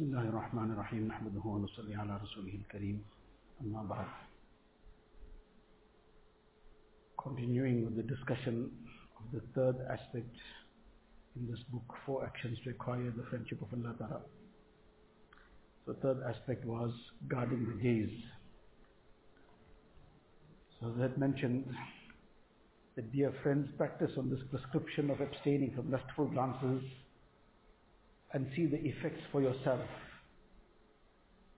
بسم 0.00 0.04
الله 0.04 0.28
الرحمن 0.28 0.70
الرحيم 0.72 1.06
نحمده 1.08 1.40
ونصلي 1.44 1.94
على 1.94 2.16
رسوله 2.22 2.54
الكريم 2.54 3.02
أما 3.60 3.82
بعد 3.82 4.06
Continuing 7.18 7.84
with 7.84 7.96
the 7.96 8.02
discussion 8.02 8.70
of 9.18 9.24
the 9.32 9.40
third 9.54 9.76
aspect 9.90 10.36
in 11.36 11.46
this 11.50 11.58
book, 11.72 11.82
Four 12.06 12.24
Actions 12.24 12.56
to 12.64 12.70
Acquire 12.70 13.12
the 13.16 13.24
Friendship 13.30 13.60
of 13.62 13.68
Allah 13.74 13.94
Ta'ala. 13.98 14.20
So 15.84 15.92
the 15.92 15.98
third 16.00 16.18
aspect 16.28 16.64
was 16.64 16.92
guarding 17.28 17.66
the 17.66 17.82
gaze. 17.82 18.16
So 20.78 20.88
as 20.90 20.94
I 20.98 21.02
had 21.02 21.18
mentioned, 21.18 21.64
that 22.94 23.12
dear 23.12 23.32
friends 23.42 23.68
practice 23.76 24.12
on 24.16 24.30
this 24.30 24.40
prescription 24.50 25.10
of 25.10 25.20
abstaining 25.20 25.72
from 25.74 25.90
lustful 25.90 26.26
glances 26.26 26.82
and 28.33 28.47
see 28.55 28.65
the 28.65 28.77
effects 28.77 29.21
for 29.31 29.41
yourself. 29.41 29.81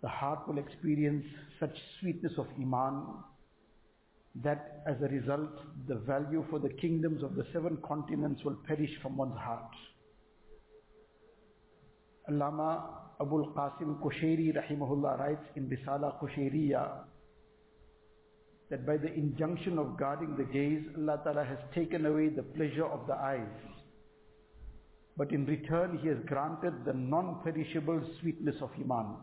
The 0.01 0.09
heart 0.09 0.47
will 0.47 0.57
experience 0.57 1.25
such 1.59 1.75
sweetness 1.99 2.33
of 2.37 2.47
Iman 2.59 3.05
that 4.43 4.81
as 4.87 4.95
a 5.01 5.07
result 5.07 5.51
the 5.87 5.95
value 5.95 6.43
for 6.49 6.59
the 6.59 6.69
kingdoms 6.69 7.23
of 7.23 7.35
the 7.35 7.45
seven 7.53 7.77
continents 7.87 8.43
will 8.43 8.57
perish 8.67 8.89
from 9.01 9.15
one's 9.17 9.37
heart. 9.37 9.71
Allama 12.29 12.83
Abul 13.19 13.53
Qasim 13.55 13.99
Kushairi 14.01 14.53
rahimahullah 14.55 15.19
writes 15.19 15.45
in 15.55 15.69
Risala 15.69 16.19
Kushairiya 16.19 17.03
that 18.69 18.85
by 18.87 18.97
the 18.97 19.13
injunction 19.13 19.77
of 19.77 19.97
guarding 19.97 20.35
the 20.35 20.45
gaze, 20.45 20.83
Allah 20.97 21.19
Ta'ala 21.23 21.43
has 21.45 21.59
taken 21.75 22.05
away 22.05 22.29
the 22.29 22.41
pleasure 22.41 22.85
of 22.85 23.05
the 23.07 23.13
eyes. 23.13 23.72
But 25.16 25.32
in 25.32 25.46
return, 25.46 25.98
He 25.98 26.08
has 26.08 26.18
granted 26.26 26.84
the 26.84 26.92
non-perishable 26.92 28.00
sweetness 28.20 28.54
of 28.62 28.70
Iman. 28.80 29.16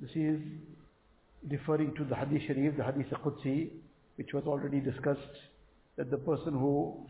This 0.00 0.10
is 0.16 0.40
referring 1.48 1.94
to 1.94 2.04
the 2.04 2.16
Hadith 2.16 2.42
Sharif, 2.46 2.76
the 2.76 2.82
Hadith 2.82 3.12
Qudsi, 3.24 3.70
which 4.16 4.32
was 4.32 4.44
already 4.46 4.80
discussed, 4.80 5.36
that 5.96 6.10
the 6.10 6.16
person 6.18 6.54
who 6.54 7.06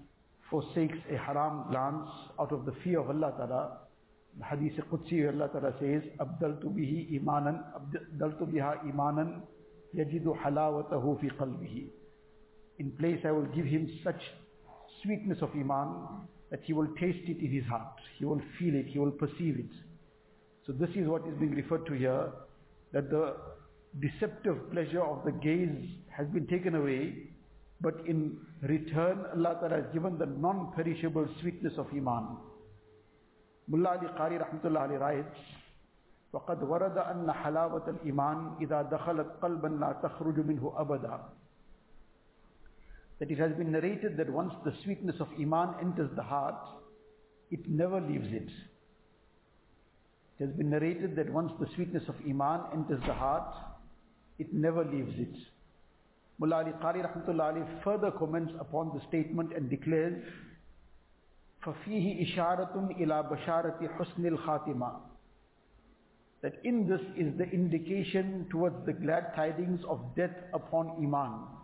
forsakes 0.50 0.98
a 1.11 1.17
haram 1.17 1.70
glance 1.70 2.11
out 2.39 2.53
of 2.53 2.67
the 2.67 2.72
fear 2.84 3.00
of 3.00 3.08
Allah 3.08 3.33
Ta'ala, 3.39 3.78
the 4.39 4.45
Hadith 4.45 4.78
Qudsi, 4.91 5.27
Allah 5.33 5.48
Ta'ala 5.48 5.72
says, 5.81 6.03
أَبْدَلْتُ 6.20 6.64
بِهِ 6.64 7.19
إِيمَانًا 7.19 7.62
أَبْدَلْتُ 7.77 8.42
بِهَا 8.53 8.84
إِيمَانًا 8.84 9.41
يَجِدُ 9.95 10.36
حَلَاوَتَهُ 10.36 11.20
فِي 11.20 11.31
قَلْبِهِ 11.39 11.89
In 12.78 12.91
place 12.92 13.20
I 13.25 13.31
will 13.31 13.47
give 13.55 13.67
him 13.67 13.89
such 14.05 14.20
sweetness 15.03 15.39
of 15.42 15.50
Iman 15.55 16.27
that 16.50 16.61
he 16.64 16.72
will 16.72 16.89
taste 17.00 17.28
it 17.28 17.39
in 17.41 17.50
his 17.50 17.64
heart. 17.64 17.98
He 18.19 18.25
will 18.25 18.41
feel 18.58 18.75
it, 18.75 18.86
he 18.86 18.98
will 18.98 19.11
perceive 19.11 19.58
it. 19.58 19.72
So 20.67 20.72
this 20.72 20.91
is 20.95 21.08
what 21.08 21.27
is 21.27 21.34
being 21.39 21.55
referred 21.55 21.86
to 21.86 21.92
here, 21.92 22.31
that 22.92 23.11
the 23.11 23.36
deceptive 24.00 24.70
pleasure 24.70 25.03
of 25.03 25.25
the 25.25 25.33
gaze 25.33 25.89
has 26.11 26.27
been 26.28 26.47
taken 26.47 26.75
away, 26.75 27.14
but 27.81 27.95
in 28.06 28.39
return 28.62 29.25
Allah 29.34 29.56
Ta'ala 29.61 29.83
has 29.83 29.92
given 29.92 30.19
the 30.19 30.27
non-perishable 30.27 31.27
sweetness 31.41 31.72
of 31.78 31.86
Iman. 31.92 32.36
Mullah 33.69 33.98
Ali 33.98 34.08
Qari 34.19 34.39
Rahmatullah 34.41 34.89
Ali 34.89 34.97
writes, 34.97 35.39
وقد 36.33 36.62
ورد 36.62 36.98
أن 36.98 37.33
حلاوة 37.33 37.89
الإيمان 37.89 38.56
إذا 38.61 38.83
دخلت 38.83 39.27
قلبا 39.42 39.69
لا 39.69 39.92
تخرج 40.03 40.41
منه 40.41 40.72
أبدا 40.77 41.20
that 43.19 43.31
it 43.31 43.39
has 43.39 43.53
been 43.53 43.72
narrated 43.72 44.17
that 44.17 44.28
once 44.31 44.53
the 44.64 44.75
sweetness 44.83 45.17
of 45.20 45.28
Iman 45.41 45.75
enters 45.81 46.11
the 46.17 46.22
heart, 46.22 46.61
it 47.50 47.69
never 47.69 48.00
leaves 48.00 48.27
it. 48.33 48.48
It 50.39 50.47
has 50.47 50.56
been 50.56 50.70
narrated 50.70 51.14
that 51.17 51.31
once 51.31 51.53
the 51.61 51.67
sweetness 51.75 52.03
of 52.08 52.17
Iman 52.28 52.61
enters 52.72 53.00
the 53.06 53.14
heart, 53.14 53.55
it 54.39 54.52
never 54.52 54.85
leaves 54.85 55.14
it. 55.18 55.36
Mullah 56.39 56.64
Ali 56.64 56.73
Qari 56.83 57.05
Rahmatullah 57.07 57.55
Ali 57.55 57.63
further 57.85 58.11
comments 58.11 58.52
upon 58.58 58.90
the 58.92 59.01
statement 59.07 59.52
and 59.55 59.70
declares, 59.70 60.20
فَفِيهِ 61.64 62.35
إِشَارَةٌ 62.35 62.74
إِلَى 62.98 63.30
بَشَارَةِ 63.30 63.96
حُسْنِ 63.96 64.36
الْخَاتِمَةِ 64.36 65.01
That 66.42 66.55
in 66.64 66.89
this 66.89 67.01
is 67.17 67.39
the 67.39 67.45
indication 67.45 68.48
towards 68.51 68.85
the 68.85 68.92
glad 68.95 69.33
tidings 69.36 69.80
of 69.89 70.01
death 70.17 70.35
upon 70.52 70.96
Iman. 71.01 71.55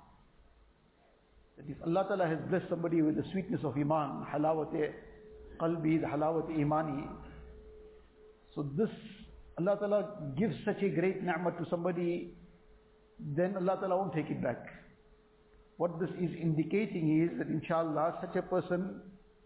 That 1.58 1.66
if 1.70 1.78
Allah 1.86 2.06
Ta'ala 2.08 2.28
has 2.28 2.40
blessed 2.50 2.70
somebody 2.70 3.02
with 3.02 3.16
the 3.16 3.24
sweetness 3.32 3.62
of 3.64 3.78
Iman, 3.78 4.26
halawat 4.34 4.74
qalbi, 5.60 6.02
the 6.02 6.08
halawat 6.08 6.50
imani, 6.58 7.06
so 8.56 8.64
this, 8.78 8.90
Allah 9.58 9.78
Ta'ala 9.80 10.34
gives 10.38 10.56
such 10.66 10.82
a 10.84 10.90
great 10.90 11.24
ni'mah 11.24 11.52
to 11.58 11.66
somebody, 11.70 12.34
then 13.20 13.56
Allah 13.56 13.78
Ta'ala 13.80 13.98
won't 13.98 14.14
take 14.14 14.30
it 14.30 14.42
back. 14.44 14.66
What 15.78 16.00
this 16.00 16.10
is 16.12 16.30
indicating 16.40 17.24
is 17.24 17.38
that 17.40 17.48
inshallah 17.48 18.20
such 18.22 18.36
a 18.36 18.42
person 18.44 19.02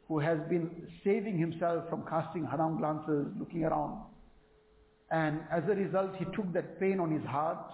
who 0.08 0.20
has 0.20 0.40
been 0.50 0.88
saving 1.04 1.38
himself 1.38 1.90
from 1.90 2.04
casting 2.10 2.46
haram 2.46 2.78
glances, 2.78 3.28
looking 3.40 3.64
around, 3.64 4.02
and 5.12 5.40
as 5.52 5.64
a 5.70 5.76
result 5.76 6.12
he 6.18 6.26
took 6.36 6.52
that 6.54 6.80
pain 6.80 7.00
on 7.00 7.12
his 7.12 7.24
heart, 7.26 7.72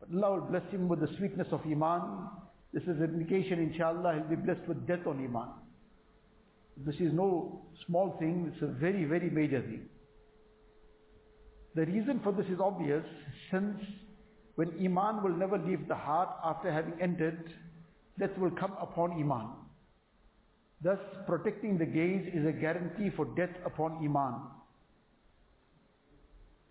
but 0.00 0.08
Allah 0.14 0.40
will 0.40 0.48
bless 0.48 0.68
him 0.70 0.88
with 0.88 1.00
the 1.00 1.08
sweetness 1.18 1.48
of 1.50 1.60
Iman, 1.66 2.28
this 2.72 2.82
is 2.84 3.00
indication, 3.00 3.58
inshallah, 3.58 4.14
he'll 4.14 4.36
be 4.36 4.36
blessed 4.36 4.66
with 4.68 4.86
death 4.86 5.06
on 5.06 5.24
Iman. 5.24 5.48
This 6.84 6.96
is 6.96 7.12
no 7.12 7.62
small 7.86 8.16
thing, 8.18 8.52
it's 8.52 8.62
a 8.62 8.66
very, 8.66 9.04
very 9.04 9.30
major 9.30 9.62
thing. 9.62 9.88
The 11.74 11.86
reason 11.86 12.20
for 12.22 12.32
this 12.32 12.46
is 12.46 12.58
obvious, 12.60 13.04
since 13.50 13.76
when 14.56 14.72
Iman 14.82 15.22
will 15.22 15.36
never 15.36 15.58
leave 15.58 15.88
the 15.88 15.94
heart 15.94 16.30
after 16.44 16.72
having 16.72 16.94
entered, 17.00 17.52
death 18.18 18.36
will 18.38 18.50
come 18.50 18.72
upon 18.80 19.12
Iman. 19.12 19.48
Thus, 20.82 20.98
protecting 21.26 21.78
the 21.78 21.86
gaze 21.86 22.28
is 22.34 22.46
a 22.46 22.52
guarantee 22.52 23.10
for 23.14 23.26
death 23.36 23.54
upon 23.64 23.96
Iman. 24.04 24.40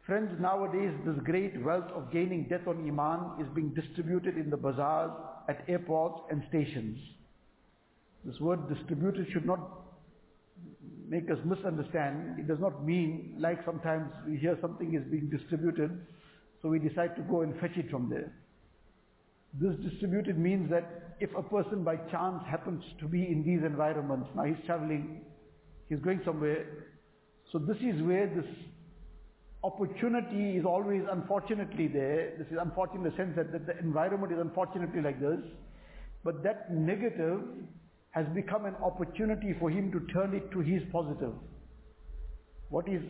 Friends, 0.06 0.30
nowadays 0.40 0.94
this 1.04 1.16
great 1.24 1.60
wealth 1.64 1.90
of 1.96 2.12
gaining 2.12 2.48
death 2.48 2.68
on 2.68 2.88
Iman 2.88 3.44
is 3.44 3.52
being 3.56 3.74
distributed 3.74 4.38
in 4.38 4.52
the 4.52 4.58
bazaars, 4.58 5.12
at 5.50 5.64
airports 5.68 6.22
and 6.30 6.44
stations. 6.50 7.00
This 8.24 8.40
word 8.40 8.70
distributed 8.70 9.28
should 9.34 9.46
not 9.46 9.60
make 11.08 11.30
us 11.32 11.38
misunderstand. 11.44 12.40
It 12.40 12.48
does 12.48 12.60
not 12.60 12.86
mean 12.86 13.36
like 13.40 13.60
sometimes 13.66 14.12
we 14.28 14.38
hear 14.38 14.58
something 14.62 14.94
is 14.94 15.04
being 15.10 15.28
distributed, 15.30 16.06
so 16.62 16.70
we 16.70 16.78
decide 16.78 17.16
to 17.16 17.24
go 17.24 17.42
and 17.42 17.60
fetch 17.60 17.76
it 17.76 17.90
from 17.90 18.08
there. 18.08 18.32
This 19.60 19.76
distributed 19.90 20.38
means 20.38 20.70
that 20.70 21.16
if 21.20 21.30
a 21.36 21.42
person 21.42 21.84
by 21.84 21.96
chance 22.12 22.44
happens 22.48 22.84
to 23.00 23.08
be 23.08 23.24
in 23.24 23.44
these 23.44 23.66
environments, 23.66 24.30
now 24.36 24.44
he's 24.44 24.64
traveling, 24.68 25.22
he's 25.90 26.00
going 26.00 26.22
somewhere, 26.26 26.66
so 27.52 27.58
this 27.58 27.78
is 27.78 28.02
where 28.04 28.28
this 28.28 28.46
opportunity 29.66 30.58
is 30.58 30.66
always 30.66 31.02
unfortunately 31.12 31.88
there. 31.88 32.34
This 32.38 32.48
is 32.48 32.58
unfortunate 32.62 33.06
in 33.06 33.12
the 33.12 33.18
sense 33.18 33.36
that, 33.36 33.52
that 33.52 33.66
the 33.66 33.78
environment 33.80 34.32
is 34.32 34.40
unfortunately 34.40 35.02
like 35.02 35.20
this. 35.20 35.40
But 36.24 36.44
that 36.44 36.72
negative 36.72 37.42
has 38.12 38.26
become 38.34 38.66
an 38.66 38.76
opportunity 38.84 39.56
for 39.60 39.70
him 39.70 39.92
to 39.92 40.00
turn 40.14 40.36
it 40.36 40.52
to 40.52 40.60
his 40.60 40.82
positive. 40.92 41.34
What 42.70 42.88
is 42.88 43.02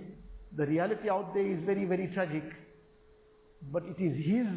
the 0.57 0.65
reality 0.65 1.09
out 1.09 1.33
there 1.33 1.45
is 1.45 1.59
very, 1.65 1.85
very 1.85 2.07
tragic. 2.13 2.43
But 3.71 3.83
it 3.83 4.01
is 4.01 4.15
his 4.25 4.47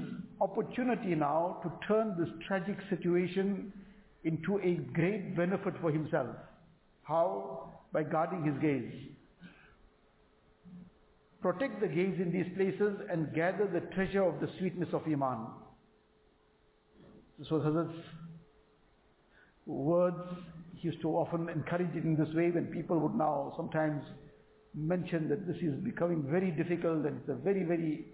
opportunity 0.40 1.14
now 1.14 1.60
to 1.62 1.72
turn 1.86 2.14
this 2.18 2.28
tragic 2.46 2.76
situation 2.90 3.72
into 4.24 4.58
a 4.58 4.74
great 4.92 5.36
benefit 5.36 5.74
for 5.80 5.90
himself. 5.90 6.36
How? 7.02 7.80
By 7.92 8.02
guarding 8.02 8.44
his 8.44 8.54
gaze. 8.60 9.17
Protect 11.48 11.80
the 11.80 11.88
gaze 11.88 12.20
in 12.20 12.30
these 12.30 12.44
places 12.56 12.98
and 13.10 13.32
gather 13.32 13.66
the 13.66 13.80
treasure 13.94 14.22
of 14.22 14.38
the 14.38 14.50
sweetness 14.58 14.90
of 14.92 15.00
Iman. 15.06 15.46
This 17.38 17.50
was 17.50 17.62
Hazrat's 17.62 18.04
words. 19.64 20.18
He 20.74 20.88
used 20.88 21.00
to 21.00 21.08
often 21.08 21.48
encourage 21.48 21.96
it 21.96 22.04
in 22.04 22.16
this 22.16 22.28
way 22.34 22.50
when 22.50 22.66
people 22.66 22.98
would 22.98 23.14
now 23.14 23.54
sometimes 23.56 24.02
mention 24.74 25.26
that 25.30 25.46
this 25.46 25.56
is 25.62 25.74
becoming 25.82 26.22
very 26.30 26.50
difficult 26.50 27.06
and 27.06 27.18
it's 27.18 27.30
a 27.30 27.34
very, 27.36 27.62
very 27.62 28.04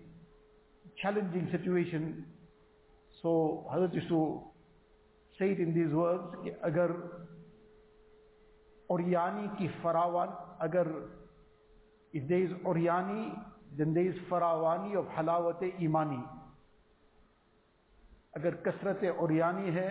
challenging 1.02 1.48
situation. 1.50 2.24
So 3.20 3.66
Hazrat 3.74 3.92
used 3.94 4.10
to 4.10 4.42
say 5.40 5.50
it 5.50 5.58
in 5.58 5.74
these 5.74 5.92
words, 5.92 6.22
agar 6.64 6.94
Oriani 8.88 9.58
ki 9.58 9.70
farawan, 9.82 10.32
agar 10.62 10.86
if 12.13 12.27
there 12.27 12.41
is 12.41 12.51
Oriani, 12.65 13.37
then 13.77 13.93
there 13.93 14.07
is 14.07 14.15
Farawani 14.29 14.95
of 14.95 15.05
Halawat 15.05 15.61
Imani. 15.81 16.23
अगर 18.37 18.55
कसरत 18.65 19.03
औरियानी 19.19 19.71
है 19.73 19.89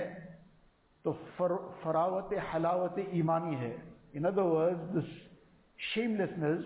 तो 1.05 1.13
फरावत 1.39 2.31
हलावत 2.53 2.97
ईमानी 3.15 3.57
है 3.63 3.75
In 4.15 4.25
other 4.25 4.45
words, 4.45 4.81
this 4.95 5.05
shamelessness 5.93 6.65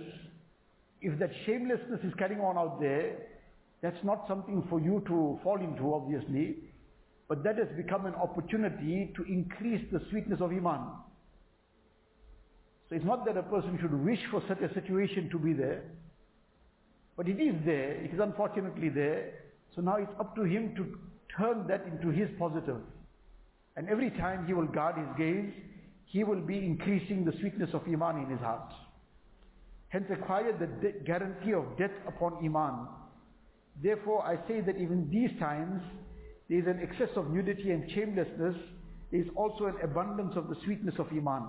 if 1.03 1.19
that 1.19 1.31
shamelessness 1.45 2.01
is 2.05 2.15
carrying 2.15 2.41
on 2.41 2.57
out 2.57 2.81
there, 2.81 3.17
that's 3.83 4.03
not 4.05 4.25
something 4.29 4.65
for 4.71 4.81
you 4.81 5.03
to 5.09 5.39
fall 5.43 5.61
into, 5.61 5.93
obviously, 5.93 6.57
but 7.29 7.43
that 7.43 7.59
has 7.59 7.67
become 7.77 8.07
an 8.07 8.15
opportunity 8.15 9.13
to 9.17 9.25
increase 9.25 9.85
the 9.91 10.01
sweetness 10.11 10.41
of 10.41 10.53
Iman. 10.53 10.81
So 12.90 12.96
it's 12.96 13.06
not 13.06 13.26
that 13.26 13.36
a 13.36 13.44
person 13.44 13.78
should 13.82 13.94
wish 14.04 14.20
for 14.32 14.42
such 14.48 14.62
a 14.62 14.74
situation 14.74 15.30
to 15.32 15.38
be 15.38 15.54
there, 15.54 15.84
but 17.18 17.28
it 17.28 17.40
is 17.40 17.56
there, 17.66 17.92
it 17.92 18.14
is 18.14 18.20
unfortunately 18.20 18.90
there, 18.90 19.34
so 19.76 19.82
now 19.82 19.98
it's 19.98 20.14
up 20.20 20.36
to 20.36 20.44
him 20.44 20.74
to 20.76 20.98
turn 21.38 21.68
that 21.68 21.86
into 21.86 22.10
his 22.10 22.30
positive. 22.40 22.78
And 23.76 23.90
every 23.90 24.10
time 24.12 24.48
he 24.48 24.54
will 24.54 24.68
guard 24.68 24.96
his 24.98 25.08
gaze, 25.18 25.54
he 26.06 26.24
will 26.24 26.40
be 26.40 26.58
increasing 26.58 27.26
the 27.26 27.34
sweetness 27.40 27.72
of 27.74 27.82
Iman 27.88 28.24
in 28.24 28.30
his 28.30 28.40
heart. 28.40 28.72
Hence 29.90 30.06
acquire 30.12 30.54
the 30.58 30.94
guarantee 31.06 31.54
of 31.54 31.78
death 31.78 31.92
upon 32.08 32.38
Iman. 32.44 32.88
Therefore 33.84 34.26
I 34.26 34.36
say 34.48 34.62
that 34.62 34.78
even 34.78 35.10
these 35.12 35.38
times, 35.40 35.82
there 36.50 36.60
is 36.60 36.68
an 36.68 36.80
excess 36.82 37.10
of 37.18 37.30
nudity 37.30 37.72
and 37.72 37.90
shamelessness, 37.92 38.56
there 39.12 39.22
is 39.22 39.28
also 39.36 39.66
an 39.66 39.76
abundance 39.84 40.34
of 40.38 40.48
the 40.48 40.56
sweetness 40.64 40.96
of 40.98 41.08
Iman. 41.12 41.44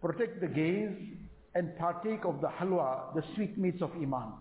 Protect 0.00 0.40
the 0.40 0.46
gaze 0.46 0.96
and 1.54 1.76
partake 1.78 2.24
of 2.24 2.40
the 2.40 2.48
halwa, 2.48 3.14
the 3.14 3.22
sweetmeats 3.34 3.82
of 3.82 3.90
Iman. 3.92 4.32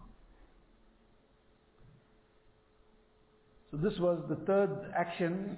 So 3.71 3.77
this 3.77 3.97
was 3.99 4.23
the 4.29 4.35
third 4.45 4.91
action, 4.97 5.57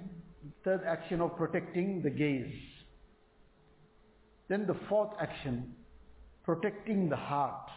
third 0.64 0.82
action 0.86 1.20
of 1.20 1.36
protecting 1.36 2.02
the 2.02 2.10
gaze. 2.10 2.54
Then 4.48 4.66
the 4.66 4.76
fourth 4.88 5.12
action, 5.20 5.74
protecting 6.44 7.08
the 7.08 7.16
heart. 7.16 7.70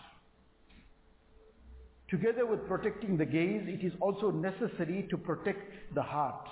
Together 2.07 2.45
with 2.45 2.67
protecting 2.67 3.17
the 3.17 3.25
gaze, 3.25 3.63
it 3.67 3.85
is 3.85 3.94
also 4.00 4.31
necessary 4.31 5.07
to 5.09 5.17
protect 5.17 5.95
the 5.95 6.01
heart. 6.01 6.47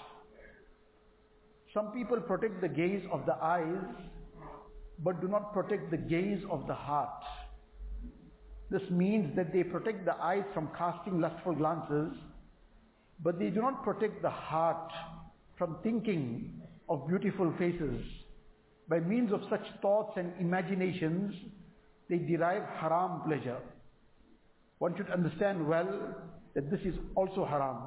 Some 1.73 1.91
people 1.91 2.19
protect 2.21 2.61
the 2.61 2.67
gaze 2.67 3.03
of 3.11 3.25
the 3.25 3.35
eyes, 3.35 3.83
but 5.03 5.21
do 5.21 5.27
not 5.27 5.53
protect 5.53 5.91
the 5.91 5.97
gaze 5.97 6.43
of 6.49 6.67
the 6.67 6.73
heart. 6.73 7.23
This 8.69 8.81
means 8.91 9.35
that 9.35 9.51
they 9.53 9.63
protect 9.63 10.05
the 10.05 10.15
eyes 10.15 10.43
from 10.53 10.69
casting 10.77 11.19
lustful 11.19 11.55
glances, 11.55 12.13
but 13.21 13.39
they 13.39 13.49
do 13.49 13.61
not 13.61 13.83
protect 13.83 14.21
the 14.21 14.29
heart 14.29 14.91
from 15.57 15.77
thinking 15.83 16.61
of 16.87 17.07
beautiful 17.07 17.53
faces. 17.57 18.05
By 18.87 18.99
means 18.99 19.31
of 19.31 19.41
such 19.49 19.65
thoughts 19.81 20.13
and 20.17 20.33
imaginations, 20.39 21.33
they 22.09 22.17
derive 22.17 22.63
haram 22.79 23.21
pleasure. 23.25 23.59
One 24.79 24.95
should 24.97 25.09
understand 25.09 25.67
well 25.67 26.15
that 26.55 26.71
this 26.71 26.79
is 26.81 26.95
also 27.15 27.45
haram. 27.45 27.77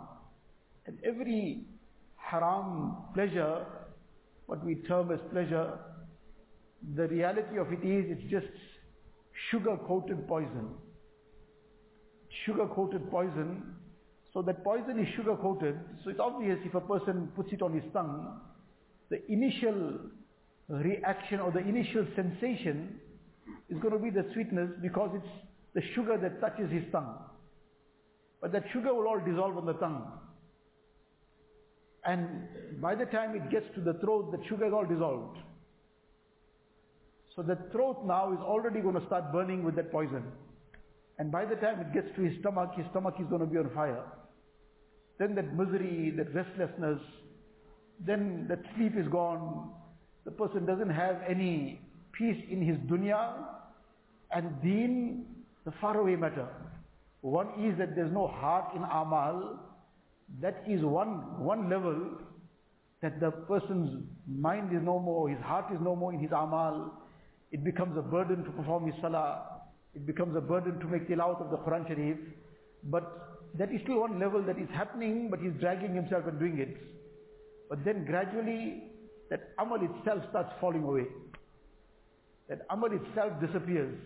And 0.87 0.99
every 1.05 1.65
haram 2.17 2.97
pleasure, 3.15 3.65
what 4.47 4.65
we 4.65 4.77
term 4.87 5.11
as 5.11 5.21
pleasure, 5.33 5.79
the 6.95 7.09
reality 7.09 7.59
of 7.59 7.73
it 7.73 7.85
is 7.85 8.17
it's 8.17 8.31
just 8.31 8.47
sugar-coated 9.51 10.27
poison. 10.27 10.71
Sugar-coated 12.45 13.11
poison 13.11 13.75
so 14.33 14.41
that 14.43 14.65
poison 14.65 14.99
is 14.99 15.07
sugar 15.15 15.37
coated. 15.37 15.79
So 16.05 16.11
it's 16.11 16.21
obvious 16.21 16.59
if 16.65 16.75
a 16.75 16.81
person 16.81 17.31
puts 17.37 17.53
it 17.53 17.61
on 17.61 17.75
his 17.75 17.85
tongue, 17.93 18.41
the 19.11 19.21
initial 19.31 19.99
reaction 20.69 21.41
or 21.41 21.53
the 21.53 21.59
initial 21.59 22.07
sensation 22.17 22.99
is 23.69 23.79
going 23.79 23.93
to 23.93 23.99
be 23.99 24.11
the 24.11 24.25
sweetness 24.33 24.71
because 24.81 25.11
it's 25.15 25.33
the 25.75 25.83
sugar 25.95 26.17
that 26.17 26.41
touches 26.41 26.71
his 26.71 26.85
tongue. 26.91 27.15
But 28.41 28.53
that 28.53 28.65
sugar 28.73 28.95
will 28.95 29.07
all 29.07 29.21
dissolve 29.21 29.57
on 29.57 29.67
the 29.67 29.75
tongue. 29.75 30.11
And 32.05 32.81
by 32.81 32.95
the 32.95 33.05
time 33.05 33.37
it 33.37 33.51
gets 33.51 33.67
to 33.75 33.81
the 33.81 33.95
throat, 34.01 34.33
the 34.33 34.39
sugar 34.49 34.67
is 34.67 34.73
all 34.73 34.87
dissolved. 34.87 35.39
So 37.35 37.43
the 37.43 37.57
throat 37.73 38.05
now 38.07 38.33
is 38.33 38.41
already 38.41 38.81
going 38.81 38.99
to 38.99 39.07
start 39.07 39.33
burning 39.33 39.65
with 39.65 39.75
that 39.77 39.91
poison. 39.91 40.23
And 41.19 41.31
by 41.31 41.45
the 41.45 41.57
time 41.57 41.81
it 41.81 41.93
gets 41.95 42.09
to 42.17 42.23
his 42.23 42.39
stomach, 42.41 42.73
his 42.77 42.87
stomach 42.91 43.15
is 43.21 43.27
going 43.29 43.41
to 43.41 43.47
be 43.47 43.59
on 43.59 43.71
fire. 43.75 44.03
Then 45.19 45.35
that 45.37 45.55
misery, 45.55 46.13
that 46.17 46.35
restlessness, 46.35 47.01
then 48.05 48.47
that 48.49 48.61
sleep 48.77 48.97
is 48.97 49.09
gone. 49.09 49.71
The 50.25 50.31
person 50.31 50.67
doesn't 50.67 50.91
have 50.91 51.21
any 51.29 51.81
peace 52.13 52.43
in 52.51 52.61
his 52.61 52.77
dunya 52.91 53.35
and 54.31 54.61
deen, 54.63 55.27
the 55.65 55.73
faraway 55.81 56.17
matter. 56.17 56.49
One 57.21 57.49
is 57.65 57.79
that 57.79 57.95
there's 57.95 58.13
no 58.13 58.27
heart 58.27 58.75
in 58.75 58.83
amal. 58.83 59.61
That 60.41 60.65
is 60.69 60.83
one, 60.83 61.45
one 61.45 61.71
level 61.71 62.19
that 63.01 63.21
the 63.21 63.31
person's 63.31 64.05
mind 64.27 64.75
is 64.75 64.83
no 64.83 64.99
more, 64.99 65.29
his 65.29 65.41
heart 65.41 65.67
is 65.73 65.79
no 65.81 65.95
more 65.95 66.13
in 66.13 66.21
his 66.21 66.31
amal. 66.31 67.02
It 67.53 67.63
becomes 67.63 67.97
a 67.99 68.03
burden 68.03 68.45
to 68.45 68.51
perform 68.51 68.91
his 68.91 68.95
salah. 69.01 69.61
It 69.95 70.07
becomes 70.07 70.35
a 70.37 70.41
burden 70.41 70.81
to 70.81 70.87
make 70.87 71.07
tilawat 71.09 71.41
of 71.45 71.51
the 71.51 71.59
Quran 71.59 71.87
Sharif. 71.87 72.17
But 72.85 73.05
that 73.59 73.71
is 73.71 73.81
still 73.83 74.01
one 74.01 74.19
level 74.19 74.43
that 74.43 74.59
is 74.59 74.69
happening, 74.73 75.29
but 75.31 75.39
he's 75.41 75.53
dragging 75.61 75.95
himself 75.95 76.27
and 76.27 76.39
doing 76.39 76.59
it. 76.59 76.77
But 77.69 77.85
then 77.85 78.07
gradually, 78.07 78.85
that 79.31 79.51
amal 79.59 79.79
itself 79.83 80.23
starts 80.31 80.51
falling 80.61 80.83
away. 80.83 81.05
That 82.49 82.67
amal 82.71 82.91
itself 82.93 83.33
disappears. 83.41 83.99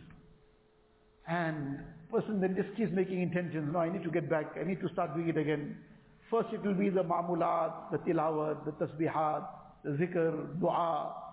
And 1.28 1.80
person 2.10 2.40
then 2.40 2.56
just 2.56 2.76
keeps 2.76 2.92
making 2.92 3.22
intentions. 3.22 3.72
No, 3.72 3.78
I 3.78 3.92
need 3.92 4.02
to 4.04 4.10
get 4.10 4.28
back. 4.28 4.56
I 4.60 4.64
need 4.64 4.80
to 4.80 4.88
start 4.92 5.14
doing 5.14 5.28
it 5.28 5.36
again. 5.36 5.76
First 6.30 6.48
it 6.52 6.62
will 6.64 6.74
be 6.74 6.90
the 6.90 7.02
ma'mulat, 7.02 7.92
the 7.92 7.98
tilawat, 7.98 8.64
the 8.64 8.72
tasbihat, 8.72 9.46
the 9.84 9.90
zikr, 9.90 10.60
dua. 10.60 11.25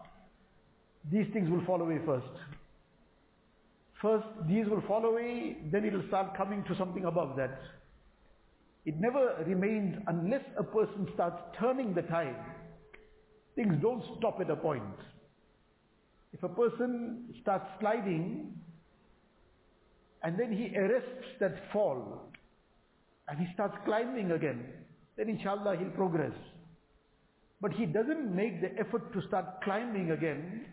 These 1.12 1.28
things 1.34 1.50
will 1.50 1.64
fall 1.66 1.82
away 1.82 2.00
first. 2.06 2.26
First, 4.02 4.28
these 4.48 4.68
will 4.68 4.82
fall 4.88 5.06
away, 5.06 5.58
then 5.72 5.86
it 5.86 5.94
will 5.94 6.08
start 6.08 6.36
coming 6.36 6.64
to 6.68 6.76
something 6.78 7.06
above 7.06 7.38
that. 7.38 7.58
It 8.86 8.96
never 9.00 9.44
remains 9.48 9.96
unless 10.08 10.44
a 10.58 10.64
person 10.64 11.08
starts 11.14 11.42
turning 11.58 11.94
the 11.94 12.02
tide. 12.02 12.36
Things 13.56 13.76
don't 13.82 14.04
stop 14.18 14.40
at 14.42 14.50
a 14.50 14.56
point. 14.56 14.84
If 16.34 16.44
a 16.44 16.50
person 16.50 17.34
starts 17.42 17.66
sliding 17.80 18.54
and 20.24 20.38
then 20.38 20.52
he 20.52 20.76
arrests 20.76 21.38
that 21.40 21.54
fall 21.72 22.32
and 23.28 23.40
he 23.40 23.46
starts 23.54 23.76
climbing 23.86 24.32
again, 24.32 24.66
then 25.16 25.30
inshallah 25.30 25.78
he'll 25.78 25.92
progress. 25.92 26.34
But 27.62 27.72
he 27.74 27.86
doesn't 27.86 28.36
make 28.36 28.60
the 28.60 28.78
effort 28.78 29.14
to 29.14 29.22
start 29.28 29.62
climbing 29.64 30.12
again. 30.12 30.66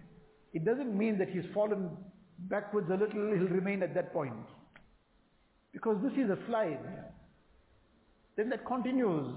It 0.52 0.64
doesn't 0.64 0.96
mean 0.96 1.18
that 1.18 1.28
he's 1.28 1.44
fallen 1.54 1.90
backwards 2.38 2.88
a 2.90 2.94
little, 2.94 3.32
he'll 3.36 3.48
remain 3.48 3.82
at 3.82 3.94
that 3.94 4.12
point. 4.12 4.32
Because 5.72 5.98
this 6.02 6.12
is 6.12 6.30
a 6.30 6.38
slide. 6.46 6.80
Then 8.36 8.48
that 8.50 8.66
continues. 8.66 9.36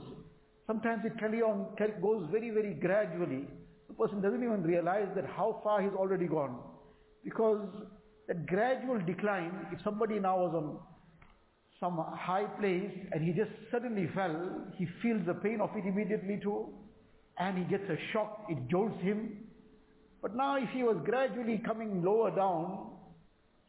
Sometimes 0.66 1.04
it 1.06 1.20
carry 1.20 1.42
on, 1.42 1.76
goes 2.02 2.28
very, 2.32 2.50
very 2.50 2.74
gradually. 2.74 3.46
The 3.88 3.94
person 3.94 4.22
doesn't 4.22 4.44
even 4.44 4.64
realize 4.64 5.08
that 5.16 5.26
how 5.26 5.60
far 5.64 5.82
he's 5.82 5.94
already 5.94 6.26
gone. 6.26 6.58
Because 7.24 7.68
that 8.28 8.46
gradual 8.48 9.00
decline, 9.06 9.68
if 9.72 9.80
somebody 9.84 10.20
now 10.20 10.38
was 10.38 10.56
on 10.56 10.80
some 11.80 11.98
high 11.98 12.46
place 12.60 12.92
and 13.12 13.24
he 13.24 13.34
just 13.34 13.52
suddenly 13.72 14.10
fell, 14.16 14.66
he 14.78 14.88
feels 15.02 15.26
the 15.26 15.34
pain 15.34 15.60
of 15.60 15.70
it 15.76 15.86
immediately 15.86 16.40
too. 16.42 16.70
And 17.38 17.58
he 17.58 17.64
gets 17.66 17.84
a 17.90 17.98
shock, 18.14 18.46
it 18.50 18.58
jolts 18.70 19.02
him. 19.02 19.43
But 20.24 20.38
now 20.38 20.56
if 20.56 20.70
he 20.70 20.84
was 20.84 20.96
gradually 21.04 21.62
coming 21.66 22.02
lower 22.02 22.32
down, 22.32 22.92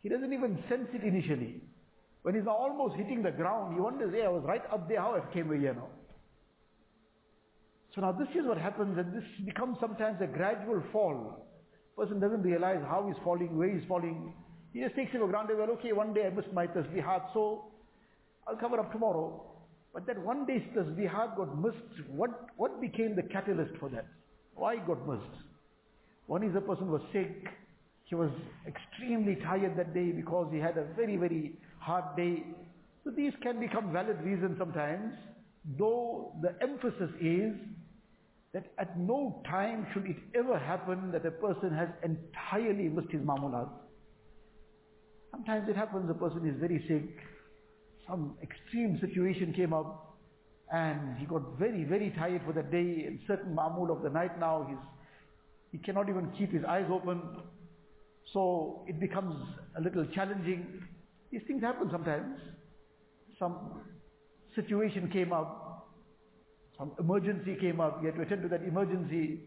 he 0.05 0.09
doesn't 0.09 0.33
even 0.33 0.57
sense 0.69 0.87
it 0.95 1.03
initially. 1.03 1.61
When 2.23 2.37
he's 2.37 2.47
almost 2.47 2.95
hitting 2.95 3.23
the 3.23 3.33
ground, 3.33 3.75
he 3.75 3.81
wonders, 3.81 4.15
hey, 4.15 4.25
I 4.25 4.29
was 4.29 4.45
right 4.47 4.63
up 4.73 4.89
there, 4.89 5.01
how 5.01 5.17
I 5.17 5.35
came 5.35 5.51
here 5.51 5.75
now? 5.75 5.89
So 7.95 8.01
now 8.03 8.13
this 8.13 8.29
is 8.39 8.47
what 8.47 8.57
happens, 8.57 8.97
and 8.97 9.13
this 9.13 9.25
becomes 9.45 9.79
sometimes 9.81 10.21
a 10.23 10.27
gradual 10.27 10.83
fall. 10.93 11.47
Person 11.97 12.21
doesn't 12.21 12.43
realize 12.43 12.83
how 12.89 13.05
he's 13.07 13.21
falling, 13.25 13.59
where 13.59 13.69
he's 13.69 13.87
falling. 13.89 14.33
He 14.73 14.81
just 14.81 14.95
takes 14.95 15.13
it 15.13 15.19
for 15.19 15.29
granted, 15.29 15.59
well, 15.59 15.71
okay, 15.73 15.93
one 15.93 16.15
day 16.15 16.27
I 16.27 16.31
missed 16.31 16.53
my 16.53 16.69
tasbihat, 16.69 17.33
so 17.35 17.73
I'll 18.47 18.57
cover 18.57 18.79
up 18.79 18.93
tomorrow. 18.93 19.45
But 19.93 20.07
that 20.07 20.19
one 20.23 20.47
day's 20.47 20.63
tasbihat 20.77 21.37
got 21.37 21.59
missed. 21.61 22.09
What, 22.09 22.31
what 22.57 22.81
became 22.81 23.17
the 23.17 23.23
catalyst 23.23 23.75
for 23.81 23.89
that? 23.91 24.07
Why 24.55 24.77
got 24.77 25.07
missed? 25.09 25.45
One 26.27 26.43
is 26.43 26.55
the 26.55 26.61
person 26.61 26.91
was 26.91 27.03
sick. 27.13 27.47
He 28.05 28.15
was 28.15 28.31
extremely 28.67 29.37
tired 29.37 29.77
that 29.77 29.95
day 29.95 30.11
because 30.13 30.49
he 30.53 30.59
had 30.59 30.77
a 30.77 30.85
very, 30.97 31.17
very 31.17 31.59
hard 31.79 32.17
day. 32.17 32.45
So 33.03 33.11
these 33.11 33.33
can 33.43 33.61
become 33.61 33.93
valid 33.93 34.21
reasons 34.23 34.59
sometimes, 34.59 35.15
though 35.79 36.33
the 36.43 36.55
emphasis 36.63 37.11
is 37.21 37.55
that 38.53 38.73
at 38.79 38.99
no 38.99 39.43
time 39.47 39.87
should 39.93 40.07
it 40.07 40.17
ever 40.35 40.59
happen 40.59 41.11
that 41.13 41.27
a 41.27 41.31
person 41.31 41.75
has 41.75 41.89
entirely 42.03 42.89
missed 42.89 43.11
his 43.11 43.21
mamulat. 43.21 43.69
Sometimes 45.33 45.69
it 45.69 45.77
happens 45.77 46.09
a 46.09 46.15
person 46.15 46.49
is 46.49 46.55
very 46.61 46.85
sick, 46.87 47.19
some 48.09 48.37
extreme 48.43 48.99
situation 49.01 49.53
came 49.53 49.73
up, 49.73 50.17
and 50.73 51.19
he 51.19 51.27
got 51.27 51.43
very, 51.59 51.85
very 51.85 52.11
tired 52.17 52.43
for 52.47 52.53
the 52.53 52.63
day, 52.63 53.05
and 53.07 53.19
certain 53.27 53.55
mamul 53.55 53.91
of 53.91 54.03
the 54.03 54.11
night 54.11 54.39
now, 54.39 54.65
he's, 54.69 54.79
he 55.75 55.79
cannot 55.79 56.09
even 56.09 56.31
keep 56.39 56.53
his 56.53 56.65
eyes 56.65 56.87
open, 56.89 57.21
so 58.33 58.85
it 58.87 59.01
becomes 59.01 59.35
a 59.77 59.81
little 59.81 60.07
challenging. 60.15 60.65
These 61.33 61.43
things 61.49 61.63
happen 61.63 61.89
sometimes. 61.91 62.39
Some 63.41 63.83
situation 64.55 65.11
came 65.11 65.33
up, 65.33 65.89
some 66.79 66.93
emergency 67.01 67.57
came 67.61 67.81
up, 67.81 67.99
he 67.99 68.07
had 68.07 68.15
to 68.15 68.23
attend 68.23 68.43
to 68.43 68.49
that 68.51 68.63
emergency, 68.63 69.41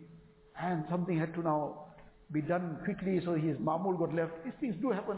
and 0.61 0.83
something 0.89 1.17
had 1.17 1.33
to 1.35 1.41
now 1.41 1.85
be 2.33 2.41
done 2.41 2.77
quickly, 2.83 3.21
so 3.23 3.35
his 3.35 3.55
mamul 3.55 3.97
got 3.97 4.13
left. 4.13 4.33
These 4.43 4.55
things 4.59 4.75
do 4.81 4.91
happen. 4.91 5.17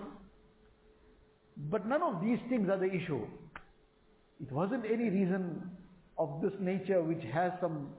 But 1.57 1.87
none 1.87 2.03
of 2.03 2.21
these 2.21 2.37
things 2.49 2.69
are 2.69 2.77
the 2.77 2.93
issue. 2.93 3.25
It 4.39 4.51
wasn't 4.51 4.85
any 4.85 5.09
reason 5.09 5.71
of 6.19 6.39
this 6.43 6.53
nature 6.59 7.01
which 7.01 7.23
has 7.33 7.51
some, 7.59 7.95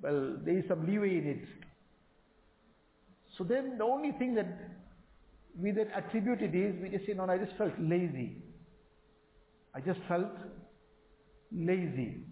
well, 0.00 0.38
there 0.46 0.56
is 0.56 0.64
some 0.66 0.86
leeway 0.86 1.18
in 1.18 1.26
it. 1.26 1.67
So 3.38 3.44
then 3.44 3.78
the 3.78 3.84
only 3.84 4.12
thing 4.18 4.34
that 4.34 4.46
we 5.56 5.70
then 5.70 5.88
attribute 5.94 6.42
it 6.42 6.54
is, 6.54 6.74
we 6.82 6.88
just 6.90 7.06
say, 7.06 7.14
no, 7.14 7.24
I 7.24 7.38
just 7.38 7.56
felt 7.56 7.72
lazy. 7.78 8.42
I 9.74 9.80
just 9.80 10.00
felt 10.08 10.32
lazy. 11.52 12.24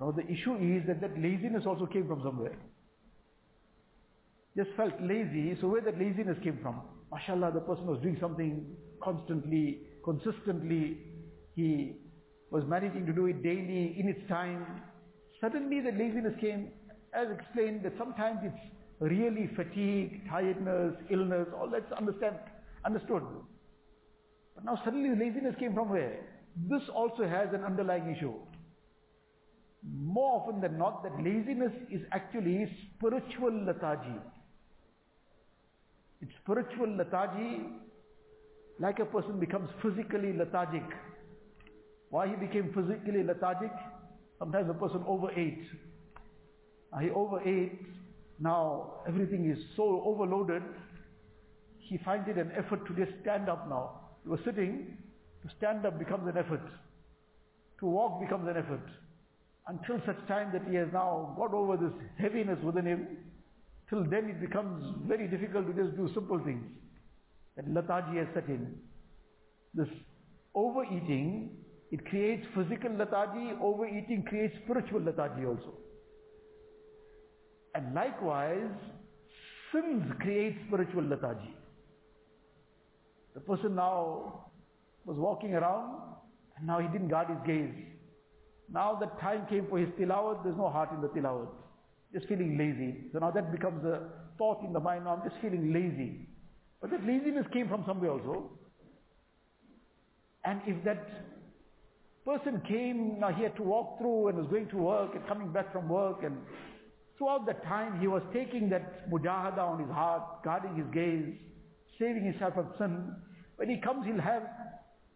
Now 0.00 0.10
the 0.10 0.24
issue 0.24 0.56
is 0.56 0.86
that 0.86 1.02
that 1.02 1.20
laziness 1.20 1.64
also 1.66 1.84
came 1.84 2.08
from 2.08 2.22
somewhere. 2.24 2.56
Just 4.56 4.70
felt 4.76 4.94
lazy, 5.00 5.56
so 5.60 5.68
where 5.68 5.82
that 5.82 5.98
laziness 5.98 6.38
came 6.42 6.58
from? 6.62 6.80
MashaAllah, 7.12 7.54
the 7.54 7.60
person 7.60 7.86
was 7.86 8.00
doing 8.02 8.16
something 8.20 8.66
constantly, 9.02 9.82
consistently. 10.04 10.98
He 11.54 11.96
was 12.50 12.64
managing 12.66 13.06
to 13.06 13.12
do 13.12 13.26
it 13.26 13.42
daily, 13.42 13.96
in 13.98 14.08
its 14.08 14.26
time. 14.28 14.66
Suddenly 15.40 15.80
the 15.80 15.92
laziness 15.92 16.34
came, 16.40 16.70
as 17.14 17.28
explained, 17.30 17.84
that 17.84 17.92
sometimes 17.98 18.40
it's 18.42 18.79
really 19.00 19.48
fatigue, 19.56 20.28
tiredness, 20.28 20.94
illness, 21.10 21.48
all 21.58 21.70
that's 21.70 21.90
understand, 21.92 22.36
understood. 22.84 23.22
But 24.54 24.64
now 24.64 24.80
suddenly 24.84 25.10
laziness 25.10 25.54
came 25.58 25.74
from 25.74 25.88
where? 25.88 26.20
This 26.68 26.82
also 26.94 27.26
has 27.26 27.48
an 27.54 27.64
underlying 27.64 28.14
issue. 28.14 28.34
More 29.82 30.42
often 30.42 30.60
than 30.60 30.76
not, 30.76 31.02
that 31.02 31.16
laziness 31.16 31.72
is 31.90 32.02
actually 32.12 32.70
spiritual 32.96 33.64
lethargy. 33.64 34.18
It's 36.20 36.32
spiritual 36.42 36.94
lethargy, 36.96 37.62
like 38.78 38.98
a 38.98 39.06
person 39.06 39.40
becomes 39.40 39.70
physically 39.82 40.34
lethargic. 40.36 40.84
Why 42.10 42.28
he 42.28 42.34
became 42.34 42.74
physically 42.74 43.22
lethargic? 43.24 43.72
Sometimes 44.38 44.68
a 44.68 44.74
person 44.74 45.02
overate. 45.06 45.64
He 47.00 47.10
overate, 47.10 47.80
now 48.40 49.02
everything 49.06 49.50
is 49.50 49.58
so 49.76 50.02
overloaded, 50.04 50.62
he 51.78 51.98
finds 51.98 52.28
it 52.28 52.38
an 52.38 52.50
effort 52.56 52.86
to 52.86 52.94
just 52.94 53.12
stand 53.22 53.48
up 53.48 53.68
now. 53.68 54.00
He 54.22 54.28
was 54.28 54.40
sitting, 54.44 54.96
to 55.42 55.48
stand 55.58 55.84
up 55.84 55.98
becomes 55.98 56.28
an 56.28 56.38
effort. 56.38 56.62
To 57.80 57.86
walk 57.86 58.20
becomes 58.20 58.48
an 58.48 58.56
effort. 58.56 58.86
Until 59.66 60.00
such 60.06 60.26
time 60.26 60.50
that 60.52 60.62
he 60.68 60.76
has 60.76 60.88
now 60.92 61.34
got 61.36 61.52
over 61.52 61.76
this 61.76 61.92
heaviness 62.18 62.58
within 62.64 62.86
him, 62.86 63.06
till 63.88 64.04
then 64.04 64.30
it 64.30 64.40
becomes 64.40 64.84
very 65.06 65.28
difficult 65.28 65.66
to 65.66 65.72
just 65.84 65.96
do 65.96 66.08
simple 66.14 66.40
things. 66.44 66.64
That 67.56 67.68
lethargy 67.68 68.18
has 68.18 68.28
set 68.34 68.46
in. 68.48 68.74
This 69.74 69.88
overeating, 70.54 71.50
it 71.90 72.06
creates 72.06 72.46
physical 72.54 72.92
lethargy, 72.96 73.52
overeating 73.60 74.24
creates 74.28 74.54
spiritual 74.64 75.00
lethargy 75.02 75.44
also. 75.44 75.74
And 77.74 77.94
likewise, 77.94 78.70
sins 79.72 80.04
create 80.20 80.56
spiritual 80.66 81.04
lethargy. 81.04 81.54
The 83.34 83.40
person 83.40 83.76
now 83.76 84.50
was 85.04 85.16
walking 85.16 85.54
around 85.54 86.02
and 86.56 86.66
now 86.66 86.80
he 86.80 86.88
didn't 86.88 87.08
guard 87.08 87.28
his 87.28 87.38
gaze. 87.46 87.74
Now 88.72 88.96
the 88.98 89.06
time 89.20 89.46
came 89.48 89.66
for 89.68 89.78
his 89.78 89.88
tilawat, 89.90 90.44
there's 90.44 90.56
no 90.56 90.68
heart 90.68 90.90
in 90.92 91.00
the 91.00 91.08
tilawat. 91.08 91.48
Just 92.12 92.26
feeling 92.26 92.58
lazy. 92.58 93.10
So 93.12 93.18
now 93.20 93.30
that 93.30 93.52
becomes 93.52 93.84
a 93.84 94.08
thought 94.36 94.64
in 94.64 94.72
the 94.72 94.80
mind, 94.80 95.04
now 95.04 95.16
I'm 95.16 95.28
just 95.28 95.40
feeling 95.40 95.72
lazy. 95.72 96.28
But 96.80 96.90
that 96.90 97.04
laziness 97.04 97.46
came 97.52 97.68
from 97.68 97.84
somewhere 97.86 98.10
also. 98.10 98.50
And 100.44 100.60
if 100.66 100.82
that 100.84 101.06
person 102.24 102.62
came, 102.66 103.20
now 103.20 103.30
he 103.32 103.42
had 103.42 103.56
to 103.56 103.62
walk 103.62 103.98
through 103.98 104.28
and 104.28 104.38
was 104.38 104.46
going 104.48 104.68
to 104.68 104.76
work 104.76 105.14
and 105.14 105.26
coming 105.26 105.52
back 105.52 105.72
from 105.72 105.88
work 105.88 106.22
and 106.24 106.36
throughout 107.20 107.44
that 107.44 107.62
time 107.64 108.00
he 108.00 108.08
was 108.08 108.22
taking 108.32 108.70
that 108.70 109.10
mujahada 109.10 109.58
on 109.58 109.78
his 109.78 109.90
heart, 109.90 110.42
guarding 110.42 110.74
his 110.74 110.86
gaze, 110.90 111.36
saving 111.98 112.24
himself 112.24 112.54
from 112.54 112.72
sin. 112.78 113.14
When 113.56 113.68
he 113.68 113.76
comes 113.76 114.06
he'll 114.06 114.22
have 114.22 114.42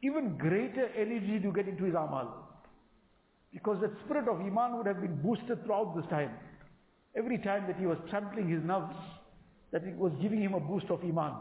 even 0.03 0.37
greater 0.37 0.91
energy 0.95 1.41
to 1.41 1.51
get 1.51 1.67
into 1.67 1.85
his 1.85 1.95
amal. 1.95 2.61
Because 3.55 3.79
that 3.81 3.93
spirit 4.05 4.29
of 4.29 4.39
Iman 4.39 4.77
would 4.77 4.87
have 4.87 5.01
been 5.01 5.17
boosted 5.23 5.65
throughout 5.65 5.97
this 5.97 6.05
time. 6.11 6.31
Every 7.17 7.39
time 7.39 7.67
that 7.69 7.79
he 7.79 7.87
was 7.87 7.97
trampling 8.11 8.51
his 8.51 8.63
nerves, 8.63 8.95
that 9.73 9.85
it 9.85 9.97
was 9.97 10.13
giving 10.21 10.43
him 10.43 10.53
a 10.53 10.61
boost 10.61 10.91
of 10.91 11.03
Iman. 11.03 11.33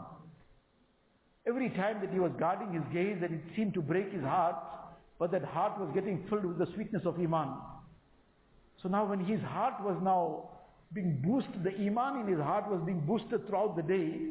Every 1.46 1.68
time 1.70 2.00
that 2.00 2.10
he 2.10 2.20
was 2.20 2.32
guarding 2.38 2.72
his 2.72 2.84
gaze, 2.90 3.18
that 3.20 3.30
it 3.30 3.42
seemed 3.54 3.74
to 3.74 3.82
break 3.82 4.12
his 4.12 4.22
heart, 4.22 4.56
but 5.18 5.30
that 5.32 5.44
heart 5.44 5.78
was 5.78 5.90
getting 5.92 6.24
filled 6.30 6.46
with 6.46 6.58
the 6.58 6.66
sweetness 6.74 7.02
of 7.04 7.18
Iman. 7.18 7.48
So 8.82 8.88
now 8.88 9.04
when 9.04 9.20
his 9.20 9.40
heart 9.42 9.74
was 9.82 10.00
now 10.02 10.53
being 10.92 11.22
boosted, 11.24 11.64
the 11.64 11.74
Iman 11.74 12.20
in 12.20 12.26
his 12.34 12.40
heart 12.40 12.70
was 12.70 12.80
being 12.84 13.00
boosted 13.00 13.46
throughout 13.46 13.76
the 13.76 13.82
day, 13.82 14.30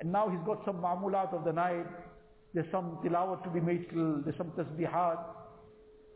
and 0.00 0.12
now 0.12 0.28
he's 0.28 0.44
got 0.46 0.64
some 0.64 0.76
ma'mulat 0.76 1.32
of 1.32 1.44
the 1.44 1.52
night, 1.52 1.86
there's 2.54 2.70
some 2.70 2.98
tilawat 3.04 3.42
to 3.44 3.50
be 3.50 3.60
made 3.60 3.88
till, 3.90 4.22
there's 4.22 4.36
some 4.36 4.52
tasbihat. 4.52 5.18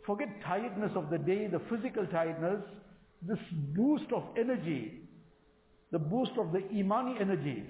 Forget 0.07 0.29
tiredness 0.45 0.93
of 0.95 1.11
the 1.11 1.19
day, 1.19 1.47
the 1.47 1.61
physical 1.71 2.07
tiredness, 2.07 2.63
this 3.23 3.39
boost 3.75 4.11
of 4.13 4.25
energy, 4.39 5.03
the 5.93 5.99
boost 5.99 6.33
of 6.39 6.53
the 6.53 6.67
imani 6.71 7.21
energy, 7.21 7.65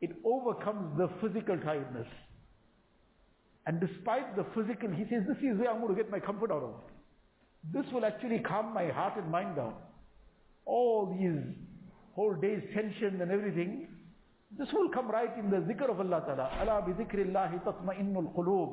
it 0.00 0.10
overcomes 0.24 0.96
the 0.96 1.08
physical 1.20 1.58
tiredness. 1.58 2.06
And 3.66 3.80
despite 3.80 4.36
the 4.36 4.46
physical, 4.54 4.90
he 4.90 5.04
says, 5.04 5.24
this 5.28 5.36
is 5.38 5.58
where 5.58 5.70
I'm 5.70 5.80
going 5.80 5.94
to 5.94 6.02
get 6.02 6.10
my 6.10 6.20
comfort 6.20 6.50
out 6.50 6.62
of. 6.62 6.74
This 7.72 7.84
will 7.92 8.06
actually 8.06 8.38
calm 8.38 8.72
my 8.72 8.88
heart 8.88 9.18
and 9.18 9.30
mind 9.30 9.56
down. 9.56 9.74
All 10.76 11.12
these 11.18 11.42
whole 12.14 12.34
day's 12.40 12.62
tension 12.74 13.20
and 13.20 13.30
everything, 13.30 13.88
this 14.58 14.68
will 14.72 14.88
come 14.90 15.08
right 15.10 15.36
in 15.38 15.50
the 15.50 15.58
zikr 15.68 15.90
of 15.90 15.98
Allah 16.00 16.22
Ta'ala. 16.26 16.46
Allah 16.60 16.82
bi 16.86 16.92
zikrillahi 17.02 17.62
tatma'innul 17.64 18.32
quloob. 18.36 18.70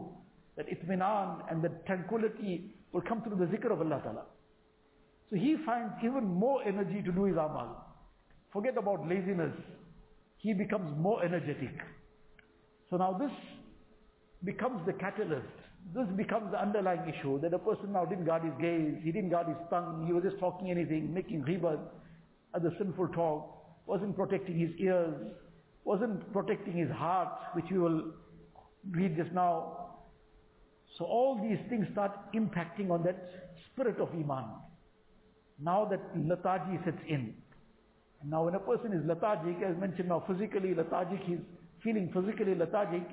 That 0.57 0.67
itminan 0.67 1.51
and 1.51 1.63
the 1.63 1.69
tranquility 1.85 2.73
will 2.91 3.01
come 3.01 3.21
through 3.23 3.37
the 3.37 3.45
zikr 3.45 3.71
of 3.71 3.81
Allah 3.81 4.01
Ta'ala. 4.03 4.25
So 5.29 5.35
he 5.35 5.55
finds 5.65 5.93
even 6.03 6.25
more 6.25 6.63
energy 6.63 7.01
to 7.03 7.11
do 7.11 7.23
his 7.25 7.35
amal. 7.35 7.83
Forget 8.53 8.77
about 8.77 9.07
laziness. 9.07 9.55
He 10.37 10.53
becomes 10.53 10.97
more 10.97 11.23
energetic. 11.23 11.75
So 12.89 12.97
now 12.97 13.17
this 13.19 13.31
becomes 14.43 14.85
the 14.85 14.93
catalyst. 14.93 15.57
This 15.93 16.07
becomes 16.15 16.51
the 16.51 16.61
underlying 16.61 17.07
issue 17.07 17.39
that 17.41 17.51
the 17.51 17.57
person 17.57 17.93
now 17.93 18.05
didn't 18.05 18.25
guard 18.25 18.43
his 18.43 18.53
gaze, 18.59 18.95
he 19.03 19.11
didn't 19.11 19.29
guard 19.29 19.47
his 19.47 19.57
tongue, 19.69 20.03
he 20.05 20.13
was 20.13 20.23
just 20.23 20.37
talking 20.39 20.69
anything, 20.69 21.13
making 21.13 21.43
ghibah, 21.43 21.79
other 22.53 22.73
sinful 22.77 23.07
talk, 23.09 23.57
wasn't 23.85 24.15
protecting 24.15 24.59
his 24.59 24.71
ears, 24.79 25.13
wasn't 25.85 26.31
protecting 26.33 26.73
his 26.73 26.91
heart, 26.91 27.29
which 27.53 27.65
we 27.71 27.77
will 27.77 28.11
read 28.91 29.15
just 29.15 29.31
now. 29.31 29.95
So 30.97 31.05
all 31.05 31.39
these 31.41 31.59
things 31.69 31.87
start 31.93 32.11
impacting 32.33 32.89
on 32.91 33.03
that 33.03 33.51
spirit 33.71 33.99
of 33.99 34.09
Iman. 34.11 34.45
Now 35.59 35.85
that 35.85 36.01
lethargy 36.15 36.79
sets 36.83 37.01
in. 37.07 37.33
And 38.21 38.29
now 38.29 38.45
when 38.45 38.55
a 38.55 38.59
person 38.59 38.93
is 38.93 39.05
lethargic, 39.05 39.61
as 39.63 39.77
mentioned 39.79 40.09
now 40.09 40.23
physically 40.27 40.73
lethargic, 40.75 41.19
he's 41.25 41.39
feeling 41.83 42.11
physically 42.13 42.55
lethargic, 42.55 43.07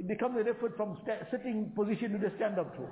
it 0.00 0.08
becomes 0.08 0.36
an 0.38 0.46
effort 0.48 0.74
from 0.78 0.96
sitting 1.30 1.72
position 1.76 2.12
to 2.12 2.18
just 2.18 2.36
stand 2.36 2.58
up 2.58 2.74
to. 2.74 2.86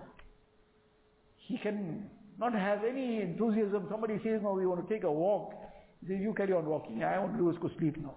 He 1.37 1.57
can 1.57 2.11
not 2.39 2.53
have 2.53 2.81
any 2.85 3.23
enthusiasm. 3.23 3.87
Somebody 3.91 4.21
says, 4.23 4.41
no, 4.43 4.53
we 4.53 4.67
want 4.67 4.87
to 4.87 4.95
take 4.95 5.05
a 5.05 5.11
walk. 5.11 5.55
He 6.03 6.09
says, 6.09 6.19
you 6.21 6.35
carry 6.35 6.53
on 6.53 6.67
walking. 6.67 7.03
I 7.03 7.19
want 7.19 7.33
to 7.33 7.39
do 7.39 7.59
go 7.61 7.71
sleep 7.79 7.97
now. 7.97 8.15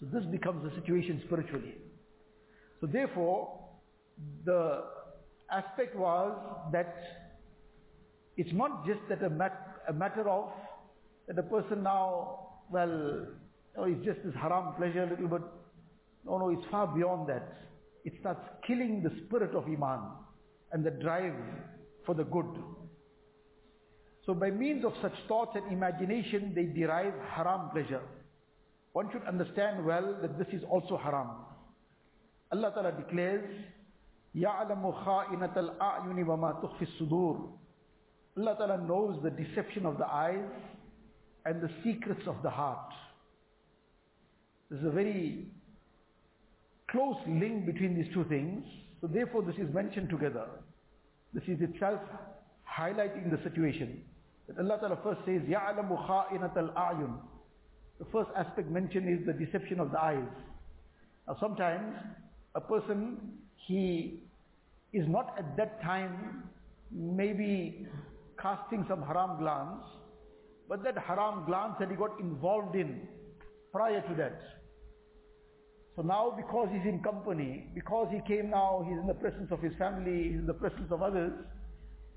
So 0.00 0.06
this 0.06 0.24
becomes 0.30 0.64
the 0.64 0.74
situation 0.80 1.20
spiritually. 1.26 1.74
So 2.80 2.86
therefore, 2.86 3.68
the 4.46 4.84
aspect 5.52 5.94
was 5.94 6.34
that 6.72 6.96
it's 8.38 8.52
not 8.54 8.86
just 8.86 9.00
that 9.10 9.22
a, 9.22 9.28
mat- 9.28 9.82
a 9.90 9.92
matter 9.92 10.26
of 10.26 10.48
that 11.28 11.38
a 11.38 11.42
person 11.42 11.82
now, 11.82 12.48
well, 12.70 13.26
oh, 13.76 13.84
it's 13.84 14.04
just 14.06 14.20
this 14.24 14.34
haram 14.40 14.74
pleasure 14.78 15.04
a 15.04 15.10
little 15.10 15.28
bit. 15.28 15.42
No, 16.25 16.37
no, 16.37 16.49
it's 16.49 16.65
far 16.71 16.87
beyond 16.87 17.29
that. 17.29 17.53
It 18.03 18.13
starts 18.19 18.41
killing 18.65 19.03
the 19.03 19.11
spirit 19.25 19.55
of 19.55 19.65
Iman 19.65 19.99
and 20.71 20.83
the 20.83 20.91
drive 20.91 21.33
for 22.05 22.15
the 22.15 22.23
good. 22.23 22.45
So 24.25 24.33
by 24.33 24.49
means 24.49 24.83
of 24.85 24.93
such 25.01 25.13
thoughts 25.27 25.51
and 25.55 25.71
imagination, 25.71 26.53
they 26.55 26.65
derive 26.65 27.13
haram 27.31 27.69
pleasure. 27.71 28.01
One 28.93 29.09
should 29.11 29.23
understand 29.23 29.85
well 29.85 30.15
that 30.21 30.37
this 30.39 30.47
is 30.53 30.63
also 30.69 30.97
haram. 30.97 31.29
Allah 32.51 32.71
Ta'ala 32.73 32.91
declares, 32.91 33.43
يَعْلَمُ 34.35 35.05
خَائِنَةَ 35.05 35.57
الْأَعْيُنِ 35.57 36.25
وَمَا 36.25 36.61
تُخْفِ 36.61 36.87
الصُّدُورِ 37.01 37.49
Allah 38.37 38.55
Ta'ala 38.57 38.77
knows 38.85 39.21
the 39.23 39.29
deception 39.29 39.85
of 39.85 39.97
the 39.97 40.05
eyes 40.05 40.49
and 41.45 41.61
the 41.61 41.69
secrets 41.83 42.27
of 42.27 42.35
the 42.43 42.49
heart. 42.49 42.91
There's 44.69 44.85
a 44.85 44.89
very 44.89 45.47
close 46.89 47.17
link 47.27 47.65
between 47.65 47.95
these 47.95 48.11
two 48.13 48.23
things. 48.25 48.63
So 49.01 49.07
therefore 49.07 49.41
this 49.43 49.55
is 49.55 49.73
mentioned 49.73 50.09
together. 50.09 50.47
This 51.33 51.43
is 51.47 51.59
itself 51.61 51.99
highlighting 52.67 53.29
the 53.29 53.41
situation. 53.43 54.03
That 54.47 54.59
Allah 54.59 54.77
Ta'ala 54.79 54.99
first 55.03 55.21
says, 55.25 55.41
يَعْلَمُ 55.41 55.89
خَائِنَةَ 56.07 56.55
الْأَعْيُنِ 56.55 57.17
The 57.99 58.05
first 58.11 58.29
aspect 58.37 58.69
mentioned 58.69 59.09
is 59.09 59.25
the 59.25 59.33
deception 59.33 59.79
of 59.79 59.91
the 59.91 59.99
eyes. 59.99 60.27
Now 61.27 61.37
sometimes 61.39 61.95
a 62.53 62.61
person, 62.61 63.17
he 63.67 64.21
is 64.93 65.05
not 65.07 65.35
at 65.37 65.57
that 65.57 65.81
time 65.81 66.43
maybe 66.91 67.87
casting 68.41 68.85
some 68.87 69.01
haram 69.01 69.37
glance, 69.39 69.83
but 70.69 70.83
that 70.83 70.97
haram 70.97 71.45
glance 71.45 71.75
that 71.79 71.89
he 71.89 71.95
got 71.95 72.19
involved 72.19 72.75
in 72.75 73.07
prior 73.71 74.01
to 74.01 74.15
that. 74.15 74.39
so 75.96 76.02
now 76.02 76.32
because 76.36 76.68
he's 76.72 76.86
in 76.86 77.02
company, 77.02 77.66
because 77.74 78.08
he 78.12 78.20
came 78.26 78.50
now, 78.50 78.84
he's 78.88 78.98
in 78.98 79.06
the 79.06 79.14
presence 79.14 79.50
of 79.50 79.60
his 79.60 79.72
family, 79.78 80.28
he's 80.28 80.38
in 80.38 80.46
the 80.46 80.54
presence 80.54 80.90
of 80.90 81.02
others, 81.02 81.32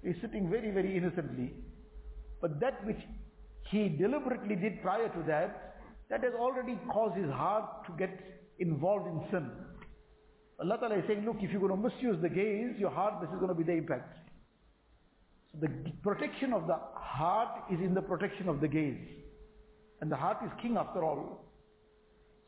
he's 0.04 0.16
sitting 0.22 0.50
very, 0.50 0.72
very 0.72 0.96
innocently. 0.96 1.54
But 2.42 2.60
that 2.60 2.86
which 2.86 3.00
he 3.72 3.90
deliberately 3.90 4.56
did 4.56 4.82
prior 4.82 5.10
to 5.10 5.24
that, 5.28 5.76
that 6.10 6.24
has 6.24 6.34
already 6.38 6.78
caused 6.92 7.18
his 7.18 7.30
heart 7.32 7.86
to 7.88 7.94
get 7.98 8.12
involved 8.60 9.08
in 9.08 9.22
sin. 9.32 9.50
Allah 10.60 10.78
Ta'ala 10.80 11.00
is 11.00 11.04
saying, 11.08 11.26
look, 11.26 11.38
if 11.42 11.52
you're 11.52 11.60
going 11.60 11.76
to 11.76 11.90
misuse 11.90 12.22
the 12.22 12.30
gaze, 12.30 12.78
your 12.78 12.92
heart, 12.92 13.16
this 13.22 13.30
is 13.32 13.36
going 13.36 13.50
to 13.50 13.56
be 13.56 13.64
the 13.64 13.74
impact. 13.74 14.16
So 15.52 15.60
the 15.62 15.70
protection 16.04 16.54
of 16.54 16.68
the 16.68 16.78
heart 16.94 17.64
is 17.72 17.80
in 17.80 17.94
the 17.94 18.02
protection 18.02 18.48
of 18.48 18.62
the 18.62 18.68
gaze. 18.68 18.98
And 20.02 20.12
the 20.12 20.16
heart 20.16 20.38
is 20.46 20.52
king 20.62 20.78
after 20.78 21.04
all. 21.04 21.46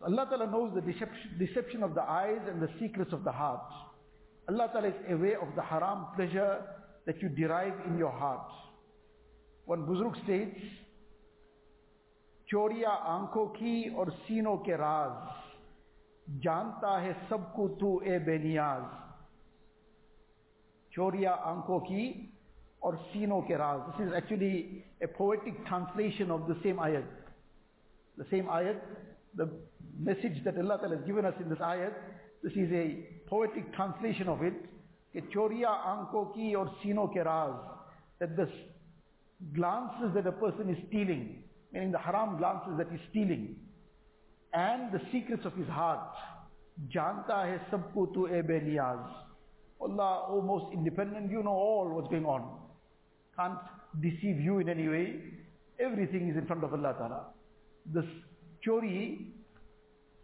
So 0.05 0.07
Allah 0.07 0.27
Ta'ala 0.29 0.51
knows 0.51 0.73
the 0.75 0.81
deception, 0.81 1.37
deception 1.39 1.83
of 1.83 1.95
the 1.95 2.03
eyes 2.03 2.41
and 2.49 2.61
the 2.61 2.69
secrets 2.81 3.13
of 3.13 3.25
the 3.25 3.33
heart. 3.33 3.71
Allah 4.49 4.69
Ta'ala 4.73 4.89
is 4.89 4.95
aware 5.11 5.41
of 5.41 5.55
the 5.55 5.63
haram 5.63 6.07
pleasure 6.17 6.63
that 7.07 7.21
you 7.21 7.29
derive 7.29 7.75
in 7.87 7.99
your 7.99 8.11
heart. 8.11 8.49
One 9.67 9.87
Buzruk 9.87 10.23
states, 10.25 10.59
चोरिया 12.51 12.91
आंखों 12.91 13.47
की 13.57 13.95
और 13.95 14.11
सीनों 14.27 14.57
के 14.67 14.77
राज 14.77 16.41
जानता 16.43 16.99
है 17.01 17.13
सबको 17.29 17.67
तू 17.81 17.91
ए 18.05 18.19
बेनियाज 18.27 18.83
चोरिया 20.95 21.33
आंखों 21.53 21.79
की 21.87 22.03
और 22.83 22.97
सीनों 23.13 23.41
के 23.51 23.57
राज 23.63 23.81
This 23.91 24.09
is 24.09 24.15
actually 24.21 24.85
a 25.01 25.07
poetic 25.07 25.65
translation 25.67 26.33
of 26.33 26.49
the 26.49 26.57
same 26.65 26.83
ayat. 26.89 27.07
The 28.19 28.27
same 28.33 28.47
ayat, 28.47 28.81
the 29.37 29.49
message 29.99 30.43
that 30.45 30.57
Allah 30.57 30.79
Ta'ala 30.79 30.97
has 30.97 31.07
given 31.07 31.25
us 31.25 31.35
in 31.41 31.49
this 31.49 31.59
ayat, 31.59 31.93
this 32.43 32.53
is 32.53 32.71
a 32.73 33.07
poetic 33.29 33.73
translation 33.75 34.29
of 34.29 34.43
it. 34.43 34.55
कि 35.15 35.21
चोरिया 35.35 35.69
आंखों 35.69 36.25
की 36.35 36.55
और 36.55 36.69
सीनों 36.83 37.07
के 37.15 37.23
राज 37.27 37.55
that 38.21 38.37
the 38.37 38.47
glances 39.55 40.15
that 40.15 40.27
a 40.27 40.33
person 40.33 40.71
is 40.71 40.79
stealing 40.89 41.43
meaning 41.73 41.91
the 41.91 41.99
haram 41.99 42.37
glances 42.39 42.77
that 42.79 42.91
he's 42.91 43.01
stealing 43.11 43.57
and 44.53 44.93
the 44.93 45.01
secrets 45.11 45.47
of 45.47 45.55
his 45.55 45.67
heart 45.69 46.21
janta 46.95 47.39
hai 47.49 47.59
sabko 47.73 48.07
tu 48.15 48.27
e 48.29 48.43
beniyaz 48.53 49.03
Allah 49.89 50.27
oh 50.29 50.41
most 50.43 50.73
independent 50.75 51.31
you 51.31 51.43
know 51.43 51.59
all 51.67 51.89
what's 51.89 52.09
going 52.09 52.27
on 52.27 52.49
can't 53.37 53.59
deceive 54.01 54.41
you 54.49 54.59
in 54.59 54.69
any 54.69 54.89
way 54.89 55.07
everything 55.79 56.29
is 56.29 56.37
in 56.37 56.47
front 56.47 56.63
of 56.63 56.75
Allah 56.75 56.95
Ta'ala 56.99 57.21
this 57.99 58.11
chori 58.67 58.97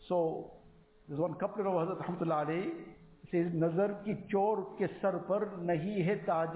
so 0.08 0.52
there's 1.08 1.20
one 1.20 1.34
couplet 1.36 1.66
of 1.66 1.74
Hazrat 1.74 2.06
Rahmatullah 2.06 2.46
alayhi 2.48 2.72
says 3.32 3.48
nazar 3.54 3.98
ki 4.06 4.16
chor 4.32 4.68
ke 4.80 4.90
sar 5.02 5.20
par 5.20 5.52
nahi 5.64 6.06
hai 6.06 6.16
taj 6.26 6.56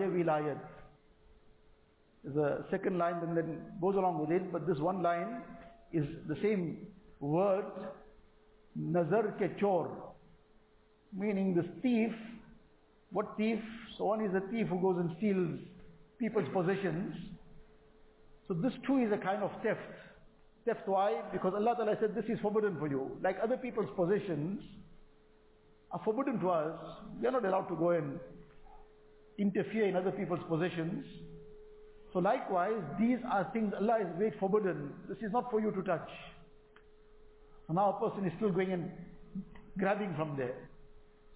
the 2.33 2.65
second 2.71 2.97
line 2.97 3.15
and 3.21 3.37
then 3.37 3.61
goes 3.79 3.95
along 3.95 4.19
with 4.19 4.31
it, 4.31 4.51
but 4.51 4.65
this 4.65 4.79
one 4.79 5.03
line 5.03 5.41
is 5.93 6.05
the 6.27 6.35
same 6.41 6.87
word, 7.19 7.65
nazar 8.75 9.35
ke 9.39 9.59
chor, 9.59 9.91
meaning 11.15 11.53
this 11.53 11.65
thief, 11.81 12.11
what 13.11 13.37
thief? 13.37 13.59
So 13.97 14.05
one 14.05 14.21
is 14.25 14.33
a 14.33 14.41
thief 14.51 14.67
who 14.67 14.81
goes 14.81 14.97
and 14.97 15.15
steals 15.17 15.59
people's 16.19 16.49
possessions. 16.51 17.15
So 18.47 18.53
this 18.55 18.73
too 18.85 18.97
is 18.97 19.11
a 19.13 19.17
kind 19.17 19.43
of 19.43 19.51
theft. 19.61 19.79
Theft 20.65 20.87
why? 20.87 21.21
Because 21.31 21.53
Allah 21.53 21.75
Ta'ala 21.77 21.95
said 21.99 22.15
this 22.15 22.25
is 22.25 22.39
forbidden 22.41 22.77
for 22.79 22.87
you. 22.87 23.11
Like 23.23 23.37
other 23.41 23.57
people's 23.57 23.89
possessions 23.95 24.61
are 25.91 26.01
forbidden 26.03 26.39
to 26.39 26.49
us. 26.49 26.79
We 27.21 27.27
are 27.27 27.31
not 27.31 27.45
allowed 27.45 27.67
to 27.69 27.75
go 27.75 27.91
and 27.91 28.19
interfere 29.37 29.87
in 29.87 29.95
other 29.95 30.11
people's 30.11 30.43
possessions. 30.49 31.05
So 32.13 32.19
likewise, 32.19 32.81
these 32.99 33.19
are 33.29 33.47
things 33.53 33.73
Allah 33.79 33.97
has 33.99 34.19
made 34.19 34.33
forbidden. 34.39 34.91
This 35.07 35.17
is 35.19 35.31
not 35.31 35.51
for 35.51 35.59
you 35.59 35.71
to 35.71 35.81
touch. 35.83 36.09
So 37.67 37.73
now 37.73 37.97
a 37.97 38.09
person 38.09 38.25
is 38.25 38.33
still 38.37 38.51
going 38.51 38.71
and 38.71 38.91
grabbing 39.77 40.15
from 40.15 40.35
there. 40.37 40.55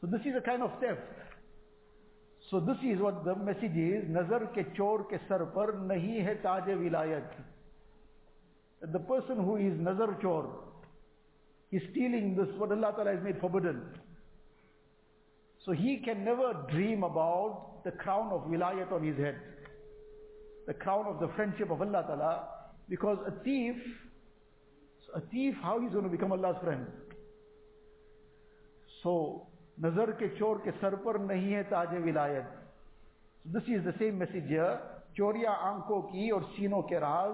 So 0.02 0.08
this 0.08 0.22
is 0.22 0.34
a 0.38 0.42
kind 0.42 0.64
of 0.64 0.72
theft. 0.80 1.02
So 2.50 2.60
this 2.60 2.78
is 2.84 3.00
what 3.00 3.26
the 3.26 3.36
message 3.36 3.76
is. 3.76 4.06
Nazar 4.08 4.50
ke 4.56 4.76
chor 4.76 5.04
ke 5.04 5.20
sar 5.28 5.46
par 5.46 5.74
nahi 5.74 6.24
hai 6.26 6.36
taj 6.42 6.64
vilayat. 6.64 7.30
Person 8.82 9.40
چورڈ 10.22 10.48
اللہ 12.72 12.92
تعالیٰ 12.92 13.74
so 15.62 15.72
he 15.72 15.96
can 15.96 16.24
never 16.26 16.54
dream 16.70 17.04
about 17.04 17.86
the 17.86 17.92
ground 18.04 18.32
شف 21.58 21.72
اللہ 21.82 22.02
تعالیٰ 22.08 22.36
because 22.90 23.18
Allah 26.32 26.52
friend 26.62 26.88
سو 29.04 29.14
نظر 29.78 30.12
کے 30.12 30.28
چور 30.30 30.58
کے 30.64 30.72
سر 30.80 30.96
پر 30.96 31.16
نہیں 31.16 31.54
ہے 31.56 31.64
تاج 31.64 31.96
ولا 32.04 32.28
دس 33.46 33.70
از 33.76 33.86
دا 33.86 33.92
سیم 33.98 34.16
میسیجر 34.16 34.76
چوریا 35.14 35.52
آنکھوں 35.62 36.02
کی 36.02 36.30
اور 36.30 36.42
سینوں 36.56 36.82
کے 36.82 37.00
راز 37.00 37.34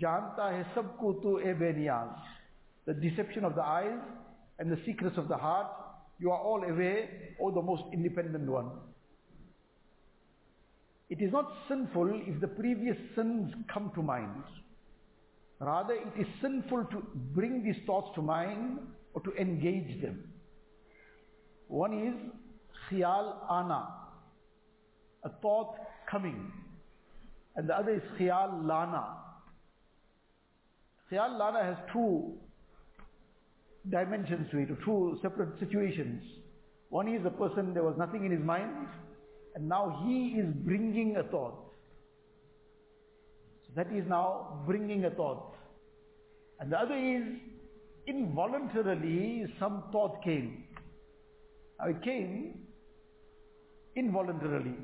जानता 0.00 0.48
है 0.56 0.62
सबको 0.74 1.12
तू 1.22 1.38
ए 1.38 1.54
बेनियाज 1.62 2.34
the 2.88 2.94
deception 3.00 3.44
of 3.46 3.54
the 3.56 3.64
eyes 3.70 4.04
and 4.62 4.72
the 4.72 4.76
secrets 4.84 5.18
of 5.22 5.26
the 5.30 5.36
heart 5.36 5.72
you 6.24 6.30
are 6.36 6.40
all 6.50 6.62
aware 6.68 7.02
O 7.46 7.50
the 7.56 7.64
most 7.70 7.96
independent 7.96 8.48
one 8.52 8.70
it 11.10 11.22
is 11.22 11.32
not 11.32 11.52
sinful 11.68 12.20
if 12.26 12.40
the 12.40 12.48
previous 12.48 12.96
sins 13.14 13.52
come 13.72 13.90
to 13.94 14.02
mind. 14.02 14.42
Rather, 15.58 15.94
it 15.94 16.20
is 16.20 16.26
sinful 16.42 16.84
to 16.90 17.02
bring 17.34 17.64
these 17.64 17.82
thoughts 17.86 18.10
to 18.14 18.22
mind 18.22 18.78
or 19.14 19.22
to 19.22 19.32
engage 19.36 20.02
them. 20.02 20.22
One 21.66 21.94
is 21.94 22.14
khiyal 22.90 23.34
ana, 23.50 23.88
a 25.24 25.30
thought 25.42 25.76
coming. 26.10 26.52
And 27.56 27.68
the 27.68 27.74
other 27.74 27.94
is 27.94 28.02
khiyal 28.20 28.66
lana. 28.66 29.16
Khiyal 31.13 31.37
lana 31.37 31.63
has 31.63 31.77
two 31.91 32.33
dimensions 33.89 34.49
to 34.51 34.57
it, 34.57 34.69
two 34.83 35.19
separate 35.21 35.59
situations. 35.59 36.23
One 36.89 37.07
is 37.07 37.23
a 37.25 37.29
person, 37.29 37.73
there 37.73 37.83
was 37.83 37.95
nothing 37.97 38.25
in 38.25 38.31
his 38.31 38.43
mind, 38.43 38.87
and 39.55 39.69
now 39.69 40.03
he 40.05 40.39
is 40.39 40.47
bringing 40.65 41.17
a 41.17 41.23
thought. 41.23 41.71
So 43.65 43.73
that 43.75 43.93
is 43.93 44.05
now 44.07 44.63
bringing 44.65 45.05
a 45.05 45.11
thought. 45.11 45.55
And 46.59 46.71
the 46.71 46.79
other 46.79 46.95
is 46.95 47.23
involuntarily 48.07 49.45
some 49.59 49.83
thought 49.91 50.23
came. 50.23 50.63
Now 51.79 51.89
it 51.89 52.01
came 52.03 52.59
involuntarily. 53.95 54.75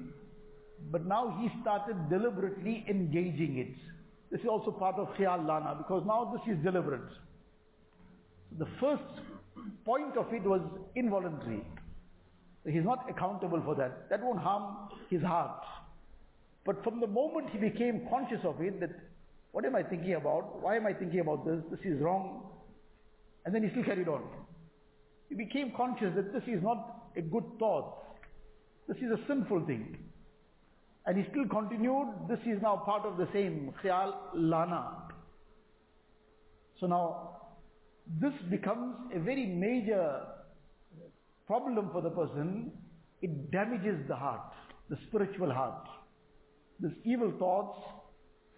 But 0.91 1.05
now 1.05 1.37
he 1.41 1.49
started 1.61 2.09
deliberately 2.09 2.85
engaging 2.87 3.57
it. 3.57 3.98
This 4.31 4.41
is 4.41 4.47
also 4.47 4.71
part 4.71 4.95
of 4.95 5.07
khiyal 5.15 5.45
lana 5.45 5.75
because 5.77 6.03
now 6.05 6.31
this 6.33 6.55
is 6.55 6.63
deliberate. 6.63 7.09
The 8.57 8.67
first 8.79 9.03
point 9.85 10.17
of 10.17 10.31
it 10.33 10.43
was 10.43 10.61
involuntary. 10.95 11.65
He's 12.65 12.83
not 12.83 13.09
accountable 13.09 13.61
for 13.63 13.75
that. 13.75 14.09
That 14.09 14.23
won't 14.23 14.39
harm 14.39 14.89
his 15.09 15.21
heart. 15.21 15.63
But 16.65 16.83
from 16.83 16.99
the 16.99 17.07
moment 17.07 17.49
he 17.51 17.57
became 17.57 18.07
conscious 18.09 18.39
of 18.43 18.61
it, 18.61 18.79
that 18.79 18.91
what 19.51 19.65
am 19.65 19.75
I 19.75 19.83
thinking 19.83 20.13
about? 20.13 20.61
Why 20.61 20.75
am 20.75 20.85
I 20.85 20.93
thinking 20.93 21.21
about 21.21 21.45
this? 21.45 21.59
This 21.71 21.79
is 21.83 21.99
wrong. 22.01 22.43
And 23.45 23.55
then 23.55 23.63
he 23.63 23.69
still 23.71 23.83
carried 23.83 24.07
on. 24.07 24.23
He 25.29 25.35
became 25.35 25.71
conscious 25.75 26.13
that 26.15 26.33
this 26.33 26.43
is 26.47 26.61
not 26.61 27.09
a 27.15 27.21
good 27.21 27.45
thought. 27.57 28.03
This 28.87 28.97
is 28.97 29.11
a 29.11 29.19
sinful 29.27 29.65
thing. 29.65 29.97
And 31.09 31.17
he 31.17 31.23
still 31.31 31.47
continued, 31.47 32.07
this 32.27 32.37
is 32.45 32.61
now 32.61 32.83
part 32.85 33.03
of 33.03 33.17
the 33.17 33.27
same 33.33 33.73
khayal 33.83 34.13
lana. 34.35 35.07
So 36.79 36.85
now, 36.85 37.37
this 38.21 38.33
becomes 38.51 38.95
a 39.15 39.19
very 39.19 39.47
major 39.47 40.21
problem 41.47 41.89
for 41.91 42.03
the 42.03 42.11
person. 42.11 42.71
It 43.23 43.49
damages 43.49 44.07
the 44.07 44.15
heart, 44.15 44.53
the 44.91 44.97
spiritual 45.07 45.51
heart. 45.51 45.87
These 46.79 46.91
evil 47.05 47.33
thoughts, 47.39 47.79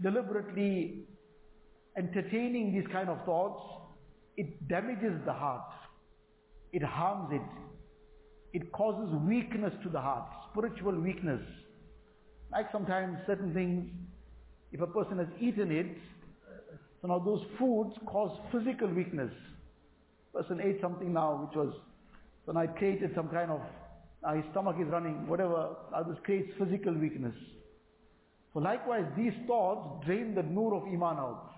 deliberately 0.02 1.06
entertaining 1.98 2.74
these 2.74 2.92
kind 2.92 3.08
of 3.08 3.24
thoughts, 3.24 3.64
it 4.36 4.68
damages 4.68 5.22
the 5.26 5.32
heart. 5.32 5.72
It 6.74 6.84
harms 6.84 7.30
it. 7.32 8.58
It 8.60 8.74
causes 8.74 9.16
weakness 9.26 9.72
to 9.84 9.90
the 9.90 10.02
heart, 10.02 10.28
spiritual 10.52 11.00
weakness. 11.00 11.40
Like 12.52 12.68
sometimes 12.72 13.18
certain 13.26 13.54
things, 13.54 13.90
if 14.72 14.82
a 14.82 14.88
person 14.88 15.18
has 15.20 15.28
eaten 15.40 15.72
it, 15.72 15.98
so 17.02 17.08
now 17.08 17.20
those 17.20 17.42
foods 17.58 17.94
cause 18.06 18.38
physical 18.52 18.88
weakness. 18.88 19.32
Person 20.34 20.60
ate 20.62 20.80
something 20.82 21.14
now 21.14 21.48
which 21.48 21.56
was, 21.56 21.74
so 22.46 22.52
now 22.52 22.62
it 22.62 22.76
created 22.76 23.12
some 23.16 23.30
kind 23.30 23.52
of, 23.52 23.62
now 24.24 24.36
his 24.36 24.46
stomach 24.52 24.76
is 24.80 24.88
running, 24.88 25.28
whatever, 25.28 25.76
now 25.92 26.04
this 26.04 26.18
creates 26.24 26.52
physical 26.60 26.94
weakness. 26.94 27.36
So 28.54 28.60
likewise, 28.60 29.06
these 29.18 29.34
thoughts 29.48 30.06
drain 30.06 30.36
the 30.36 30.44
nur 30.44 30.76
of 30.76 30.84
Iman 30.84 31.18
out. 31.18 31.52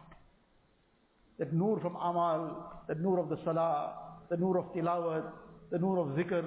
That 1.39 1.51
nur 1.51 1.79
from 1.79 1.95
Amal, 1.95 2.83
that 2.87 2.99
nur 2.99 3.19
of 3.19 3.29
the 3.29 3.37
Salah, 3.43 3.95
the 4.29 4.37
nur 4.37 4.59
of 4.59 4.65
Tilawat, 4.73 5.23
the 5.71 5.79
nur 5.79 5.97
of 5.97 6.15
Zikr. 6.15 6.45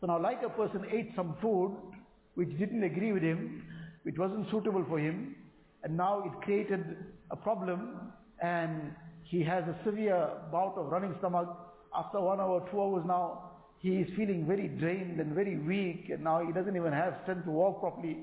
So 0.00 0.06
now 0.06 0.20
like 0.20 0.42
a 0.44 0.50
person 0.50 0.84
ate 0.92 1.12
some 1.16 1.36
food 1.40 1.74
which 2.40 2.58
didn't 2.58 2.82
agree 2.82 3.12
with 3.12 3.22
him, 3.22 3.62
which 4.04 4.16
wasn't 4.16 4.50
suitable 4.50 4.82
for 4.88 4.98
him, 4.98 5.36
and 5.84 5.94
now 5.94 6.22
it 6.24 6.32
created 6.42 6.96
a 7.30 7.36
problem 7.36 8.12
and 8.42 8.92
he 9.24 9.42
has 9.44 9.62
a 9.64 9.76
severe 9.84 10.26
bout 10.50 10.72
of 10.78 10.86
running 10.86 11.14
stomach. 11.18 11.48
After 11.94 12.18
one 12.18 12.40
hour, 12.40 12.66
two 12.70 12.80
hours 12.80 13.04
now, 13.06 13.50
he 13.78 13.90
is 13.96 14.08
feeling 14.16 14.46
very 14.46 14.68
drained 14.68 15.20
and 15.20 15.34
very 15.34 15.58
weak 15.58 16.08
and 16.08 16.24
now 16.24 16.42
he 16.42 16.50
doesn't 16.50 16.74
even 16.74 16.94
have 16.94 17.18
strength 17.24 17.44
to 17.44 17.50
walk 17.50 17.80
properly. 17.80 18.16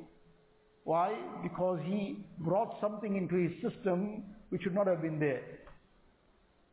Why? 0.84 1.14
Because 1.44 1.80
he 1.86 2.26
brought 2.40 2.82
something 2.82 3.18
into 3.18 3.36
his 3.36 3.52
system 3.62 4.24
which 4.50 4.64
should 4.64 4.74
not 4.74 4.88
have 4.88 5.04
been 5.04 5.20
there. 5.20 5.44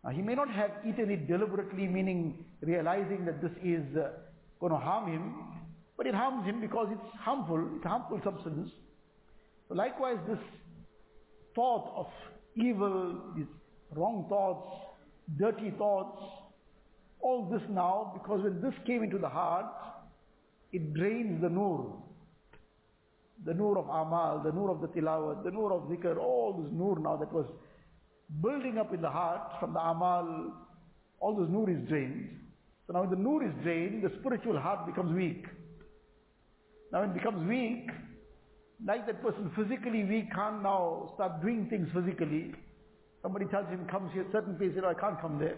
Now, 0.02 0.10
he 0.12 0.22
may 0.22 0.34
not 0.34 0.48
have 0.50 0.70
eaten 0.88 1.10
it 1.10 1.28
deliberately, 1.28 1.88
meaning 1.88 2.42
realizing 2.62 3.26
that 3.26 3.42
this 3.42 3.52
is 3.62 3.84
uh, 3.98 4.12
going 4.60 4.72
to 4.72 4.78
harm 4.78 5.12
him, 5.12 5.63
but 5.96 6.06
it 6.06 6.14
harms 6.14 6.44
him 6.44 6.60
because 6.60 6.88
it's 6.90 7.16
harmful, 7.20 7.68
it's 7.76 7.84
harmful 7.84 8.20
substance. 8.24 8.70
So 9.68 9.74
likewise, 9.74 10.18
this 10.28 10.38
thought 11.54 11.92
of 11.96 12.06
evil, 12.56 13.20
these 13.36 13.46
wrong 13.94 14.26
thoughts, 14.28 14.96
dirty 15.38 15.72
thoughts, 15.78 16.20
all 17.20 17.48
this 17.50 17.62
now, 17.70 18.12
because 18.14 18.42
when 18.42 18.60
this 18.60 18.74
came 18.86 19.02
into 19.02 19.18
the 19.18 19.28
heart, 19.28 19.66
it 20.72 20.92
drains 20.92 21.40
the 21.40 21.48
nur. 21.48 22.02
The 23.46 23.54
nur 23.54 23.78
of 23.78 23.86
amal, 23.86 24.42
the 24.44 24.52
nur 24.52 24.70
of 24.70 24.80
the 24.80 24.88
tilawat, 24.88 25.44
the 25.44 25.50
nur 25.50 25.72
of 25.72 25.82
zikr, 25.84 26.18
all 26.18 26.60
this 26.62 26.70
nur 26.72 26.98
now 26.98 27.16
that 27.16 27.32
was 27.32 27.46
building 28.42 28.78
up 28.78 28.92
in 28.92 29.00
the 29.00 29.10
heart 29.10 29.52
from 29.60 29.72
the 29.72 29.80
amal, 29.80 30.52
all 31.20 31.36
this 31.36 31.48
nur 31.48 31.70
is 31.70 31.78
drained. 31.88 32.40
So 32.86 32.92
now 32.92 33.00
when 33.00 33.10
the 33.10 33.16
nur 33.16 33.44
is 33.44 33.52
drained, 33.62 34.02
the 34.02 34.10
spiritual 34.20 34.58
heart 34.60 34.86
becomes 34.86 35.14
weak. 35.14 35.46
Now 36.92 37.02
it 37.02 37.14
becomes 37.14 37.48
weak, 37.48 37.90
like 38.84 39.06
that 39.06 39.22
person 39.22 39.50
physically 39.56 40.04
weak 40.04 40.32
can't 40.34 40.62
now 40.62 41.12
start 41.14 41.40
doing 41.42 41.66
things 41.68 41.88
physically. 41.94 42.52
Somebody 43.22 43.46
tells 43.46 43.68
him, 43.68 43.86
come 43.90 44.10
a 44.10 44.32
certain 44.32 44.56
place, 44.56 44.72
says, 44.74 44.84
I 44.86 44.94
can't 44.94 45.20
come 45.20 45.38
there. 45.38 45.56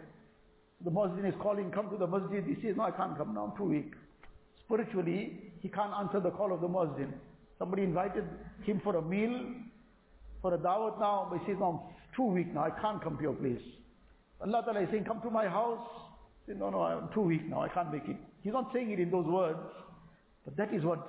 The 0.85 0.91
masjid 0.91 1.25
is 1.25 1.35
calling, 1.43 1.71
come 1.73 1.91
to 1.91 1.97
the 1.97 2.07
masjid. 2.07 2.45
He 2.45 2.55
says, 2.62 2.77
no, 2.77 2.85
I 2.85 2.91
can't 2.91 3.17
come 3.17 3.35
now, 3.35 3.51
I'm 3.51 3.57
too 3.57 3.71
weak. 3.71 3.93
Spiritually, 4.65 5.53
he 5.61 5.69
can't 5.69 5.93
answer 5.99 6.21
the 6.21 6.31
call 6.31 6.53
of 6.53 6.61
the 6.61 6.69
masjid. 6.69 7.09
Somebody 7.59 7.83
invited 7.83 8.25
him 8.62 8.81
for 8.85 8.97
a 8.97 9.03
meal, 9.03 9.41
for 10.43 10.55
a 10.55 10.59
dawat 10.59 11.01
now, 11.01 11.29
but 11.31 11.41
he 11.41 11.47
says, 11.47 11.57
no, 11.59 11.67
I'm 11.67 12.15
too 12.15 12.25
weak 12.25 12.55
now, 12.55 12.65
I 12.65 12.71
can't 12.71 13.03
come 13.03 13.17
to 13.17 13.23
your 13.23 13.33
place. 13.33 13.62
Allah 14.41 14.62
Ta'ala 14.65 14.83
is 14.83 14.89
saying, 14.91 15.05
come 15.05 15.21
to 15.23 15.31
my 15.31 15.49
house. 15.49 15.89
He 16.45 16.53
says, 16.53 16.61
no, 16.61 16.71
no, 16.71 16.83
I'm 16.83 17.09
too 17.15 17.23
weak 17.23 17.49
now, 17.49 17.62
I 17.62 17.69
can't 17.69 17.91
make 17.91 18.07
it. 18.07 18.17
He's 18.43 18.53
not 18.53 18.71
saying 18.73 18.91
it 18.91 19.01
in 19.01 19.11
those 19.11 19.27
words, 19.27 19.59
but 20.46 20.56
that 20.56 20.72
is 20.72 20.82
what 20.85 21.06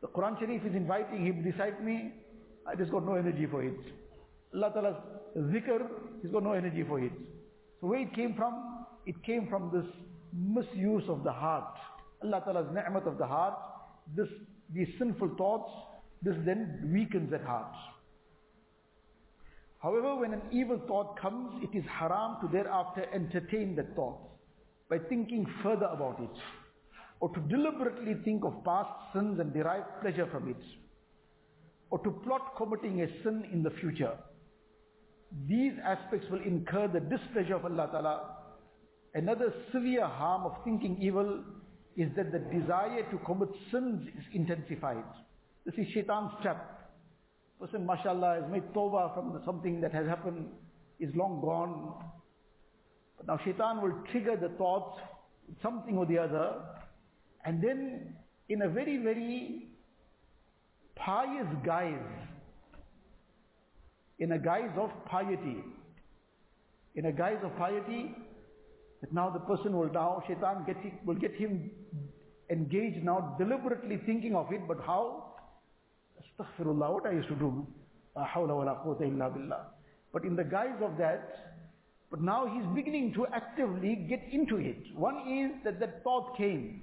the 0.00 0.06
Quran 0.08 0.38
Sharif 0.38 0.64
is 0.64 0.74
inviting 0.74 1.26
him, 1.26 1.42
recite 1.44 1.84
me, 1.84 2.12
I 2.66 2.76
just 2.76 2.90
got 2.90 3.04
no 3.04 3.14
energy 3.14 3.46
for 3.50 3.62
it. 3.62 3.74
Allah 4.54 4.70
Ta'ala's 4.72 4.96
zikr, 5.36 5.86
he's 6.22 6.30
got 6.30 6.44
no 6.44 6.52
energy 6.52 6.84
for 6.86 7.00
it. 7.00 7.12
So 7.80 7.88
where 7.88 8.00
it 8.00 8.14
came 8.14 8.34
from? 8.34 8.86
It 9.06 9.16
came 9.24 9.48
from 9.48 9.70
this 9.74 9.84
misuse 10.32 11.02
of 11.08 11.24
the 11.24 11.32
heart. 11.32 11.74
Allah 12.22 12.42
Ta'ala's 12.44 12.68
ni'mat 12.72 13.06
of 13.06 13.18
the 13.18 13.26
heart, 13.26 13.54
this, 14.16 14.28
these 14.72 14.88
sinful 14.98 15.34
thoughts, 15.36 15.70
this 16.22 16.36
then 16.46 16.90
weakens 16.92 17.30
that 17.32 17.42
heart. 17.42 17.74
However, 19.82 20.16
when 20.16 20.32
an 20.32 20.42
evil 20.52 20.80
thought 20.86 21.18
comes, 21.20 21.62
it 21.62 21.76
is 21.76 21.84
haram 21.90 22.36
to 22.40 22.48
thereafter 22.48 23.04
entertain 23.12 23.74
that 23.76 23.94
thought 23.96 24.18
by 24.88 24.98
thinking 24.98 25.44
further 25.62 25.86
about 25.86 26.20
it 26.20 26.63
or 27.20 27.28
to 27.30 27.40
deliberately 27.40 28.14
think 28.24 28.44
of 28.44 28.64
past 28.64 28.90
sins 29.12 29.38
and 29.40 29.52
derive 29.52 29.84
pleasure 30.02 30.28
from 30.30 30.48
it 30.50 30.62
or 31.90 31.98
to 32.00 32.10
plot 32.24 32.56
committing 32.56 33.02
a 33.02 33.06
sin 33.22 33.44
in 33.52 33.62
the 33.62 33.70
future. 33.70 34.12
These 35.48 35.74
aspects 35.84 36.26
will 36.30 36.42
incur 36.42 36.88
the 36.88 37.00
displeasure 37.00 37.54
of 37.54 37.64
Allah 37.64 37.88
Ta'ala. 37.92 38.36
Another 39.14 39.54
severe 39.72 40.06
harm 40.06 40.44
of 40.44 40.56
thinking 40.64 41.00
evil 41.00 41.44
is 41.96 42.08
that 42.16 42.32
the 42.32 42.40
desire 42.40 43.08
to 43.10 43.18
commit 43.24 43.48
sins 43.70 44.08
is 44.08 44.24
intensified. 44.32 45.04
This 45.64 45.74
is 45.76 45.86
shaitan's 45.94 46.32
trap. 46.42 46.90
Person, 47.60 47.86
mashallah, 47.86 48.40
has 48.42 48.50
made 48.50 48.64
tawbah 48.74 49.14
from 49.14 49.40
something 49.44 49.80
that 49.80 49.92
has 49.92 50.06
happened, 50.06 50.48
is 50.98 51.14
long 51.14 51.40
gone. 51.40 51.94
But 53.16 53.28
now 53.28 53.38
shaitan 53.44 53.80
will 53.80 54.02
trigger 54.10 54.36
the 54.36 54.48
thoughts, 54.56 54.98
something 55.62 55.96
or 55.96 56.06
the 56.06 56.18
other, 56.18 56.54
and 57.44 57.62
then 57.62 58.14
in 58.48 58.62
a 58.62 58.68
very, 58.68 58.98
very 58.98 59.68
pious 60.96 61.46
guise, 61.64 61.94
in 64.18 64.32
a 64.32 64.38
guise 64.38 64.70
of 64.78 64.90
piety, 65.06 65.62
in 66.94 67.06
a 67.06 67.12
guise 67.12 67.38
of 67.42 67.56
piety, 67.56 68.14
that 69.00 69.12
now 69.12 69.28
the 69.28 69.40
person 69.40 69.76
will 69.76 69.90
now, 69.92 70.22
shaitan 70.26 70.64
get, 70.66 70.76
will 71.04 71.16
get 71.16 71.34
him 71.34 71.70
engaged 72.50 73.04
now, 73.04 73.34
deliberately 73.38 74.00
thinking 74.06 74.34
of 74.34 74.52
it, 74.52 74.66
but 74.68 74.78
how? 74.86 75.34
Astaghfirullah, 76.20 76.92
what 76.92 77.06
I 77.06 77.12
used 77.12 77.28
to 77.28 77.34
do. 77.34 77.66
But 80.12 80.24
in 80.24 80.36
the 80.36 80.44
guise 80.44 80.80
of 80.80 80.96
that, 80.98 81.54
but 82.10 82.20
now 82.20 82.46
he's 82.46 82.66
beginning 82.74 83.12
to 83.14 83.26
actively 83.26 83.96
get 84.08 84.22
into 84.30 84.56
it. 84.58 84.94
One 84.94 85.16
is 85.28 85.50
that 85.64 85.80
that 85.80 86.04
thought 86.04 86.36
came. 86.36 86.82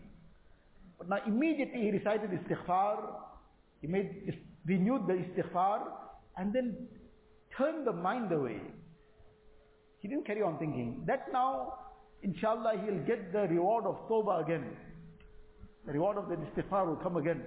But 1.02 1.10
now 1.10 1.18
immediately 1.26 1.82
he 1.82 1.90
recited 1.90 2.30
istighfar, 2.30 3.00
he 3.82 3.88
made, 3.88 4.38
renewed 4.68 5.08
the 5.08 5.14
istighfar, 5.14 5.80
and 6.38 6.54
then 6.54 6.88
turned 7.58 7.88
the 7.88 7.92
mind 7.92 8.32
away. 8.32 8.62
He 9.98 10.08
didn't 10.08 10.28
carry 10.28 10.44
on 10.44 10.60
thinking. 10.60 11.04
That 11.08 11.26
now, 11.34 11.74
inshallah, 12.22 12.84
he'll 12.86 13.04
get 13.08 13.34
the 13.34 13.48
reward 13.48 13.86
of 13.86 14.08
tawbah 14.08 14.44
again. 14.44 14.78
The 15.88 15.94
reward 15.94 16.18
of 16.18 16.30
the 16.30 16.36
istighfar 16.36 16.86
will 16.86 16.98
come 16.98 17.18
again. 17.18 17.42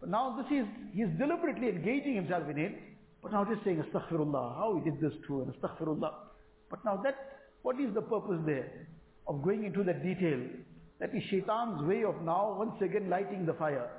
But 0.00 0.08
now 0.08 0.34
this 0.34 0.46
is, 0.58 0.64
he's 0.94 1.08
deliberately 1.18 1.68
engaging 1.68 2.14
himself 2.14 2.48
in 2.48 2.58
it, 2.58 2.72
but 3.22 3.32
now 3.32 3.44
just 3.44 3.62
saying 3.62 3.84
astaghfirullah, 3.92 4.56
how 4.56 4.80
he 4.82 4.90
did 4.90 5.02
this 5.02 5.12
too, 5.26 5.42
and 5.42 5.52
astaghfirullah. 5.52 6.14
But 6.70 6.82
now 6.82 6.98
that, 7.04 7.14
what 7.60 7.78
is 7.78 7.92
the 7.92 8.00
purpose 8.00 8.40
there 8.46 8.88
of 9.28 9.42
going 9.42 9.64
into 9.64 9.84
that 9.84 10.02
detail? 10.02 10.40
That 11.00 11.14
is 11.14 11.22
shaitan's 11.30 11.82
way 11.82 12.04
of 12.04 12.22
now 12.22 12.56
once 12.58 12.80
again 12.80 13.10
lighting 13.10 13.44
the 13.46 13.54
fire. 13.54 13.90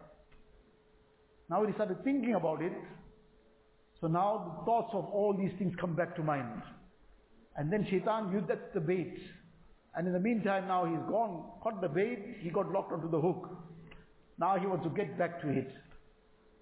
Now 1.49 1.65
he 1.65 1.73
started 1.73 2.03
thinking 2.03 2.35
about 2.35 2.61
it. 2.61 2.73
So 3.99 4.07
now 4.07 4.57
the 4.59 4.65
thoughts 4.65 4.89
of 4.93 5.05
all 5.05 5.35
these 5.37 5.51
things 5.57 5.73
come 5.79 5.95
back 5.95 6.15
to 6.15 6.23
mind. 6.23 6.61
And 7.55 7.71
then 7.71 7.85
shaitan 7.89 8.31
used 8.31 8.47
that 8.47 8.73
the 8.73 8.79
bait. 8.79 9.17
And 9.95 10.07
in 10.07 10.13
the 10.13 10.19
meantime 10.19 10.67
now 10.67 10.85
he's 10.85 11.03
gone, 11.09 11.51
caught 11.61 11.81
the 11.81 11.87
bait, 11.87 12.37
he 12.39 12.49
got 12.49 12.71
locked 12.71 12.91
onto 12.91 13.09
the 13.09 13.19
hook. 13.19 13.49
Now 14.39 14.57
he 14.57 14.65
wants 14.65 14.83
to 14.85 14.89
get 14.89 15.17
back 15.17 15.41
to 15.41 15.49
it. 15.49 15.71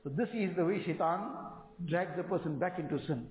So 0.03 0.09
this 0.09 0.27
is 0.33 0.55
the 0.57 0.65
way 0.65 0.83
shaitan 0.85 1.21
drags 1.85 2.19
a 2.19 2.23
person 2.23 2.59
back 2.59 2.79
into 2.79 2.99
sin. 3.07 3.27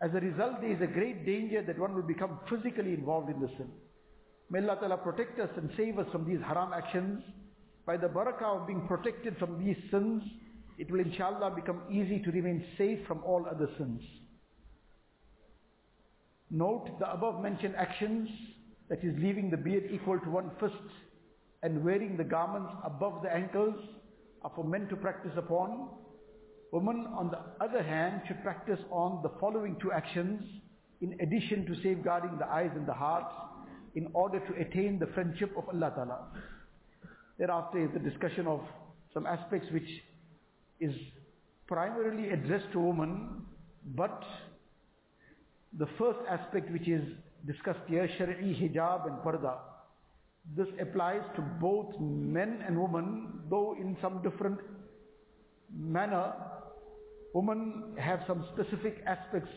As 0.00 0.10
a 0.14 0.20
result, 0.20 0.60
there 0.60 0.72
is 0.72 0.80
a 0.82 0.86
great 0.86 1.24
danger 1.24 1.62
that 1.62 1.78
one 1.78 1.94
will 1.94 2.02
become 2.02 2.38
physically 2.50 2.92
involved 2.92 3.30
in 3.30 3.40
the 3.40 3.48
sin. 3.56 3.70
May 4.50 4.60
Allah 4.60 4.76
Ta'ala 4.78 4.96
protect 4.98 5.40
us 5.40 5.50
and 5.56 5.70
save 5.76 5.98
us 5.98 6.06
from 6.12 6.24
these 6.24 6.40
haram 6.46 6.72
actions. 6.72 7.22
By 7.84 7.96
the 7.96 8.08
barakah 8.08 8.60
of 8.60 8.66
being 8.66 8.86
protected 8.86 9.36
from 9.38 9.64
these 9.64 9.76
sins, 9.90 10.22
it 10.78 10.90
will 10.90 11.00
inshallah 11.00 11.52
become 11.54 11.82
easy 11.90 12.20
to 12.20 12.30
remain 12.30 12.64
safe 12.78 12.98
from 13.06 13.22
all 13.24 13.46
other 13.50 13.68
sins. 13.78 14.00
Note 16.50 16.98
the 16.98 17.10
above 17.10 17.42
mentioned 17.42 17.74
actions, 17.76 18.28
that 18.88 19.02
is 19.02 19.14
leaving 19.18 19.50
the 19.50 19.56
beard 19.56 19.84
equal 19.90 20.18
to 20.20 20.30
one 20.30 20.50
fist 20.60 20.74
and 21.62 21.84
wearing 21.84 22.16
the 22.16 22.24
garments 22.24 22.72
above 22.84 23.22
the 23.22 23.34
ankles 23.34 23.74
are 24.42 24.52
for 24.54 24.64
men 24.64 24.86
to 24.88 24.96
practice 24.96 25.32
upon. 25.36 25.88
Women, 26.72 27.06
on 27.16 27.30
the 27.30 27.64
other 27.64 27.82
hand, 27.82 28.22
should 28.28 28.42
practice 28.42 28.78
on 28.90 29.22
the 29.22 29.30
following 29.40 29.76
two 29.80 29.92
actions 29.92 30.42
in 31.00 31.16
addition 31.20 31.66
to 31.66 31.74
safeguarding 31.82 32.38
the 32.38 32.46
eyes 32.46 32.70
and 32.76 32.86
the 32.86 32.92
heart 32.92 33.24
in 33.96 34.08
order 34.12 34.38
to 34.38 34.54
attain 34.60 34.98
the 34.98 35.06
friendship 35.08 35.52
of 35.56 35.68
Allah 35.68 35.90
Ta'ala. 35.94 36.26
Thereafter 37.38 37.84
is 37.84 37.90
the 37.92 37.98
discussion 37.98 38.46
of 38.46 38.60
some 39.12 39.26
aspects 39.26 39.66
which 39.72 39.88
is 40.80 40.94
primarily 41.66 42.30
addressed 42.30 42.70
to 42.72 42.78
women, 42.78 43.42
but 43.96 44.22
the 45.78 45.86
first 45.98 46.18
aspect 46.28 46.70
which 46.70 46.86
is 46.86 47.02
discussed 47.46 47.80
here, 47.88 48.08
Shari'i 48.18 48.54
hijab 48.60 49.06
and 49.06 49.16
parda. 49.24 49.56
This 50.54 50.68
applies 50.80 51.22
to 51.36 51.42
both 51.60 51.98
men 51.98 52.62
and 52.66 52.80
women, 52.80 53.40
though 53.50 53.74
in 53.80 53.96
some 54.02 54.22
different 54.22 54.58
manner. 55.74 56.34
Women 57.34 57.94
have 57.98 58.20
some 58.26 58.46
specific 58.54 59.02
aspects 59.06 59.50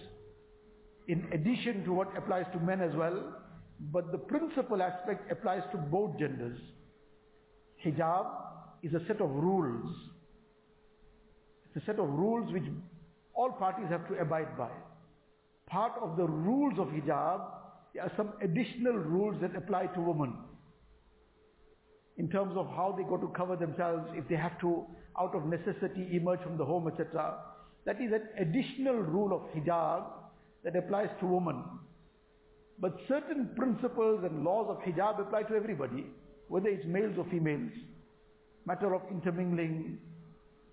in 1.07 1.27
addition 1.33 1.83
to 1.85 1.93
what 1.93 2.15
applies 2.17 2.45
to 2.53 2.59
men 2.59 2.81
as 2.81 2.95
well, 2.95 3.35
but 3.79 4.11
the 4.11 4.17
principal 4.17 4.81
aspect 4.81 5.31
applies 5.31 5.63
to 5.71 5.77
both 5.77 6.17
genders. 6.19 6.59
Hijab 7.83 8.27
is 8.83 8.93
a 8.93 9.05
set 9.07 9.21
of 9.21 9.29
rules. 9.29 9.95
It's 11.65 11.83
a 11.83 11.85
set 11.85 11.99
of 11.99 12.09
rules 12.09 12.51
which 12.51 12.63
all 13.33 13.51
parties 13.51 13.87
have 13.89 14.07
to 14.09 14.15
abide 14.15 14.57
by. 14.57 14.69
Part 15.67 15.93
of 16.01 16.17
the 16.17 16.25
rules 16.25 16.77
of 16.79 16.87
hijab, 16.87 17.41
there 17.93 18.03
are 18.03 18.11
some 18.17 18.33
additional 18.41 18.93
rules 18.93 19.39
that 19.41 19.55
apply 19.55 19.87
to 19.87 20.01
women 20.01 20.33
in 22.17 22.29
terms 22.29 22.53
of 22.57 22.67
how 22.67 22.93
they 22.97 23.03
go 23.03 23.15
to 23.15 23.27
cover 23.29 23.55
themselves, 23.55 24.03
if 24.13 24.27
they 24.27 24.35
have 24.35 24.59
to, 24.59 24.85
out 25.17 25.33
of 25.33 25.45
necessity, 25.45 26.05
emerge 26.11 26.41
from 26.41 26.57
the 26.57 26.65
home, 26.65 26.87
etc. 26.87 27.37
That 27.85 28.01
is 28.01 28.11
an 28.11 28.23
additional 28.37 28.95
rule 28.95 29.33
of 29.33 29.41
hijab 29.55 30.03
that 30.65 30.75
applies 30.75 31.09
to 31.21 31.25
women. 31.25 31.63
But 32.81 32.97
certain 33.07 33.49
principles 33.57 34.23
and 34.23 34.43
laws 34.43 34.67
of 34.69 34.77
hijab 34.83 35.19
apply 35.19 35.43
to 35.43 35.55
everybody, 35.55 36.05
whether 36.47 36.69
it's 36.69 36.85
males 36.85 37.15
or 37.17 37.25
females. 37.29 37.71
Matter 38.65 38.93
of 38.93 39.01
intermingling, 39.11 39.99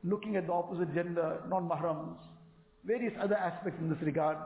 looking 0.04 0.36
at 0.36 0.46
the 0.46 0.52
opposite 0.52 0.94
gender, 0.94 1.40
non-mahrams, 1.48 2.18
various 2.84 3.12
other 3.20 3.36
aspects 3.36 3.80
in 3.80 3.88
this 3.88 3.98
regard. 4.02 4.36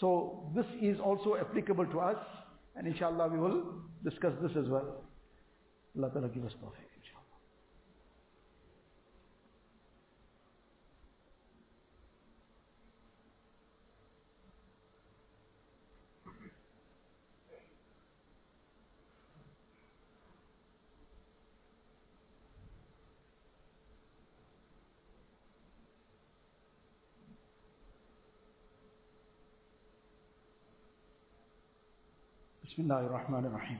So 0.00 0.50
this 0.54 0.66
is 0.80 1.00
also 1.00 1.36
applicable 1.36 1.86
to 1.86 2.00
us, 2.00 2.18
and 2.76 2.86
inshallah 2.86 3.28
we 3.28 3.38
will 3.38 3.62
discuss 4.04 4.32
this 4.42 4.52
as 4.56 4.68
well. 4.68 5.02
Allah 5.96 6.10
Ta'ala 6.12 6.28
give 6.28 6.44
us 6.44 6.52
tawfiq, 6.62 6.91
بسم 32.72 32.82
اللہ 32.82 33.06
الرحمن 33.06 33.44
الرحیم 33.44 33.78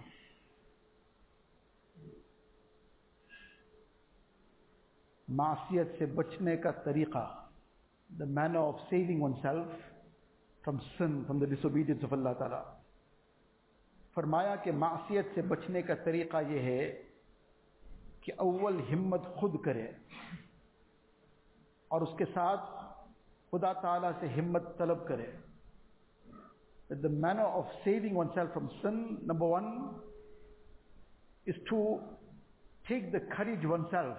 معصیت 5.29 5.95
سے 5.99 6.07
بچنے 6.07 6.57
کا 6.57 6.71
طریقہ 6.71 7.23
the 8.11 8.25
mean 8.29 8.57
of 8.57 8.81
saving 8.91 9.23
oneself 9.43 9.71
from 10.65 10.79
sin 10.89 11.23
from 11.25 11.39
the 11.39 11.47
disobedience 11.47 12.05
of 12.05 12.13
اللہ 12.13 12.35
تعالیٰ 12.39 12.63
فرمایا 14.15 14.57
کہ 14.57 14.73
معاشیت 14.73 15.35
سے 15.35 15.43
بچنے 15.43 15.83
کا 15.83 15.95
طریقہ 15.95 16.43
یہ 16.49 16.61
ہے 16.61 16.85
کہ 18.21 18.33
اول 18.39 18.81
ہمت 18.93 19.35
خود 19.37 19.61
کرے 19.65 19.87
اور 21.91 22.01
اس 22.01 22.19
کے 22.19 22.25
ساتھ 22.35 22.69
خدا 23.53 23.73
تعالیٰ 23.73 24.13
سے 24.21 24.29
ہمت 24.29 24.79
طلب 24.79 25.09
کرے۔ 25.09 25.31
That 26.93 27.01
the 27.01 27.09
manner 27.09 27.45
of 27.45 27.65
saving 27.87 28.13
oneself 28.13 28.53
from 28.53 28.69
sin, 28.83 29.17
number 29.25 29.47
one, 29.47 29.93
is 31.47 31.55
to 31.71 31.99
take 32.87 33.11
the 33.13 33.21
courage 33.35 33.65
oneself. 33.65 34.19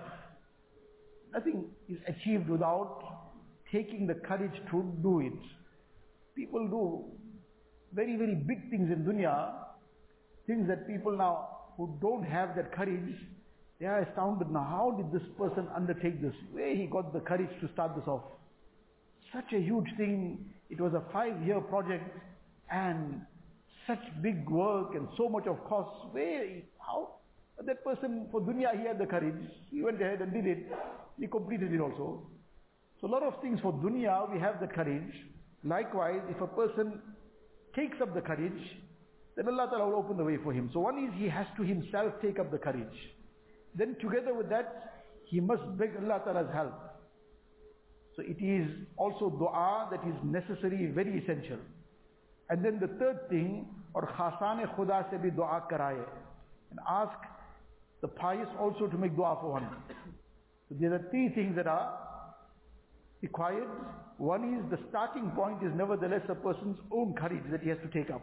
Nothing 1.32 1.66
is 1.88 2.00
achieved 2.08 2.50
without 2.50 2.98
taking 3.72 4.08
the 4.08 4.16
courage 4.16 4.60
to 4.72 4.92
do 5.04 5.20
it. 5.20 5.40
People 6.36 6.68
do 6.68 7.04
very, 7.94 8.16
very 8.16 8.34
big 8.34 8.72
things 8.72 8.90
in 8.92 9.06
dunya, 9.06 9.52
things 10.48 10.68
that 10.68 10.88
people 10.88 11.16
now 11.16 11.50
who 11.78 11.96
don't 12.02 12.24
have 12.24 12.56
that 12.56 12.74
courage, 12.74 13.14
they 13.80 13.86
are 13.86 14.00
astounded 14.02 14.50
now. 14.50 14.64
How 14.64 14.98
did 14.98 15.12
this 15.12 15.28
person 15.38 15.68
undertake 15.76 16.24
this? 16.24 16.34
Where 16.52 16.76
he 16.76 16.88
got 16.88 17.14
the 17.14 17.20
courage 17.20 17.54
to 17.62 17.70
start 17.74 17.96
this 17.96 18.08
off? 18.08 18.24
Such 19.32 19.54
a 19.54 19.60
huge 19.60 19.90
thing. 19.96 20.44
It 20.72 20.82
was 20.82 20.94
a 20.96 21.04
five-year 21.14 21.62
project 21.62 22.18
and 22.72 23.22
such 23.88 24.00
big 24.22 24.50
work 24.50 24.96
and 24.96 25.08
so 25.18 25.30
much 25.30 25.48
of 25.48 25.64
cost. 25.66 26.14
Where, 26.14 26.62
how? 26.80 27.16
That 27.66 27.84
person, 27.84 28.28
for 28.32 28.42
dunya, 28.42 28.80
he 28.80 28.88
had 28.88 28.98
the 28.98 29.06
courage. 29.06 29.44
He 29.70 29.82
went 29.82 30.02
ahead 30.02 30.22
and 30.22 30.34
did 30.34 30.48
it. 30.48 30.72
He 31.20 31.28
completed 31.28 31.74
it 31.74 31.80
also. 31.80 32.28
So 33.00 33.08
a 33.08 33.12
lot 33.12 33.24
of 33.24 33.42
things 33.42 33.60
for 33.62 33.72
dunya, 33.74 34.32
we 34.32 34.40
have 34.40 34.60
the 34.60 34.68
courage. 34.68 35.14
Likewise, 35.64 36.22
if 36.30 36.42
a 36.42 36.48
person 36.48 37.02
takes 37.76 37.98
up 38.02 38.14
the 38.14 38.22
courage, 38.22 38.62
then 39.36 39.48
Allah 39.48 39.68
Ta'ala 39.70 39.90
will 39.90 39.98
open 39.98 40.18
the 40.18 40.24
way 40.24 40.38
for 40.44 40.52
him. 40.54 40.70
So 40.74 40.80
one 40.80 40.98
is 40.98 41.12
he 41.18 41.28
has 41.28 41.48
to 41.58 41.64
himself 41.64 42.14
take 42.22 42.40
up 42.40 42.52
the 42.52 42.58
courage. 42.58 42.98
Then 43.76 43.96
together 44.00 44.34
with 44.34 44.50
that, 44.50 45.04
he 45.26 45.40
must 45.40 45.64
beg 45.78 45.92
Allah 45.98 46.22
Ta'ala's 46.24 46.54
help. 46.54 46.74
So 48.16 48.22
it 48.22 48.44
is 48.44 48.70
also 48.96 49.30
dua 49.30 49.90
that 49.90 50.08
is 50.08 50.16
necessary, 50.24 50.92
very 50.94 51.18
essential. 51.20 51.58
And 52.50 52.64
then 52.64 52.80
the 52.80 52.88
third 53.00 53.30
thing, 53.30 53.68
or 53.94 54.08
khasan 54.18 54.66
khuda 54.76 55.10
se 55.10 55.18
bhi 55.18 55.36
dua 55.36 55.64
karaye. 55.72 56.06
And 56.72 56.80
ask 56.90 57.18
the 58.02 58.08
pious 58.08 58.50
also 58.60 58.88
to 58.88 58.98
make 58.98 59.16
dua 59.16 59.38
for 59.42 59.52
one. 59.52 59.68
So 60.70 60.76
there 60.80 60.94
are 60.94 61.06
three 61.10 61.30
things 61.30 61.56
that 61.56 61.68
are 61.68 61.98
required. 63.22 63.70
One 64.18 64.44
is 64.56 64.70
the 64.70 64.80
starting 64.90 65.32
point 65.32 65.64
is 65.64 65.72
nevertheless 65.76 66.22
a 66.30 66.36
person's 66.36 66.78
own 66.92 67.14
courage 67.14 67.44
that 67.52 67.62
he 67.62 67.70
has 67.70 67.78
to 67.84 67.90
take 67.90 68.12
up. 68.12 68.22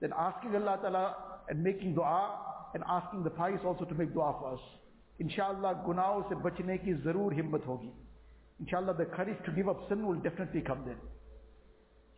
Then 0.00 0.12
asking 0.18 0.54
Allah 0.56 0.78
Ta'ala 0.82 1.16
and 1.48 1.62
making 1.62 1.94
dua 1.94 2.38
and 2.74 2.82
asking 2.88 3.24
the 3.24 3.30
pious 3.30 3.60
also 3.64 3.84
to 3.84 3.94
make 3.94 4.12
dua 4.12 4.34
for 4.38 4.54
us. 4.54 4.60
Inshallah 5.18 5.82
gunaho 5.86 6.28
se 6.28 6.34
bachne 6.36 6.84
ki 6.84 6.94
zarur 7.04 7.32
himmat 7.32 7.64
hogi. 7.64 7.90
Inshallah 8.60 8.94
the 8.94 9.06
courage 9.06 9.38
to 9.44 9.52
give 9.52 9.68
up 9.68 9.88
sin 9.88 10.06
will 10.06 10.16
definitely 10.16 10.60
come 10.60 10.82
then. 10.86 10.96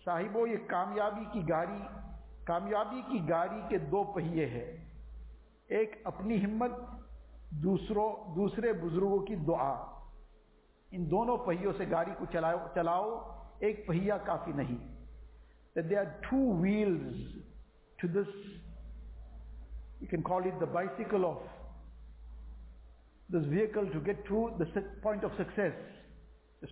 صاحبوں 0.08 0.48
یہ 0.48 0.56
کامیابی 0.66 1.24
کی 1.32 1.48
گاڑی، 1.48 1.78
کامیابی 2.44 3.00
کی 3.08 3.28
گاڑی 3.28 3.60
کے 3.68 3.78
دو 3.78 4.04
پہیے 4.04 4.46
ہیں۔ 4.46 4.76
ایک 5.68 5.96
اپنی 6.04 6.44
ہمت 6.44 6.70
دوسروں 7.50 8.34
دوسرے 8.34 8.72
بزرگوں 8.72 9.18
کی 9.18 9.36
دعا۔ 9.36 9.72
ان 10.90 11.10
دونوں 11.10 11.36
پہیوں 11.36 11.72
سے 11.78 11.84
گاڑی 11.90 12.10
کو 12.18 12.24
چلاؤ 12.32 12.66
چلاؤ، 12.74 13.10
ایک 13.58 13.86
پہیا 13.86 14.18
کافی 14.18 14.52
نہیں۔ 14.52 14.96
They 15.76 15.96
are 15.96 16.04
two 16.04 16.36
wheels 16.60 17.16
to 17.96 18.08
this 18.08 18.34
you 20.00 20.06
can 20.10 20.22
call 20.22 20.42
it 20.44 20.60
the 20.60 20.72
bicycle 20.72 21.24
of 21.24 21.36
this 23.32 23.46
vehicle 23.48 23.92
to 23.92 24.00
get 24.06 24.26
to 24.28 24.48
the 24.48 24.80
point 25.02 25.24
of 25.24 25.30
success 25.38 25.74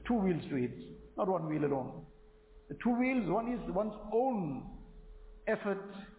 two 0.05 0.21
wheels 0.21 0.51
to 0.51 0.57
it 0.57 0.79
not 1.19 1.29
one 1.29 1.43
wheel 1.43 1.73
on 1.73 2.16
The 2.69 2.77
two 2.83 2.91
wheels, 2.91 3.29
one 3.29 3.53
is 3.53 3.61
one's 3.75 3.95
own 4.13 4.65
effort, 5.47 5.79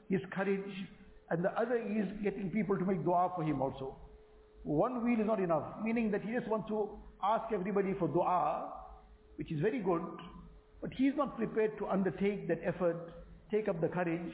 his 0.10 0.22
courage, 0.32 0.88
and 1.30 1.44
the 1.44 1.52
other 1.60 1.78
is 1.78 2.08
getting 2.24 2.50
people 2.50 2.78
to 2.78 2.86
make 2.86 3.04
dua 3.04 3.32
for 3.36 3.44
him 3.44 3.62
also. 3.62 3.98
One 4.64 5.04
wheel 5.04 5.20
is 5.20 5.28
not 5.28 5.40
enough, 5.40 5.64
meaning 5.84 6.12
that 6.12 6.22
he 6.22 6.34
just 6.34 6.48
wants 6.48 6.70
to 6.70 6.90
ask 7.24 7.52
everybody 7.54 7.94
for 8.00 8.08
dua, 8.08 8.72
which 9.36 9.52
is 9.52 9.60
very 9.62 9.80
good, 9.80 10.02
but 10.82 10.92
he 10.94 11.08
is 11.08 11.16
not 11.18 11.38
prepared 11.38 11.78
to 11.80 11.88
undertake 11.88 12.48
that 12.48 12.60
effort, 12.64 13.14
take 13.52 13.68
up 13.68 13.82
the 13.82 13.88
courage. 13.90 14.34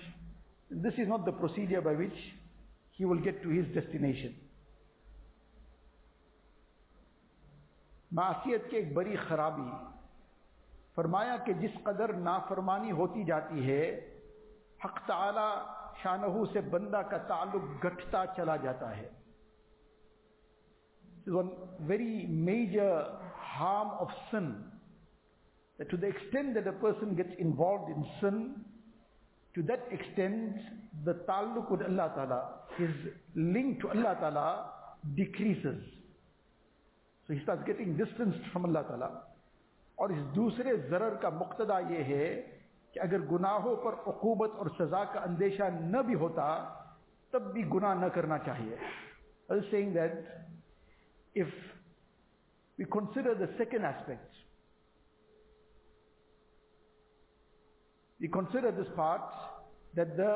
This 0.69 0.93
is 0.97 1.08
not 1.08 1.26
the 1.26 1.32
procedure 1.32 1.82
by 1.82 1.93
which 1.93 2.17
he 2.91 3.06
will 3.06 3.19
get 3.19 3.41
to 3.43 3.49
his 3.49 3.65
destination. 3.73 4.34
معصیت 8.15 8.69
کی 8.69 8.76
ایک 8.78 8.93
بڑی 8.93 9.15
خرابی 9.28 9.69
فرمایا 10.97 11.36
کہ 11.45 11.53
جس 11.62 11.84
قدر 11.84 12.13
نافرمانی 12.23 12.91
ہوتی 12.91 13.23
جاتی 13.25 13.67
ہے، 13.67 13.86
حق 14.86 14.99
تعالی 15.08 15.47
شانہو 16.01 16.45
سے 16.53 16.62
بندہ 16.69 17.01
کا 17.10 17.17
تعلق 17.27 17.63
گٹتا 17.86 18.23
چلا 18.36 18.56
جاتا 18.63 18.95
ہے۔ 18.97 19.10
Very 21.27 22.25
major 22.45 23.01
harm 23.58 23.89
of 24.03 24.12
sin 24.32 24.51
to 25.79 25.97
the 25.97 26.08
extent 26.08 26.56
that 26.56 26.67
a 26.67 26.73
person 26.82 27.17
gets 27.17 27.36
involved 27.45 27.95
in 27.95 28.03
sin 28.19 28.41
to 29.56 29.62
that 29.67 29.91
extent 29.91 30.71
the 31.06 31.13
تعلق 31.27 31.71
ود 31.71 31.82
اللہ 31.86 32.08
تعالیٰ 32.15 32.41
ہز 32.79 33.08
لنک 33.36 33.82
ٹو 33.82 33.89
اللہ 33.89 34.13
تعالیٰ 34.19 34.51
decreases 35.15 35.84
so 37.29 37.34
he 37.34 37.38
start 37.38 37.67
getting 37.67 37.97
distance 37.97 38.36
from 38.51 38.65
Allah 38.65 38.88
تعالیٰ 38.88 39.10
اور 39.97 40.10
اس 40.10 40.36
دوسرے 40.36 40.75
ضرر 40.89 41.15
کا 41.15 41.29
مقتدا 41.29 41.79
یہ 41.79 42.03
ہے 42.03 42.25
کہ 42.91 42.99
اگر 42.99 43.19
گناہوں 43.32 43.75
پر 43.75 43.93
عقوبت 44.08 44.51
اور 44.56 44.65
سزا 44.79 45.03
کا 45.03 45.19
اندیشہ 45.19 45.63
نہ 45.82 46.01
بھی 46.01 46.15
ہوتا، 46.15 46.47
تب 47.32 47.53
بھی 47.53 47.63
گناہ 47.73 47.93
نہ 47.93 48.06
کرنا 48.06 48.38
چاہیے۔ 48.38 48.75
Seeing 49.69 49.93
that 49.93 50.13
if 51.36 51.53
we 52.79 52.86
consider 52.86 53.34
the 53.34 53.45
second 53.58 53.86
aspect 53.86 54.38
we 58.19 58.27
consider 58.27 58.71
this 58.71 58.95
part 58.95 59.21
that 59.95 60.17
the 60.17 60.34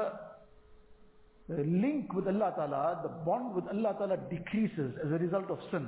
link 1.48 2.16
with 2.18 2.28
Allah 2.28 2.50
تعالیٰ 2.56 2.84
دا 3.04 3.08
بانڈ 3.24 3.56
ود 3.56 3.68
اللہ 3.68 3.92
تعالیٰ 3.98 4.16
decrease 4.30 4.80
as 4.80 5.14
a 5.14 5.18
result 5.18 5.52
of 5.52 5.64
sin 5.72 5.86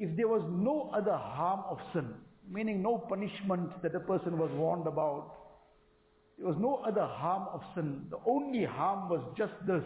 If 0.00 0.16
there 0.16 0.28
was 0.28 0.42
no 0.50 0.90
other 0.94 1.14
harm 1.14 1.60
of 1.68 1.78
sin, 1.92 2.08
meaning 2.50 2.82
no 2.82 2.96
punishment 3.06 3.82
that 3.82 3.94
a 3.94 4.00
person 4.00 4.38
was 4.38 4.50
warned 4.54 4.86
about, 4.86 5.36
there 6.38 6.46
was 6.48 6.56
no 6.58 6.76
other 6.76 7.04
harm 7.04 7.48
of 7.52 7.60
sin. 7.74 8.06
The 8.08 8.16
only 8.26 8.64
harm 8.64 9.10
was 9.10 9.22
just 9.36 9.52
this, 9.66 9.84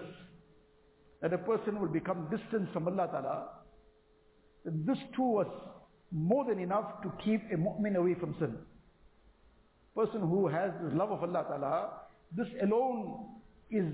that 1.20 1.32
a 1.32 1.38
person 1.38 1.80
will 1.80 1.88
become 1.88 2.28
distant 2.30 2.72
from 2.72 2.86
Allah 2.86 3.08
Ta'ala. 3.10 3.48
This 4.86 4.98
too 5.16 5.22
was 5.22 5.48
more 6.12 6.44
than 6.44 6.60
enough 6.60 7.02
to 7.02 7.12
keep 7.24 7.42
a 7.52 7.56
mu'min 7.56 7.96
away 7.96 8.14
from 8.14 8.36
sin. 8.38 8.56
Person 9.96 10.20
who 10.20 10.46
has 10.46 10.70
this 10.80 10.92
love 10.94 11.10
of 11.10 11.24
Allah 11.24 11.44
Ta'ala, 11.48 11.90
this 12.36 12.46
alone 12.62 13.30
is 13.68 13.84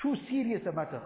too 0.00 0.14
serious 0.30 0.62
a 0.66 0.72
matter. 0.72 1.02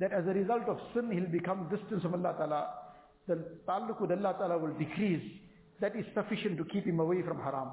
That 0.00 0.12
as 0.12 0.26
a 0.26 0.34
result 0.34 0.68
of 0.68 0.78
sin, 0.94 1.10
he'll 1.10 1.32
become 1.32 1.70
distant 1.70 2.02
from 2.02 2.12
Allah 2.12 2.34
Ta'ala 2.36 2.81
the 3.28 3.36
ta'alluq 3.66 4.00
with 4.00 4.10
Allah 4.12 4.34
Ta'ala 4.38 4.58
will 4.58 4.74
decrease. 4.74 5.22
That 5.80 5.96
is 5.96 6.04
sufficient 6.14 6.58
to 6.58 6.64
keep 6.64 6.84
him 6.84 7.00
away 7.00 7.22
from 7.22 7.38
haram. 7.38 7.72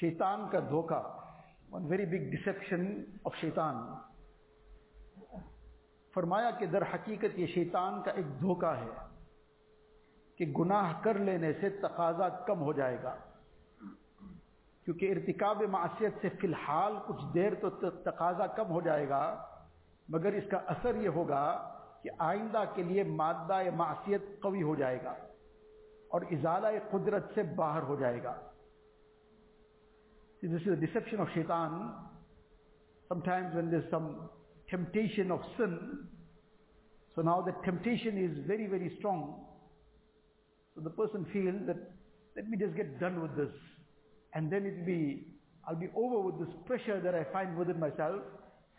Shaitan 0.00 0.48
ka 0.50 0.60
dhoka, 0.62 1.04
one 1.68 1.86
very 1.86 2.06
big 2.06 2.32
deception 2.32 3.20
of 3.26 3.32
shaitan. 3.40 4.00
فرمایا 6.14 6.50
کہ 6.50 6.66
در 6.66 6.82
حقیقت 6.82 7.38
یہ 7.38 7.46
شیطان 7.46 8.02
کا 8.02 8.10
ایک 8.10 8.40
دھوکہ 8.40 8.66
ہے 8.66 8.90
کہ 10.36 10.46
گناہ 10.58 10.92
کر 11.02 11.18
لینے 11.18 11.52
سے 11.52 11.68
تقاضا 11.68 12.28
کم 12.28 12.60
ہو 12.60 12.72
جائے 12.72 13.02
گا۔ 13.02 13.16
کیونکہ 14.84 15.12
ارتکاب 15.12 15.62
معاشیت 15.62 16.14
سے 16.22 16.28
فی 16.28 16.46
الحال 16.46 16.92
کچھ 17.06 17.24
دیر 17.34 17.54
تو 17.54 17.70
تقاضا 17.90 18.46
کم 18.46 18.70
ہو 18.70 18.80
جائے 18.80 19.08
گا، 19.08 19.22
مگر 20.08 20.32
اس 20.32 20.44
کا 20.50 20.58
اثر 20.66 20.94
یہ 20.94 21.08
ہوگا 21.08 21.44
کہ 22.02 22.10
آئندہ 22.18 22.64
کے 22.74 22.82
لیے 22.82 23.04
مادہ 23.04 23.58
معاشیت 23.76 24.22
قوی 24.40 24.62
ہو 24.62 24.74
جائے 24.74 25.02
گا 25.04 25.14
اور 26.08 26.20
ازالہ 26.30 26.66
قدرت 26.90 27.24
سے 27.34 27.42
باہر 27.42 27.82
ہو 27.82 27.96
جائے 27.96 28.22
گا۔ 28.22 28.34
دس 30.42 30.66
از 30.66 30.78
ڈسپشن 30.80 31.20
آف 31.20 31.28
شیطان. 31.34 31.90
Sometimes 33.20 33.54
when 33.56 33.70
this 33.72 33.90
some 33.90 34.06
temptation 34.70 35.30
of 35.30 35.40
sin, 35.56 36.06
so 37.14 37.22
now 37.22 37.42
the 37.42 37.52
temptation 37.64 38.16
is 38.16 38.46
very, 38.46 38.66
very 38.66 38.94
strong. 38.98 39.44
So 40.74 40.80
the 40.80 40.90
person 40.90 41.26
feels 41.32 41.66
that, 41.66 41.76
let 42.36 42.48
me 42.48 42.56
just 42.56 42.76
get 42.76 43.00
done 43.00 43.20
with 43.20 43.36
this. 43.36 43.52
And 44.34 44.50
then 44.50 44.64
it'll 44.64 44.86
be, 44.86 45.26
I'll 45.68 45.74
be 45.74 45.88
over 45.96 46.20
with 46.20 46.46
this 46.46 46.56
pressure 46.66 47.00
that 47.00 47.14
I 47.14 47.24
find 47.32 47.58
within 47.58 47.80
myself, 47.80 48.22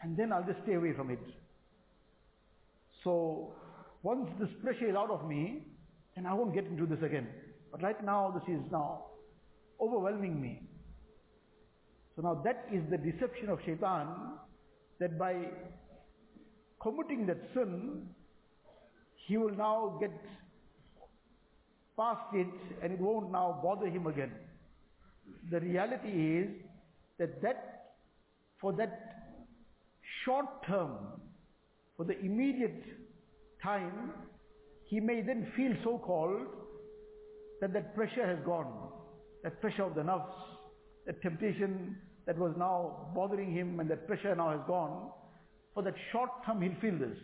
and 0.02 0.16
then 0.18 0.32
I'll 0.32 0.46
just 0.46 0.64
stay 0.64 0.76
away 0.76 0.94
from 0.96 1.12
it. 1.12 1.20
So 3.04 3.54
once 4.02 4.30
this 4.40 4.50
pressure 4.64 4.90
is 4.90 4.96
out 4.96 5.12
of 5.12 5.28
me, 5.28 5.68
then 6.16 6.26
I 6.26 6.34
won't 6.34 6.54
get 6.54 6.66
into 6.66 6.86
this 6.86 7.04
again. 7.04 7.28
But 7.72 7.84
right 7.84 8.04
now, 8.04 8.32
this 8.32 8.56
is 8.56 8.62
now 8.72 9.06
overwhelming 9.80 10.42
me. 10.42 10.62
So 12.16 12.22
now 12.22 12.42
that 12.44 12.66
is 12.72 12.82
the 12.90 12.98
deception 12.98 13.50
of 13.50 13.60
shaitan, 13.66 14.08
that 15.00 15.18
by 15.18 15.36
committing 16.82 17.26
that 17.28 17.38
sin, 17.54 18.08
he 19.28 19.38
will 19.38 19.56
now 19.56 19.98
get 20.00 20.12
past 21.98 22.34
it 22.34 22.48
and 22.82 22.94
it 22.94 23.00
won't 23.00 23.32
now 23.32 23.60
bother 23.64 23.88
him 23.88 24.08
again. 24.08 24.32
The 25.52 25.60
reality 25.60 26.40
is 26.40 26.50
that 27.20 27.42
that, 27.42 27.94
for 28.60 28.74
that 28.74 29.12
short 30.26 30.46
term, 30.68 30.98
for 31.98 32.06
the 32.06 32.20
immediate 32.20 32.84
time, 33.64 34.12
he 34.86 35.00
may 35.00 35.22
then 35.22 35.52
feel 35.56 35.74
so 35.84 36.00
called 36.00 36.48
that 37.62 37.74
that 37.74 37.96
pressure 37.96 38.26
has 38.26 38.44
gone, 38.46 38.90
that 39.44 39.62
pressure 39.62 39.84
of 39.84 39.96
the 39.96 40.02
nafs, 40.02 40.34
that 41.06 41.22
temptation 41.22 41.96
that 42.26 42.38
was 42.38 42.54
now 42.58 43.12
bothering 43.16 43.52
him 43.52 43.80
and 43.80 43.90
that 43.90 44.08
pressure 44.08 44.36
now 44.36 44.52
has 44.52 44.62
gone, 44.68 45.12
for 45.74 45.84
that 45.84 45.96
short 46.12 46.30
term 46.46 46.62
he'll 46.62 46.80
feel 46.82 46.98
this. 46.98 47.18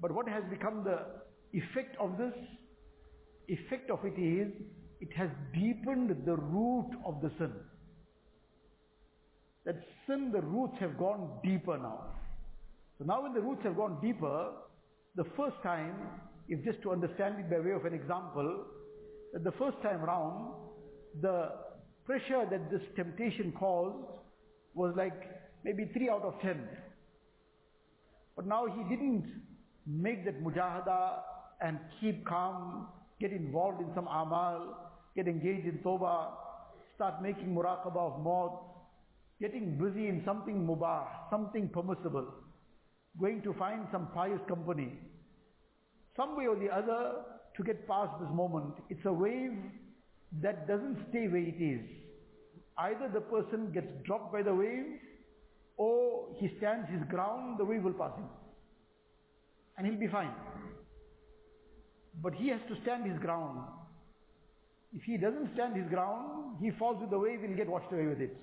But 0.00 0.12
what 0.12 0.28
has 0.28 0.42
become 0.50 0.84
the 0.84 0.98
effect 1.52 1.96
of 2.00 2.18
this? 2.18 2.34
Effect 3.48 3.90
of 3.90 4.00
it 4.04 4.18
is, 4.20 4.52
it 5.00 5.12
has 5.16 5.28
deepened 5.54 6.24
the 6.24 6.36
root 6.36 6.90
of 7.04 7.20
the 7.20 7.30
sin. 7.38 7.52
That 9.64 9.76
sin, 10.06 10.30
the 10.32 10.40
roots 10.40 10.74
have 10.80 10.98
gone 10.98 11.38
deeper 11.44 11.78
now. 11.78 12.14
So 12.98 13.04
now 13.04 13.22
when 13.22 13.32
the 13.32 13.40
roots 13.40 13.62
have 13.64 13.76
gone 13.76 13.98
deeper, 14.00 14.50
the 15.14 15.24
first 15.36 15.56
time, 15.62 15.94
if 16.48 16.64
just 16.64 16.82
to 16.82 16.92
understand 16.92 17.36
it 17.38 17.50
by 17.50 17.60
way 17.60 17.72
of 17.72 17.84
an 17.84 17.94
example, 17.94 18.64
that 19.32 19.44
the 19.44 19.52
first 19.52 19.80
time 19.82 20.02
round, 20.02 20.54
the 21.20 21.50
pressure 22.04 22.44
that 22.50 22.70
this 22.70 22.82
temptation 22.96 23.52
caused 23.58 24.04
was 24.74 24.94
like 24.96 25.20
maybe 25.64 25.90
3 25.92 26.10
out 26.10 26.22
of 26.22 26.40
10. 26.40 26.58
But 28.42 28.48
now 28.48 28.66
he 28.66 28.82
didn't 28.90 29.24
make 29.86 30.24
that 30.24 30.42
mujahada 30.42 31.20
and 31.60 31.78
keep 32.00 32.26
calm, 32.26 32.88
get 33.20 33.30
involved 33.30 33.80
in 33.80 33.94
some 33.94 34.08
amal, 34.08 34.90
get 35.14 35.28
engaged 35.28 35.64
in 35.64 35.78
tawbah, 35.78 36.30
start 36.96 37.22
making 37.22 37.54
muraqabah 37.54 38.14
of 38.14 38.20
maut, 38.20 38.64
getting 39.40 39.78
busy 39.78 40.08
in 40.08 40.22
something 40.24 40.66
mubah, 40.66 41.06
something 41.30 41.68
permissible, 41.68 42.34
going 43.20 43.42
to 43.42 43.54
find 43.54 43.86
some 43.92 44.08
pious 44.12 44.40
company. 44.48 44.90
Some 46.16 46.36
way 46.36 46.48
or 46.48 46.56
the 46.56 46.68
other 46.68 47.22
to 47.56 47.62
get 47.62 47.86
past 47.86 48.10
this 48.20 48.30
moment. 48.34 48.74
It's 48.90 49.06
a 49.06 49.12
wave 49.12 49.56
that 50.42 50.66
doesn't 50.66 50.98
stay 51.10 51.28
where 51.28 51.42
it 51.42 51.62
is. 51.62 51.88
Either 52.76 53.08
the 53.08 53.20
person 53.20 53.70
gets 53.72 53.86
dropped 54.04 54.32
by 54.32 54.42
the 54.42 54.52
wave 54.52 54.98
or 55.76 56.28
he 56.38 56.50
stands 56.58 56.88
his 56.90 57.02
ground, 57.08 57.58
the 57.58 57.64
wave 57.64 57.82
will 57.82 57.92
pass 57.92 58.16
him. 58.16 58.26
And 59.76 59.86
he'll 59.86 59.98
be 59.98 60.08
fine. 60.08 60.32
But 62.22 62.34
he 62.34 62.48
has 62.48 62.60
to 62.68 62.76
stand 62.82 63.10
his 63.10 63.18
ground. 63.20 63.60
If 64.94 65.02
he 65.04 65.16
doesn't 65.16 65.54
stand 65.54 65.76
his 65.76 65.88
ground, 65.88 66.58
he 66.60 66.70
falls 66.78 67.00
with 67.00 67.10
the 67.10 67.18
wave, 67.18 67.40
he'll 67.40 67.56
get 67.56 67.68
washed 67.68 67.90
away 67.90 68.06
with 68.06 68.20
it. 68.20 68.36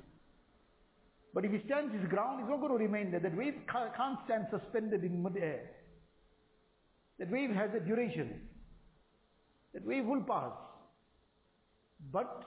But 1.34 1.46
if 1.46 1.52
he 1.52 1.60
stands 1.68 1.94
his 1.94 2.10
ground, 2.10 2.40
he's 2.40 2.50
not 2.50 2.60
going 2.60 2.72
to 2.72 2.84
remain 2.84 3.12
there. 3.12 3.20
That 3.20 3.38
wave 3.38 3.54
can't 3.72 4.18
stand 4.26 4.48
suspended 4.50 5.04
in 5.04 5.22
mid-air. 5.22 5.62
That 7.20 7.30
wave 7.30 7.52
has 7.52 7.70
a 7.76 7.80
duration. 7.80 8.42
That 9.74 9.86
wave 9.86 10.06
will 10.06 10.24
pass. 10.24 10.54
But 12.12 12.44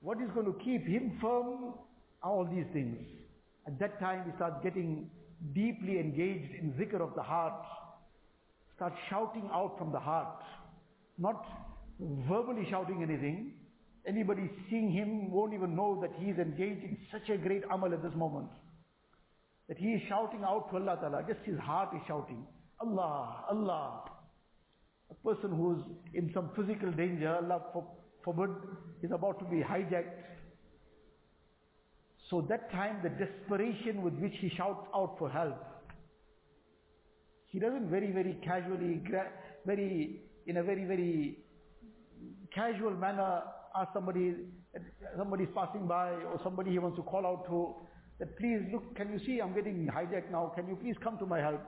what 0.00 0.20
is 0.20 0.28
going 0.34 0.46
to 0.46 0.58
keep 0.62 0.86
him 0.86 1.16
firm 1.22 1.74
are 2.22 2.30
all 2.30 2.44
these 2.44 2.66
things. 2.74 2.98
At 3.66 3.78
that 3.78 4.00
time, 4.00 4.24
he 4.26 4.32
starts 4.36 4.56
getting 4.62 5.10
deeply 5.54 5.98
engaged 5.98 6.54
in 6.54 6.72
zikr 6.72 7.00
of 7.00 7.14
the 7.14 7.22
heart. 7.22 7.64
Starts 8.76 8.96
shouting 9.08 9.48
out 9.52 9.76
from 9.78 9.92
the 9.92 10.00
heart. 10.00 10.42
Not 11.18 11.44
verbally 12.00 12.66
shouting 12.70 13.02
anything. 13.02 13.52
Anybody 14.06 14.50
seeing 14.68 14.90
him 14.90 15.30
won't 15.30 15.54
even 15.54 15.76
know 15.76 16.00
that 16.00 16.10
he 16.18 16.30
is 16.30 16.38
engaged 16.38 16.82
in 16.82 16.98
such 17.12 17.28
a 17.28 17.36
great 17.36 17.62
amal 17.72 17.92
at 17.92 18.02
this 18.02 18.14
moment. 18.16 18.48
That 19.68 19.78
he 19.78 19.90
is 19.90 20.02
shouting 20.08 20.42
out 20.42 20.70
to 20.70 20.76
Allah 20.76 20.98
Ta'ala. 21.00 21.22
Just 21.28 21.40
his 21.44 21.58
heart 21.58 21.90
is 21.94 22.00
shouting. 22.08 22.44
Allah, 22.80 23.44
Allah. 23.48 24.02
A 25.10 25.14
person 25.14 25.56
who's 25.56 25.78
in 26.14 26.32
some 26.34 26.50
physical 26.56 26.90
danger, 26.90 27.36
Allah 27.36 27.62
forbid, 28.24 28.50
is 29.02 29.12
about 29.12 29.38
to 29.38 29.44
be 29.44 29.58
hijacked. 29.62 30.10
So 32.32 32.40
that 32.48 32.72
time, 32.72 33.00
the 33.02 33.10
desperation 33.10 34.00
with 34.00 34.14
which 34.14 34.32
he 34.40 34.48
shouts 34.56 34.86
out 34.96 35.16
for 35.18 35.28
help, 35.28 35.62
he 37.48 37.58
doesn't 37.58 37.90
very, 37.90 38.10
very 38.10 38.38
casually, 38.42 39.02
very, 39.66 40.22
in 40.46 40.56
a 40.56 40.62
very, 40.62 40.86
very 40.86 41.36
casual 42.54 42.92
manner 42.92 43.42
ask 43.76 43.90
somebody, 43.92 44.34
somebody's 45.18 45.50
passing 45.54 45.86
by 45.86 46.08
or 46.08 46.40
somebody 46.42 46.70
he 46.70 46.78
wants 46.78 46.96
to 46.96 47.02
call 47.02 47.26
out 47.26 47.44
to, 47.48 47.74
that 48.18 48.38
please 48.38 48.60
look, 48.72 48.96
can 48.96 49.12
you 49.12 49.18
see 49.26 49.40
I'm 49.40 49.54
getting 49.54 49.86
hijacked 49.94 50.30
now, 50.30 50.52
can 50.56 50.66
you 50.68 50.76
please 50.76 50.96
come 51.04 51.18
to 51.18 51.26
my 51.26 51.38
help? 51.38 51.60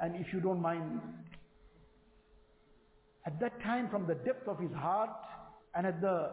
And 0.00 0.16
if 0.16 0.32
you 0.32 0.40
don't 0.40 0.62
mind, 0.62 1.02
at 3.26 3.38
that 3.40 3.60
time 3.62 3.90
from 3.90 4.06
the 4.06 4.14
depth 4.14 4.48
of 4.48 4.58
his 4.58 4.72
heart 4.72 5.10
and 5.74 5.86
at 5.86 6.00
the 6.00 6.30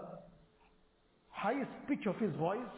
highest 1.36 1.72
pitch 1.88 2.06
of 2.08 2.16
his 2.18 2.34
voice 2.36 2.76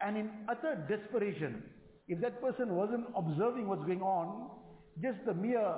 and 0.00 0.16
in 0.16 0.30
utter 0.48 0.86
desperation, 0.88 1.62
if 2.08 2.20
that 2.20 2.40
person 2.40 2.74
wasn't 2.74 3.06
observing 3.16 3.68
what's 3.68 3.84
going 3.84 4.02
on, 4.02 4.50
just 5.02 5.18
the 5.26 5.34
mere 5.34 5.74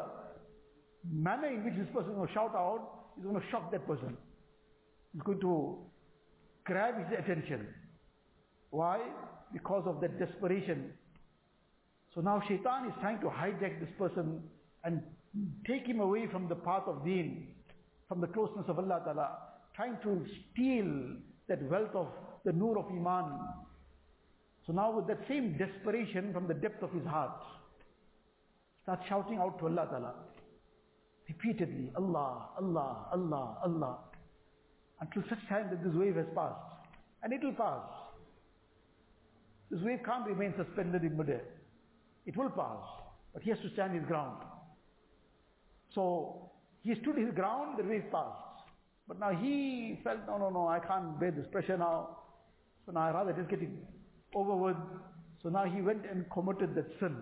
manner 1.10 1.48
in 1.48 1.64
which 1.64 1.74
this 1.74 1.88
person 1.94 2.18
will 2.18 2.28
shout 2.28 2.54
out 2.54 3.12
is 3.18 3.24
going 3.24 3.40
to 3.40 3.46
shock 3.50 3.70
that 3.72 3.86
person 3.86 4.16
is 5.14 5.22
going 5.22 5.40
to 5.40 5.78
grab 6.64 6.94
his 6.98 7.18
attention. 7.18 7.66
Why? 8.70 9.00
Because 9.52 9.84
of 9.86 10.00
that 10.02 10.18
desperation. 10.18 10.92
So 12.14 12.20
now 12.20 12.42
shaitan 12.46 12.86
is 12.86 12.92
trying 13.00 13.20
to 13.20 13.26
hijack 13.26 13.80
this 13.80 13.88
person 13.98 14.42
and 14.84 15.02
take 15.66 15.86
him 15.86 16.00
away 16.00 16.26
from 16.30 16.48
the 16.48 16.54
path 16.54 16.82
of 16.86 17.04
deen, 17.04 17.48
from 18.08 18.20
the 18.20 18.26
closeness 18.26 18.66
of 18.68 18.78
Allah 18.78 19.00
Ta'ala, 19.04 19.38
trying 19.74 19.96
to 20.02 20.24
steal 20.52 21.16
that 21.48 21.62
wealth 21.70 21.94
of 21.94 22.08
the 22.44 22.52
nur 22.52 22.78
of 22.78 22.86
iman. 22.86 23.38
So 24.66 24.72
now 24.72 24.90
with 24.92 25.06
that 25.08 25.20
same 25.28 25.56
desperation 25.56 26.32
from 26.32 26.46
the 26.46 26.54
depth 26.54 26.82
of 26.82 26.92
his 26.92 27.04
heart, 27.06 27.42
start 28.82 29.00
shouting 29.08 29.38
out 29.38 29.58
to 29.58 29.66
Allah 29.66 29.86
Ta'ala. 29.90 30.14
Repeatedly, 31.28 31.92
Allah, 31.96 32.48
Allah, 32.58 33.06
Allah, 33.12 33.58
Allah 33.64 33.98
until 35.00 35.22
such 35.28 35.38
time 35.48 35.68
that 35.70 35.82
this 35.82 35.94
wave 35.94 36.16
has 36.16 36.26
passed. 36.34 36.56
And 37.22 37.32
it 37.32 37.42
will 37.42 37.52
pass. 37.52 37.86
This 39.70 39.80
wave 39.82 40.00
can't 40.04 40.26
remain 40.26 40.54
suspended 40.56 41.04
in 41.04 41.16
midair. 41.16 41.42
It 42.26 42.36
will 42.36 42.50
pass. 42.50 42.82
But 43.32 43.42
he 43.42 43.50
has 43.50 43.58
to 43.60 43.70
stand 43.74 43.94
his 43.94 44.04
ground. 44.06 44.42
So 45.94 46.50
he 46.82 46.94
stood 47.02 47.16
his 47.16 47.32
ground, 47.34 47.78
the 47.78 47.84
wave 47.84 48.04
passed. 48.10 48.47
But 49.08 49.18
now 49.18 49.30
he 49.30 49.98
felt, 50.04 50.20
no, 50.26 50.38
no, 50.38 50.50
no, 50.50 50.68
I 50.68 50.78
can't 50.78 51.18
bear 51.18 51.30
this 51.30 51.46
pressure 51.50 51.76
now. 51.78 52.18
So 52.86 52.92
now 52.92 53.00
I 53.00 53.10
rather 53.10 53.32
just 53.32 53.48
get 53.48 53.62
it 53.62 53.70
over 54.34 54.54
with. 54.54 54.76
So 55.42 55.48
now 55.48 55.64
he 55.64 55.80
went 55.80 56.04
and 56.04 56.30
committed 56.30 56.74
that 56.74 56.86
sin. 57.00 57.16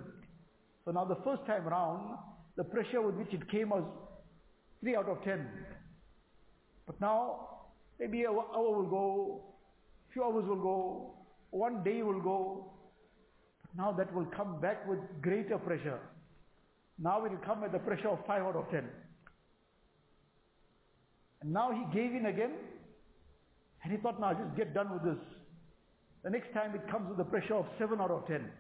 So 0.84 0.91
now 0.91 1.05
the 1.05 1.16
first 1.24 1.47
time 1.47 1.64
round, 1.64 2.18
the 2.57 2.64
pressure 2.64 3.01
with 3.01 3.14
which 3.14 3.32
it 3.32 3.49
came 3.51 3.70
was 3.70 3.84
3 4.80 4.97
out 4.97 5.09
of 5.09 5.22
10. 5.22 5.49
But 6.87 7.01
now 7.01 7.57
Maybe 7.99 8.22
an 8.22 8.37
hour 8.55 8.70
will 8.76 8.91
go, 8.91 9.43
few 10.12 10.22
hours 10.22 10.45
will 10.47 10.62
go, 10.62 11.14
one 11.51 11.82
day 11.82 12.03
will 12.03 12.20
go. 12.20 12.72
But 13.62 13.82
now 13.82 13.93
that 13.93 14.14
will 14.14 14.26
come 14.26 14.61
back 14.61 14.87
with 14.87 14.99
greater 15.22 15.59
pressure. 15.59 15.99
Now 16.99 17.24
it 17.24 17.32
will 17.32 17.39
come 17.39 17.64
at 17.64 17.72
the 17.72 17.78
pressure 17.78 18.09
of 18.09 18.18
5 18.26 18.43
out 18.43 18.57
of 18.57 18.70
10. 18.70 18.84
And 21.43 21.53
now 21.53 21.70
he 21.72 21.84
gave 21.97 22.14
in 22.14 22.26
again. 22.26 22.53
And 23.82 23.93
he 23.93 23.99
thought, 23.99 24.20
now 24.20 24.34
just 24.34 24.57
get 24.57 24.74
done 24.74 24.93
with 24.93 25.05
this. 25.05 25.24
The 26.24 26.30
next 26.30 26.53
time 26.53 26.74
it 26.74 26.91
comes 26.91 27.09
with 27.09 27.18
the 27.18 27.24
pressure 27.24 27.55
of 27.55 27.66
7 27.78 28.01
out 28.01 28.11
of 28.11 28.26
10. 28.26 28.51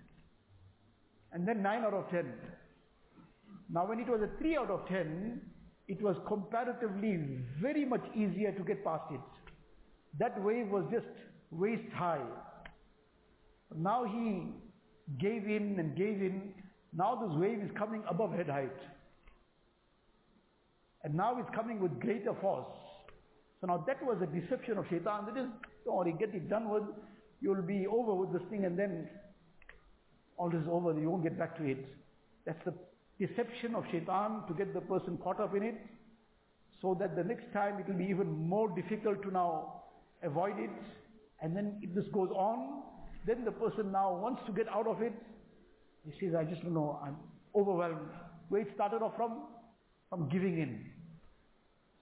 And 1.32 1.48
then 1.48 1.62
9 1.62 1.82
out 1.82 1.94
of 1.94 2.08
10. 2.10 2.32
Now 3.70 3.86
when 3.88 3.98
it 3.98 4.08
was 4.08 4.20
a 4.22 4.38
3 4.38 4.56
out 4.56 4.70
of 4.70 4.86
10, 4.88 5.40
it 5.88 6.00
was 6.02 6.16
comparatively 6.28 7.40
very 7.60 7.84
much 7.84 8.04
easier 8.14 8.52
to 8.52 8.62
get 8.62 8.84
past 8.84 9.04
it. 9.10 9.20
That 10.18 10.40
wave 10.42 10.68
was 10.68 10.84
just 10.92 11.06
waist 11.50 11.92
high. 11.94 12.24
Now 13.74 14.04
he 14.04 14.52
gave 15.20 15.44
in 15.44 15.76
and 15.78 15.96
gave 15.96 16.22
in. 16.22 16.54
Now 16.92 17.16
this 17.16 17.36
wave 17.38 17.60
is 17.60 17.70
coming 17.76 18.02
above 18.08 18.32
head 18.32 18.48
height. 18.48 18.78
And 21.06 21.14
now 21.14 21.38
it's 21.38 21.48
coming 21.54 21.80
with 21.80 22.00
greater 22.00 22.34
force. 22.40 22.66
So 23.60 23.68
now 23.68 23.84
that 23.86 24.02
was 24.04 24.18
a 24.20 24.26
deception 24.26 24.76
of 24.76 24.86
shaitan. 24.90 25.26
That 25.26 25.40
is, 25.40 25.46
don't 25.84 25.96
worry, 25.96 26.12
get 26.18 26.34
it 26.34 26.50
done 26.50 26.68
with. 26.68 26.82
You'll 27.40 27.62
be 27.62 27.86
over 27.86 28.12
with 28.12 28.32
this 28.32 28.42
thing 28.50 28.64
and 28.64 28.76
then 28.76 29.08
all 30.36 30.50
this 30.50 30.60
is 30.62 30.68
over. 30.68 30.98
You 30.98 31.08
won't 31.08 31.22
get 31.22 31.38
back 31.38 31.56
to 31.58 31.64
it. 31.64 31.86
That's 32.44 32.58
the 32.64 32.74
deception 33.20 33.76
of 33.76 33.84
shaitan 33.92 34.42
to 34.48 34.54
get 34.54 34.74
the 34.74 34.80
person 34.80 35.16
caught 35.22 35.38
up 35.38 35.54
in 35.54 35.62
it 35.62 35.76
so 36.82 36.96
that 36.98 37.14
the 37.14 37.22
next 37.22 37.52
time 37.52 37.78
it 37.78 37.86
will 37.86 37.98
be 37.98 38.06
even 38.06 38.26
more 38.26 38.68
difficult 38.68 39.22
to 39.22 39.30
now 39.30 39.84
avoid 40.24 40.58
it 40.58 40.70
and 41.40 41.56
then 41.56 41.78
if 41.82 41.94
this 41.94 42.04
goes 42.12 42.28
on 42.30 42.82
then 43.26 43.44
the 43.44 43.50
person 43.50 43.90
now 43.90 44.14
wants 44.14 44.42
to 44.46 44.52
get 44.52 44.68
out 44.68 44.86
of 44.86 45.00
it 45.00 45.14
he 46.04 46.12
says 46.20 46.34
I 46.34 46.44
just 46.44 46.62
don't 46.62 46.74
know 46.74 47.00
I'm 47.02 47.16
overwhelmed 47.54 48.10
where 48.50 48.60
it 48.60 48.68
started 48.74 49.02
off 49.02 49.16
from 49.16 49.44
from 50.10 50.28
giving 50.28 50.58
in 50.58 50.84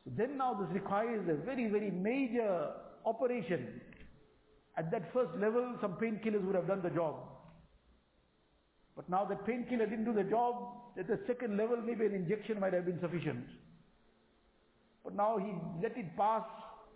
so 0.04 0.10
then 0.16 0.36
now 0.36 0.54
this 0.54 0.72
requires 0.72 1.28
a 1.28 1.34
very 1.44 1.68
very 1.68 1.90
major 1.90 2.70
operation 3.06 3.80
at 4.76 4.90
that 4.90 5.12
first 5.12 5.34
level 5.38 5.76
some 5.80 5.92
painkillers 5.94 6.44
would 6.44 6.54
have 6.54 6.66
done 6.66 6.82
the 6.82 6.90
job 6.90 7.16
but 8.96 9.08
now 9.08 9.24
the 9.24 9.36
painkiller 9.36 9.86
didn't 9.86 10.04
do 10.04 10.12
the 10.12 10.24
job. 10.24 10.54
At 10.98 11.08
the 11.08 11.18
second 11.26 11.56
level, 11.56 11.78
maybe 11.84 12.06
an 12.06 12.14
injection 12.14 12.60
might 12.60 12.72
have 12.72 12.86
been 12.86 13.00
sufficient. 13.00 13.44
But 15.02 15.16
now 15.16 15.38
he 15.38 15.52
let 15.82 15.96
it 15.96 16.16
pass. 16.16 16.44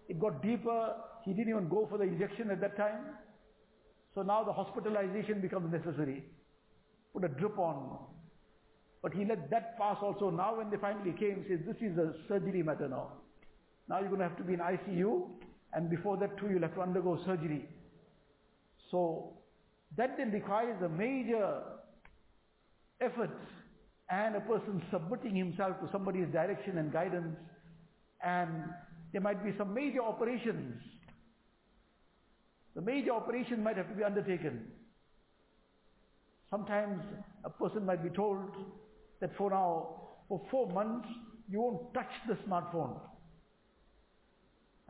It 0.09 0.21
got 0.21 0.43
deeper. 0.43 0.95
He 1.25 1.33
didn't 1.33 1.49
even 1.51 1.69
go 1.69 1.87
for 1.91 1.99
the 1.99 2.05
injection 2.05 2.51
at 2.51 2.61
that 2.61 2.77
time. 2.77 3.17
So 4.15 4.23
now 4.23 4.45
the 4.45 4.53
hospitalization 4.53 5.41
becomes 5.41 5.73
necessary. 5.73 6.25
Put 7.13 7.25
a 7.25 7.29
drip 7.29 7.59
on. 7.59 7.99
But 9.03 9.15
he 9.15 9.25
let 9.25 9.51
that 9.51 9.79
pass 9.79 9.99
also. 10.03 10.31
Now 10.31 10.57
when 10.57 10.71
they 10.71 10.77
finally 10.77 11.13
came, 11.13 11.45
says, 11.49 11.61
this 11.67 11.77
is 11.81 11.97
a 11.99 12.15
surgery 12.27 12.63
matter 12.63 12.89
now. 12.89 13.13
Now 13.89 14.01
you're 14.01 14.09
going 14.09 14.21
to 14.21 14.29
have 14.29 14.37
to 14.39 14.45
be 14.45 14.55
in 14.55 14.61
ICU. 14.61 15.29
And 15.73 15.89
before 15.89 16.17
that 16.19 16.37
too, 16.39 16.49
you'll 16.51 16.63
have 16.63 16.75
to 16.75 16.81
undergo 16.81 17.19
surgery. 17.25 17.69
So 18.91 19.35
that 19.97 20.17
then 20.17 20.33
requires 20.33 20.83
a 20.83 20.89
major 20.89 21.63
effort 23.01 23.37
and 24.11 24.37
a 24.37 24.41
person 24.41 24.83
submitting 24.91 25.37
himself 25.37 25.79
to 25.81 25.89
somebody's 25.93 26.29
direction 26.33 26.79
and 26.79 26.93
guidance 26.93 27.37
and 28.25 28.65
there 29.13 29.21
might 29.21 29.45
be 29.45 29.53
some 29.57 29.73
major 29.73 30.03
operations. 30.03 30.81
The 32.75 32.83
major 32.83 33.13
operation 33.13 33.63
might 33.63 33.77
have 33.77 33.89
to 33.89 33.95
be 33.95 34.05
undertaken. 34.05 34.67
Sometimes 36.51 37.03
a 37.45 37.51
person 37.51 37.85
might 37.85 38.03
be 38.03 38.11
told 38.11 38.51
that 39.21 39.31
for 39.37 39.51
now, 39.51 40.01
for 40.29 40.41
four 40.51 40.69
months, 40.73 41.09
you 41.49 41.61
won't 41.61 41.93
touch 41.95 42.11
the 42.29 42.35
smartphone. 42.49 43.01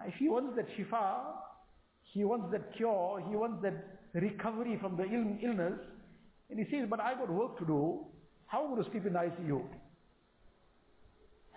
If 0.06 0.14
he 0.14 0.28
wants 0.28 0.56
that 0.56 0.66
shifa, 0.76 1.22
he 2.12 2.24
wants 2.24 2.50
that 2.52 2.74
cure, 2.76 3.22
he 3.28 3.36
wants 3.36 3.62
that 3.62 3.74
recovery 4.14 4.78
from 4.80 4.96
the 4.96 5.04
Ill- 5.04 5.38
illness, 5.42 5.78
and 6.50 6.58
he 6.58 6.64
says, 6.70 6.86
but 6.88 7.00
I 7.00 7.14
got 7.14 7.30
work 7.30 7.58
to 7.58 7.66
do. 7.66 8.06
How 8.46 8.64
am 8.64 8.72
I 8.72 8.74
going 8.74 8.84
to 8.84 8.90
sleep 8.90 9.06
in 9.06 9.12
the 9.12 9.18
ICU? 9.18 9.62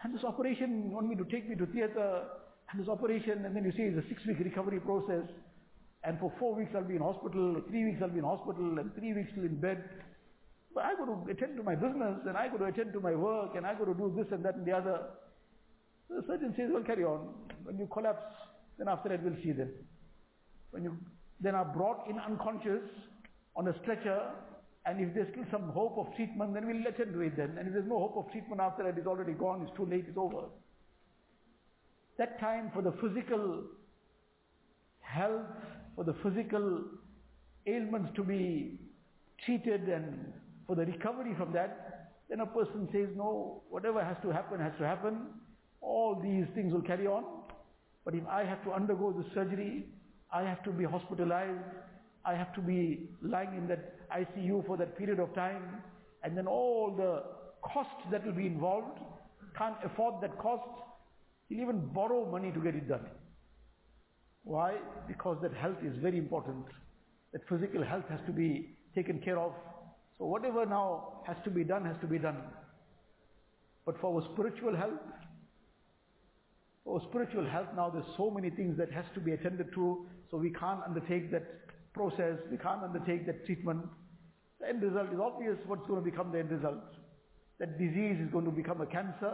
And 0.04 0.16
this 0.16 0.24
operation, 0.24 0.90
you 0.90 0.96
want 0.96 1.08
me 1.08 1.16
to 1.16 1.26
take 1.26 1.48
me 1.50 1.56
to 1.56 1.66
theater, 1.68 2.24
and 2.72 2.82
this 2.82 2.90
operation, 2.90 3.46
and 3.46 3.56
then 3.56 3.64
you 3.64 3.72
say 3.72 3.84
it's 3.84 4.06
a 4.06 4.10
six-week 4.10 4.40
recovery 4.40 4.80
process. 4.80 5.28
and 6.04 6.20
for 6.20 6.34
four 6.40 6.56
weeks 6.56 6.72
I'll 6.76 6.84
be 6.84 6.96
in 6.96 7.02
hospital, 7.02 7.62
three 7.70 7.86
weeks 7.86 8.00
I'll 8.02 8.10
be 8.10 8.18
in 8.20 8.26
hospital, 8.26 8.80
and 8.80 8.94
three 8.96 9.14
weeks 9.14 9.30
still 9.32 9.46
in 9.46 9.56
bed. 9.62 9.84
But 10.74 10.86
I 10.86 10.96
got 10.96 11.06
to 11.06 11.32
attend 11.32 11.58
to 11.58 11.64
my 11.64 11.76
business, 11.76 12.20
and 12.26 12.38
I 12.38 12.48
got 12.48 12.60
to 12.60 12.66
attend 12.66 12.94
to 12.94 13.00
my 13.00 13.16
work, 13.16 13.56
and 13.56 13.66
I 13.66 13.74
got 13.74 13.86
to 13.86 13.94
do 13.94 14.14
this 14.16 14.28
and 14.32 14.44
that 14.46 14.56
and 14.56 14.66
the 14.66 14.72
other. 14.72 15.00
The 16.10 16.24
surgeon 16.28 16.54
says, 16.58 16.70
well, 16.72 16.84
carry 16.84 17.04
on. 17.04 17.34
When 17.64 17.78
you 17.78 17.88
collapse, 17.92 18.24
then 18.78 18.88
after 18.88 19.10
that 19.10 19.24
we'll 19.24 19.36
see 19.44 19.52
then. 19.52 19.72
When 20.72 20.84
you 20.84 20.98
then 21.42 21.56
are 21.56 21.66
brought 21.66 22.08
in 22.10 22.20
unconscious 22.20 22.88
on 23.56 23.68
a 23.68 23.74
stretcher, 23.82 24.22
and 24.86 25.02
if 25.02 25.14
there's 25.14 25.28
still 25.32 25.46
some 25.52 25.70
hope 25.70 25.98
of 25.98 26.16
treatment, 26.16 26.54
then 26.54 26.68
we'll 26.68 26.88
attend 26.88 27.14
to 27.14 27.22
it 27.22 27.36
then. 27.36 27.58
And 27.58 27.68
if 27.68 27.74
there's 27.74 27.88
no 27.88 28.00
hope 28.00 28.18
of 28.18 28.32
treatment 28.32 28.62
after 28.62 28.84
that, 28.84 28.98
it's 28.98 29.08
already 29.08 29.34
gone, 29.34 29.62
it's 29.62 29.76
too 29.76 29.86
late, 29.86 30.06
it's 30.08 30.18
over. 30.18 30.46
That 32.18 32.40
time 32.40 32.72
for 32.74 32.82
the 32.82 32.92
physical 32.94 33.64
health, 35.00 35.46
for 35.96 36.04
the 36.04 36.16
physical 36.24 36.84
ailments 37.68 38.12
to 38.16 38.24
be 38.24 38.80
treated 39.46 39.90
and 39.90 40.34
for 40.68 40.76
the 40.76 40.86
recovery 40.86 41.34
from 41.38 41.52
that, 41.54 42.12
then 42.30 42.40
a 42.40 42.46
person 42.46 42.88
says, 42.92 43.10
no, 43.16 43.64
whatever 43.70 44.04
has 44.04 44.18
to 44.24 44.32
happen 44.32 44.60
has 44.60 44.74
to 44.80 44.86
happen. 44.86 45.28
All 45.82 46.20
these 46.22 46.46
things 46.56 46.74
will 46.74 46.82
carry 46.82 47.08
on. 47.08 47.24
But 48.06 48.16
if 48.16 48.26
I 48.28 48.44
have 48.44 48.64
to 48.64 48.72
undergo 48.72 49.12
the 49.12 49.26
surgery, 49.34 49.86
I 50.34 50.44
have 50.44 50.64
to 50.64 50.72
be 50.72 50.86
hospitalized, 50.86 51.60
I 52.24 52.36
have 52.36 52.54
to 52.54 52.62
be 52.62 53.10
lying 53.22 53.56
in 53.58 53.68
that 53.68 54.10
ICU 54.10 54.66
for 54.66 54.78
that 54.78 54.98
period 54.98 55.20
of 55.20 55.34
time, 55.34 55.82
and 56.24 56.38
then 56.38 56.48
all 56.48 56.94
the 56.96 57.24
costs 57.62 58.04
that 58.12 58.26
will 58.26 58.34
be 58.34 58.46
involved, 58.46 59.00
can't 59.58 59.76
afford 59.84 60.22
that 60.22 60.38
cost, 60.38 60.70
he'll 61.50 61.60
even 61.60 61.90
borrow 61.94 62.30
money 62.30 62.52
to 62.52 62.60
get 62.60 62.76
it 62.76 62.88
done. 62.88 63.06
Why? 64.44 64.76
Because 65.08 65.38
that 65.42 65.54
health 65.54 65.78
is 65.84 65.96
very 66.02 66.18
important. 66.18 66.66
That 67.34 67.42
physical 67.50 67.84
health 67.84 68.06
has 68.10 68.20
to 68.26 68.32
be 68.32 68.78
taken 68.96 69.20
care 69.20 69.38
of. 69.38 69.52
So 70.22 70.28
whatever 70.28 70.68
now 70.68 71.24
has 71.26 71.36
to 71.46 71.50
be 71.50 71.64
done, 71.64 71.84
has 71.84 71.96
to 72.02 72.06
be 72.06 72.20
done. 72.20 72.38
But 73.88 74.00
for 74.00 74.14
our 74.14 74.34
spiritual 74.34 74.76
health, 74.76 75.02
for 76.84 77.00
our 77.00 77.10
spiritual 77.10 77.44
health 77.50 77.70
now 77.76 77.90
there's 77.90 78.06
so 78.18 78.30
many 78.30 78.52
things 78.52 78.78
that 78.78 78.92
has 78.92 79.06
to 79.16 79.20
be 79.20 79.32
attended 79.32 79.74
to, 79.74 80.06
so 80.30 80.38
we 80.38 80.52
can't 80.52 80.82
undertake 80.86 81.32
that 81.32 81.48
process, 81.96 82.38
we 82.52 82.58
can't 82.58 82.84
undertake 82.84 83.26
that 83.26 83.48
treatment. 83.48 83.82
The 84.60 84.70
end 84.70 84.84
result 84.84 85.12
is 85.12 85.20
obvious 85.20 85.58
what's 85.66 85.88
going 85.88 86.04
to 86.04 86.06
become 86.08 86.32
the 86.32 86.38
end 86.38 86.52
result. 86.52 86.84
That 87.58 87.80
disease 87.80 88.22
is 88.22 88.32
going 88.32 88.46
to 88.46 88.52
become 88.52 88.80
a 88.80 88.86
cancer, 88.86 89.34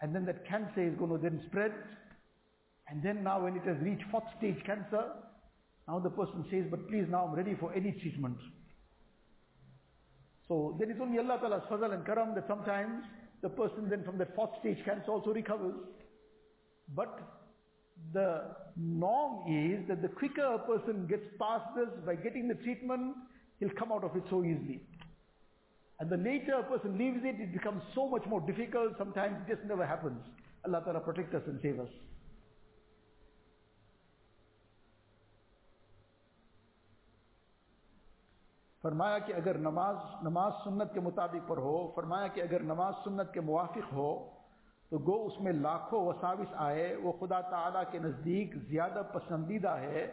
and 0.00 0.14
then 0.14 0.24
that 0.26 0.46
cancer 0.46 0.86
is 0.86 0.94
going 0.96 1.10
to 1.10 1.18
then 1.18 1.42
spread, 1.48 1.72
and 2.86 3.02
then 3.02 3.24
now 3.24 3.42
when 3.42 3.56
it 3.56 3.64
has 3.66 3.76
reached 3.82 4.04
fourth 4.12 4.30
stage 4.38 4.62
cancer, 4.64 5.10
now 5.88 5.98
the 5.98 6.10
person 6.10 6.44
says, 6.52 6.66
but 6.70 6.86
please 6.88 7.06
now 7.10 7.26
I'm 7.26 7.34
ready 7.34 7.56
for 7.58 7.74
any 7.74 7.90
treatment. 8.00 8.38
So 10.48 10.76
then 10.78 10.90
it's 10.90 11.00
only 11.00 11.18
Allah 11.18 11.38
Ta'ala's 11.40 11.62
fazal 11.70 11.92
and 11.92 12.04
karam 12.04 12.34
that 12.34 12.46
sometimes 12.48 13.04
the 13.42 13.48
person 13.50 13.88
then 13.88 14.02
from 14.04 14.18
that 14.18 14.34
fourth 14.34 14.50
stage 14.60 14.78
cancer 14.84 15.10
also 15.10 15.32
recovers. 15.32 15.74
But 16.94 17.20
the 18.12 18.56
norm 18.76 19.52
is 19.52 19.86
that 19.88 20.02
the 20.02 20.08
quicker 20.08 20.44
a 20.44 20.58
person 20.58 21.06
gets 21.06 21.24
past 21.38 21.64
this 21.76 21.88
by 22.06 22.14
getting 22.14 22.48
the 22.48 22.54
treatment, 22.54 23.14
he'll 23.60 23.76
come 23.78 23.92
out 23.92 24.04
of 24.04 24.16
it 24.16 24.22
so 24.30 24.42
easily. 24.42 24.80
And 26.00 26.08
the 26.08 26.16
later 26.16 26.54
a 26.54 26.62
person 26.62 26.96
leaves 26.96 27.18
it, 27.24 27.40
it 27.40 27.52
becomes 27.52 27.82
so 27.94 28.08
much 28.08 28.22
more 28.26 28.40
difficult, 28.40 28.92
sometimes 28.96 29.36
it 29.46 29.54
just 29.54 29.66
never 29.68 29.84
happens. 29.84 30.20
Allah 30.64 30.80
Ta'ala 30.84 31.00
protect 31.00 31.34
us 31.34 31.42
and 31.46 31.58
save 31.60 31.80
us. 31.80 31.88
فرمایا 38.82 39.18
کہ 39.18 39.32
اگر 39.32 39.58
نماز 39.58 39.96
نماز 40.22 40.52
سنت 40.64 40.92
کے 40.94 41.00
مطابق 41.00 41.48
پر 41.48 41.56
ہو، 41.56 41.92
فرمایا 41.96 42.26
کہ 42.26 42.40
اگر 42.40 42.62
نماز 42.62 42.94
سنت 43.04 43.32
کے 43.32 43.40
موافق 43.40 43.92
ہو، 43.92 44.12
تو 44.90 44.98
گو 44.98 45.24
اس 45.26 45.40
میں 45.40 45.52
لاکھوں 45.52 46.06
وساوس 46.06 46.52
آئے، 46.56 46.94
وہ 46.96 47.12
خدا 47.12 47.40
تعالیٰ 47.40 47.82
کے 47.90 47.98
نزدیک 47.98 48.54
زیادہ 48.68 49.02
پسندیدہ 49.12 49.68
ہے، 49.68 50.06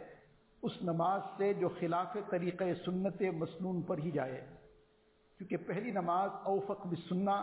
اس 0.62 0.72
نماز 0.82 1.20
سے 1.36 1.52
جو 1.54 1.68
خلاف 1.68 2.16
طریقۂ 2.30 2.64
سنت 2.84 3.22
مصنون 3.34 3.82
پر 3.82 3.98
ہی 3.98 4.10
جائے 4.10 4.40
کیونکہ 5.40 5.56
پہلی 5.56 5.90
نماز 5.90 6.30
اوفق 6.44 6.86
بسنہ 6.86 7.38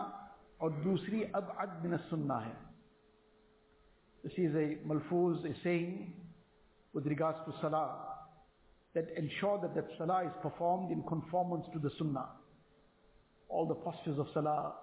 اور 0.56 0.70
دوسری 0.84 1.22
اب 1.32 1.44
بن 1.82 1.96
سننا 2.10 2.44
ہے 2.46 2.52
اسی 4.24 4.46
is 4.46 4.54
a 4.54 4.66
malfuz 4.86 5.44
ادرگاس 6.94 7.44
کو 7.44 7.52
صلاح. 7.60 8.13
That 8.94 9.08
ensure 9.16 9.58
that 9.60 9.74
that 9.74 9.86
salah 9.98 10.24
is 10.24 10.32
performed 10.40 10.92
in 10.92 11.02
conformance 11.02 11.64
to 11.72 11.78
the 11.78 11.90
sunnah. 11.98 12.28
All 13.48 13.66
the 13.66 13.74
postures 13.74 14.18
of 14.18 14.28
salah, 14.32 14.74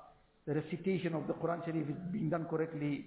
the 0.45 0.55
recitation 0.55 1.13
of 1.13 1.27
the 1.27 1.33
Quran 1.33 1.63
Sharif 1.65 1.89
is 1.89 1.95
being 2.11 2.29
done 2.29 2.45
correctly. 2.49 3.05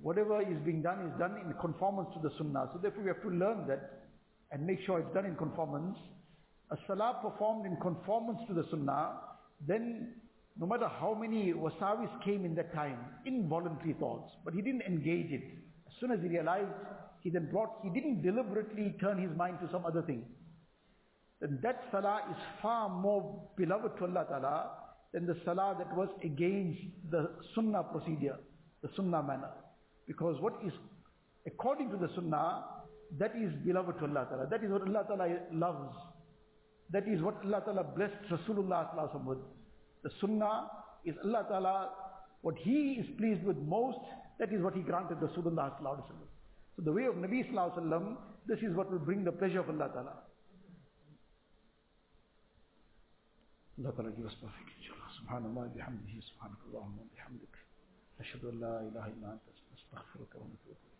Whatever 0.00 0.40
is 0.40 0.58
being 0.64 0.82
done 0.82 1.06
is 1.06 1.18
done 1.18 1.36
in 1.44 1.52
conformance 1.60 2.08
to 2.14 2.20
the 2.20 2.34
sunnah. 2.38 2.70
So 2.72 2.78
therefore 2.80 3.02
we 3.02 3.08
have 3.08 3.22
to 3.22 3.30
learn 3.30 3.66
that 3.68 4.04
and 4.52 4.66
make 4.66 4.78
sure 4.86 5.00
it's 5.00 5.14
done 5.14 5.26
in 5.26 5.36
conformance. 5.36 5.98
A 6.70 6.76
salah 6.86 7.18
performed 7.22 7.66
in 7.66 7.76
conformance 7.80 8.38
to 8.48 8.54
the 8.54 8.64
sunnah, 8.70 9.18
then 9.66 10.14
no 10.58 10.66
matter 10.66 10.88
how 10.88 11.14
many 11.14 11.52
wasawis 11.52 12.10
came 12.24 12.44
in 12.44 12.54
that 12.54 12.72
time, 12.74 12.98
involuntary 13.26 13.94
thoughts, 13.98 14.30
but 14.44 14.54
he 14.54 14.62
didn't 14.62 14.82
engage 14.82 15.32
it. 15.32 15.42
As 15.86 15.92
soon 16.00 16.12
as 16.12 16.20
he 16.20 16.28
realized, 16.28 16.70
he 17.20 17.30
then 17.30 17.48
brought, 17.50 17.78
he 17.82 17.90
didn't 17.90 18.22
deliberately 18.22 18.94
turn 19.00 19.18
his 19.18 19.36
mind 19.36 19.58
to 19.60 19.70
some 19.70 19.84
other 19.84 20.02
thing. 20.02 20.24
Then 21.40 21.58
that 21.62 21.84
salah 21.90 22.22
is 22.30 22.36
far 22.60 22.88
more 22.88 23.48
beloved 23.56 23.96
to 23.98 24.04
Allah 24.04 24.26
Ta'ala 24.28 24.70
than 25.12 25.26
the 25.26 25.36
salah 25.44 25.74
that 25.78 25.94
was 25.96 26.08
against 26.22 26.80
the 27.10 27.30
sunnah 27.54 27.82
procedure, 27.82 28.36
the 28.82 28.88
sunnah 28.96 29.22
manner. 29.22 29.50
Because 30.06 30.40
what 30.40 30.54
is 30.64 30.72
according 31.46 31.90
to 31.90 31.96
the 31.96 32.10
sunnah, 32.14 32.64
that 33.18 33.32
is 33.36 33.52
beloved 33.64 33.98
to 33.98 34.04
Allah 34.04 34.26
Ta'ala. 34.28 34.46
That 34.50 34.62
is 34.62 34.70
what 34.70 34.82
Allah 34.82 35.04
Ta'ala 35.06 35.38
loves. 35.52 35.96
That 36.90 37.08
is 37.08 37.22
what 37.22 37.36
Allah 37.44 37.62
Ta'ala 37.64 37.84
blessed 37.84 38.14
Rasulullah 38.30 39.26
with. 39.26 39.38
The 40.02 40.10
sunnah 40.20 40.68
is 41.04 41.14
Allah 41.24 41.46
Ta'ala, 41.48 41.90
what 42.42 42.56
He 42.58 42.98
is 43.00 43.06
pleased 43.18 43.44
with 43.44 43.56
most, 43.58 43.98
that 44.38 44.52
is 44.52 44.62
what 44.62 44.74
He 44.74 44.82
granted 44.82 45.18
Rasulullah 45.18 45.76
So 46.75 46.81
the 46.83 46.91
way 46.91 47.05
of 47.05 47.15
Nabi 47.15 47.49
Sallallahu 47.51 48.17
this 48.47 48.59
is 48.59 48.75
what 48.75 48.91
will 48.91 48.99
bring 48.99 49.23
the 49.23 49.31
pleasure 49.31 49.59
of 49.59 49.69
Allah 49.69 49.89
Ta'ala. 49.93 50.15
Allah 53.79 53.91
Ta'ala 53.95 54.11
give 54.11 54.25
us 54.25 54.35
perfect 54.39 54.69
inshallah. 54.79 55.09
Subhanallah 55.19 55.63
bihamdihi, 55.73 56.21
subhanakallah 56.21 56.83
wa 56.83 57.05
bihamdik. 57.15 57.55
أشهد 58.19 58.45
أن 58.45 58.59
لا 58.59 58.79
إله 58.79 59.05
إلا 59.07 59.33
أنت 59.33 59.41
أستغفرك 59.75 60.35
ونتوب 60.35 60.77
إليك 60.87 60.98